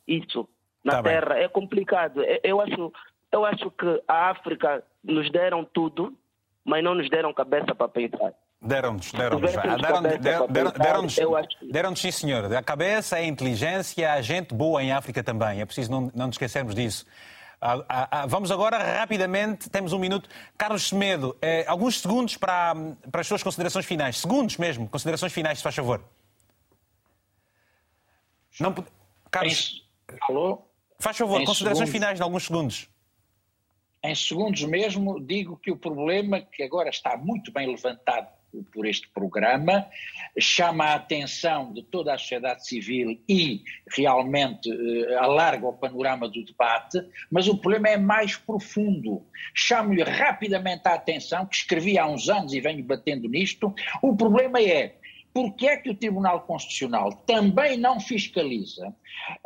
isso 0.07 0.49
na 0.83 0.93
tá 0.93 1.03
Terra. 1.03 1.35
Bem. 1.35 1.43
É 1.43 1.47
complicado. 1.47 2.23
Eu 2.43 2.59
acho, 2.59 2.91
eu 3.31 3.45
acho 3.45 3.69
que 3.69 4.01
a 4.07 4.29
África 4.31 4.83
nos 5.03 5.29
deram 5.31 5.63
tudo, 5.63 6.17
mas 6.65 6.83
não 6.83 6.95
nos 6.95 7.09
deram 7.09 7.33
cabeça 7.33 7.75
para 7.75 7.87
pensar. 7.87 8.33
Deram-nos, 8.63 9.11
deram-nos. 9.11 9.51
Deram-nos, 9.51 11.13
deram 11.13 11.47
deram 11.69 11.95
sim, 11.95 12.11
senhor. 12.11 12.53
A 12.55 12.63
cabeça, 12.63 13.17
a 13.17 13.23
inteligência, 13.23 14.13
a 14.13 14.21
gente 14.21 14.53
boa 14.55 14.81
em 14.81 14.93
África 14.93 15.21
também. 15.21 15.59
É 15.59 15.65
preciso 15.65 15.91
não, 15.91 16.09
não 16.15 16.27
nos 16.27 16.35
esquecermos 16.35 16.73
disso. 16.73 17.05
Ah, 17.59 17.83
ah, 17.87 18.07
ah, 18.11 18.25
vamos 18.25 18.51
agora 18.51 18.77
rapidamente, 18.99 19.69
temos 19.69 19.91
um 19.91 19.99
minuto. 19.99 20.29
Carlos 20.57 20.87
Semedo, 20.87 21.35
eh, 21.41 21.65
alguns 21.67 22.01
segundos 22.01 22.37
para, 22.37 22.73
para 23.11 23.21
as 23.21 23.27
suas 23.27 23.43
considerações 23.43 23.85
finais. 23.85 24.17
Segundos 24.19 24.57
mesmo, 24.57 24.87
considerações 24.87 25.33
finais, 25.33 25.59
se 25.59 25.63
faz 25.63 25.75
favor. 25.75 26.03
Não, 28.59 28.73
Carlos, 29.31 29.83
Falou? 30.27 30.69
Faz 30.99 31.17
favor, 31.17 31.41
em 31.41 31.45
considerações 31.45 31.89
segundos. 31.89 31.93
finais 31.93 32.17
de 32.17 32.23
alguns 32.23 32.43
segundos. 32.45 32.89
Em 34.03 34.15
segundos 34.15 34.63
mesmo, 34.63 35.19
digo 35.19 35.57
que 35.57 35.71
o 35.71 35.77
problema 35.77 36.41
que 36.41 36.63
agora 36.63 36.89
está 36.89 37.17
muito 37.17 37.51
bem 37.51 37.67
levantado 37.67 38.27
por 38.71 38.85
este 38.85 39.07
programa, 39.09 39.87
chama 40.39 40.85
a 40.85 40.95
atenção 40.95 41.71
de 41.73 41.83
toda 41.83 42.13
a 42.13 42.17
sociedade 42.17 42.67
civil 42.67 43.19
e 43.27 43.61
realmente 43.95 44.69
eh, 44.69 45.15
alarga 45.15 45.67
o 45.67 45.73
panorama 45.73 46.27
do 46.27 46.43
debate, 46.43 46.99
mas 47.31 47.47
o 47.47 47.57
problema 47.57 47.89
é 47.89 47.97
mais 47.97 48.35
profundo. 48.35 49.25
Chamo-lhe 49.53 50.03
rapidamente 50.03 50.87
a 50.87 50.93
atenção, 50.93 51.45
que 51.45 51.55
escrevi 51.55 51.97
há 51.97 52.05
uns 52.05 52.29
anos 52.29 52.53
e 52.53 52.61
venho 52.61 52.83
batendo 52.83 53.27
nisto, 53.27 53.73
o 54.01 54.15
problema 54.15 54.61
é 54.61 54.95
porque 55.33 55.67
é 55.67 55.77
que 55.77 55.89
o 55.89 55.95
Tribunal 55.95 56.41
Constitucional 56.41 57.11
também 57.11 57.75
não 57.75 57.99
fiscaliza 57.99 58.93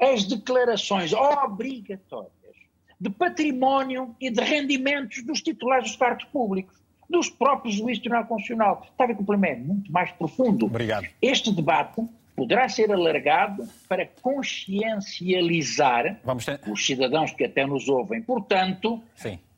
as 0.02 0.26
declarações 0.26 1.14
obrigatórias 1.14 2.34
de 3.00 3.10
património 3.10 4.16
e 4.20 4.30
de 4.30 4.42
rendimentos 4.42 5.24
dos 5.24 5.42
titulares 5.42 5.90
dos 5.90 5.96
cargos 5.96 6.26
públicos? 6.26 6.76
Dos 7.10 7.30
próprios 7.30 7.76
juízes 7.76 8.00
do 8.00 8.04
Tribunal 8.04 8.26
Constitucional. 8.26 8.82
Está 8.90 9.04
a 9.04 9.08
ver 9.08 9.16
que 9.16 9.22
o 9.22 9.26
problema 9.26 9.56
é 9.56 9.60
muito 9.60 9.92
mais 9.92 10.12
profundo. 10.12 10.66
Obrigado. 10.66 11.08
Este 11.22 11.52
debate 11.52 12.02
poderá 12.36 12.70
ser 12.70 12.92
alargado 12.92 13.68
para 13.90 14.06
consciencializar 14.22 16.22
ter... 16.46 16.72
os 16.72 16.86
cidadãos 16.86 17.32
que 17.32 17.46
até 17.46 17.66
nos 17.66 17.90
ouvem. 17.90 18.22
Portanto, 18.22 19.02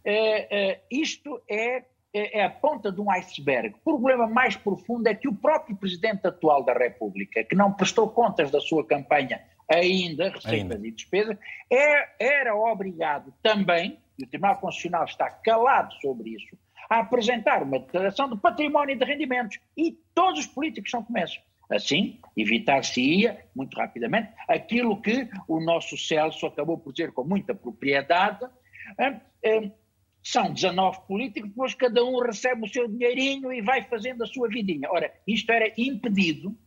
é, 0.05 0.71
é, 0.71 0.79
isto 0.89 1.41
é, 1.49 1.83
é, 2.13 2.39
é, 2.39 2.45
a 2.45 2.49
ponta 2.49 2.91
de 2.91 3.01
um 3.01 3.11
iceberg. 3.11 3.75
O 3.75 3.79
problema 3.79 4.25
mais 4.25 4.55
profundo 4.55 5.07
é 5.07 5.13
que 5.13 5.27
o 5.27 5.35
próprio 5.35 5.75
Presidente 5.75 6.25
atual 6.25 6.63
da 6.63 6.73
República, 6.73 7.43
que 7.43 7.55
não 7.55 7.73
prestou 7.73 8.09
contas 8.09 8.49
da 8.49 8.61
sua 8.61 8.85
campanha 8.85 9.41
ainda, 9.69 10.29
receitas 10.29 10.83
e 10.83 10.91
despesas, 10.91 11.37
é, 11.69 12.39
era 12.39 12.55
obrigado 12.55 13.33
também, 13.43 13.99
e 14.17 14.23
o 14.23 14.27
Tribunal 14.27 14.57
Constitucional 14.57 15.05
está 15.05 15.29
calado 15.29 15.93
sobre 16.01 16.31
isso, 16.31 16.57
a 16.89 16.99
apresentar 16.99 17.61
uma 17.63 17.79
declaração 17.79 18.29
de 18.29 18.37
património 18.37 18.95
e 18.95 18.97
de 18.97 19.05
rendimentos. 19.05 19.59
E 19.77 19.97
todos 20.13 20.39
os 20.39 20.47
políticos 20.47 20.89
são 20.89 21.03
começos 21.03 21.39
Assim, 21.71 22.19
evitar-se-ia, 22.35 23.45
muito 23.55 23.77
rapidamente, 23.77 24.33
aquilo 24.47 24.99
que 24.99 25.29
o 25.47 25.59
nosso 25.59 25.95
Celso 25.95 26.47
acabou 26.47 26.79
por 26.79 26.91
dizer 26.91 27.11
com 27.11 27.23
muita 27.23 27.53
propriedade. 27.53 28.43
São 30.23 30.51
19 30.51 31.01
políticos, 31.07 31.51
depois 31.51 31.75
cada 31.75 32.03
um 32.03 32.19
recebe 32.21 32.65
o 32.65 32.67
seu 32.67 32.87
dinheirinho 32.87 33.53
e 33.53 33.61
vai 33.61 33.83
fazendo 33.83 34.23
a 34.23 34.25
sua 34.25 34.49
vidinha. 34.49 34.89
Ora, 34.89 35.13
isto 35.27 35.51
era 35.51 35.71
impedido 35.77 36.57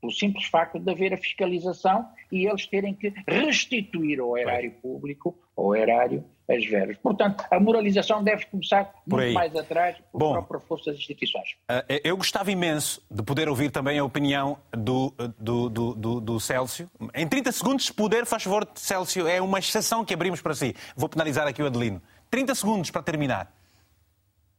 pelo 0.00 0.12
simples 0.12 0.46
facto 0.46 0.78
de 0.78 0.90
haver 0.90 1.12
a 1.12 1.16
fiscalização 1.16 2.06
e 2.32 2.46
eles 2.46 2.66
terem 2.66 2.94
que 2.94 3.12
restituir 3.26 4.20
ao 4.20 4.36
erário 4.36 4.72
público, 4.82 5.38
ao 5.56 5.74
erário, 5.76 6.24
as 6.48 6.66
verbas. 6.66 6.96
Portanto, 6.96 7.44
a 7.50 7.60
moralização 7.60 8.24
deve 8.24 8.46
começar 8.46 8.92
muito 9.06 9.32
mais 9.32 9.54
atrás 9.54 9.96
por 10.10 10.18
Bom, 10.18 10.32
própria 10.32 10.60
força 10.60 10.90
das 10.90 10.98
instituições. 10.98 11.56
Eh, 11.68 12.00
eu 12.04 12.16
gostava 12.16 12.50
imenso 12.50 13.00
de 13.08 13.22
poder 13.22 13.48
ouvir 13.48 13.70
também 13.70 13.98
a 13.98 14.04
opinião 14.04 14.58
do, 14.72 15.14
do, 15.38 15.68
do, 15.68 15.94
do, 15.94 16.20
do 16.20 16.40
Célcio. 16.40 16.90
Em 17.14 17.28
30 17.28 17.52
segundos, 17.52 17.86
se 17.86 17.94
puder, 17.94 18.26
faz 18.26 18.42
favor, 18.42 18.66
Célcio, 18.74 19.28
é 19.28 19.40
uma 19.40 19.60
exceção 19.60 20.04
que 20.04 20.12
abrimos 20.12 20.40
para 20.40 20.54
si. 20.54 20.74
Vou 20.96 21.08
penalizar 21.08 21.46
aqui 21.46 21.62
o 21.62 21.66
Adelino. 21.66 22.02
30 22.30 22.54
segundos 22.54 22.90
para 22.90 23.02
terminar. 23.02 23.59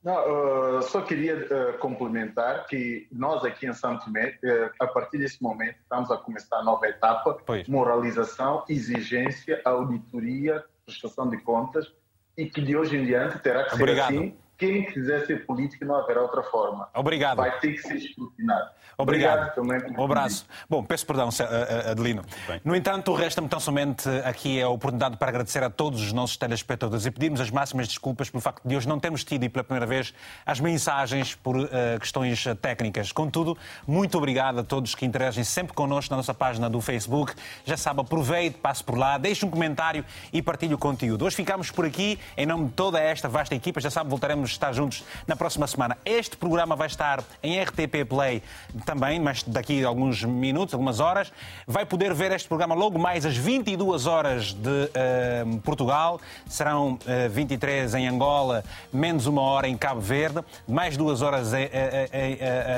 Não, 0.04 0.80
uh, 0.80 0.82
só 0.82 1.02
queria 1.02 1.36
uh, 1.36 1.78
complementar 1.78 2.66
que 2.66 3.08
nós 3.12 3.46
aqui 3.46 3.68
em 3.68 3.74
Santo 3.74 4.06
Tomé, 4.06 4.40
uh, 4.44 4.72
a 4.80 4.88
partir 4.88 5.20
desse 5.20 5.42
momento, 5.44 5.78
estamos 5.80 6.10
a 6.10 6.18
começar 6.18 6.58
a 6.58 6.64
nova 6.64 6.88
etapa, 6.88 7.38
pois. 7.46 7.68
moralização, 7.68 8.66
exigência, 8.68 9.62
auditoria, 9.64 10.64
prestação 10.86 11.30
de 11.30 11.38
contas, 11.38 11.94
e 12.36 12.48
que 12.48 12.62
de 12.62 12.76
hoje 12.76 12.98
em 12.98 13.06
diante 13.06 13.38
terá 13.40 13.66
que 13.66 13.76
Obrigado. 13.76 14.10
ser 14.10 14.18
assim 14.18 14.38
quem 14.62 14.86
quiser 14.86 15.26
ser 15.26 15.44
político 15.48 15.84
não 15.84 15.96
haverá 15.96 16.22
outra 16.22 16.44
forma. 16.44 16.88
Obrigado. 16.94 17.38
Vai 17.38 17.60
ter 17.60 17.72
que 17.74 17.80
ser 17.80 17.96
escrutinado. 17.96 18.70
Obrigado. 18.96 19.56
Obrigado 19.58 19.82
também. 19.82 20.00
Um 20.00 20.06
abraço. 20.06 20.46
Bom, 20.70 20.84
peço 20.84 21.04
perdão, 21.08 21.30
eh, 21.30 21.44
eh, 21.88 21.92
Adelino. 21.92 22.24
No 22.64 22.76
entanto, 22.76 23.12
resta-me 23.16 23.50
tão 23.50 23.60
somente 23.60 24.08
aqui 24.24 24.62
a 24.62 24.70
oportunidade 24.70 25.18
para 25.18 25.30
agradecer 25.30 25.64
a 25.64 25.70
todos 25.72 26.00
os 26.00 26.14
nossos 26.14 26.38
telespectadores 26.38 27.08
e 27.08 27.10
pedirmos 27.10 27.42
as 27.42 27.50
máximas 27.50 27.88
desculpas 27.88 28.30
pelo 28.30 28.40
facto 28.40 28.62
de 28.64 28.76
hoje 28.76 28.88
não 28.88 29.00
termos 29.00 29.24
tido, 29.24 29.44
e 29.44 29.50
pela 29.50 29.64
primeira 29.64 29.88
vez, 29.88 30.14
as 30.46 30.60
mensagens 30.60 31.34
por 31.34 31.58
uh, 31.58 31.70
questões 32.00 32.46
técnicas. 32.62 33.12
Contudo, 33.12 33.58
muito 33.88 34.16
obrigado 34.16 34.60
a 34.60 34.64
todos 34.64 34.94
que 34.94 35.08
interagem 35.08 35.44
sempre 35.44 35.74
connosco 35.74 36.14
na 36.14 36.18
nossa 36.18 36.36
página 36.36 36.70
do 36.70 36.80
Facebook. 36.80 37.34
Já 37.66 37.78
sabe, 37.78 38.02
aproveite, 38.02 38.60
passe 38.60 38.84
por 38.84 38.96
lá, 38.96 39.18
deixe 39.18 39.44
um 39.44 39.50
comentário 39.50 40.06
e 40.32 40.40
partilhe 40.40 40.76
o 40.76 40.78
conteúdo. 40.78 41.26
Hoje 41.26 41.36
ficamos 41.36 41.72
por 41.72 41.84
aqui, 41.84 42.20
em 42.38 42.46
nome 42.46 42.66
de 42.66 42.74
toda 42.74 43.00
esta 43.00 43.28
vasta 43.28 43.56
equipa. 43.56 43.82
Já 43.82 43.90
sabe, 43.90 44.08
voltaremos 44.08 44.51
estar 44.52 44.74
juntos 44.74 45.04
na 45.28 45.36
próxima 45.36 45.68
semana. 45.68 45.98
Este 46.06 46.38
programa 46.38 46.76
vai 46.76 46.88
estar 46.88 47.24
em 47.42 47.62
RTP 47.62 48.06
Play 48.08 48.42
também, 48.86 49.20
mas 49.20 49.44
daqui 49.44 49.84
a 49.84 49.88
alguns 49.88 50.24
minutos, 50.24 50.74
algumas 50.74 51.00
horas. 51.00 51.32
Vai 51.68 51.86
poder 51.86 52.14
ver 52.14 52.32
este 52.32 52.48
programa 52.48 52.76
logo 52.76 53.00
mais 53.00 53.26
às 53.26 53.36
22 53.36 54.08
horas 54.08 54.54
de 54.54 54.70
uh, 54.70 55.60
Portugal. 55.62 56.20
Serão 56.48 56.94
uh, 56.94 57.00
eh, 57.08 57.28
23 57.28 57.96
em 57.96 58.08
Angola, 58.08 58.64
menos 58.92 59.26
uma 59.26 59.42
hora 59.42 59.68
em 59.68 59.78
Cabo 59.78 60.02
Verde, 60.02 60.44
mais 60.68 60.98
duas 60.98 61.22
horas 61.22 61.52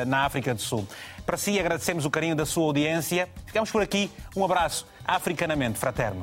na 0.08 0.26
África 0.26 0.54
do 0.54 0.62
Sul. 0.62 0.88
Para 1.26 1.38
si, 1.38 1.60
agradecemos 1.60 2.06
o 2.06 2.10
carinho 2.10 2.36
da 2.36 2.45
sua 2.45 2.66
audiência. 2.66 3.30
Ficamos 3.45 3.72
por 3.72 3.82
aqui. 3.82 4.12
Um 4.36 4.44
abraço 4.44 4.86
africanamente 5.06 5.80
fraterno. 5.80 6.22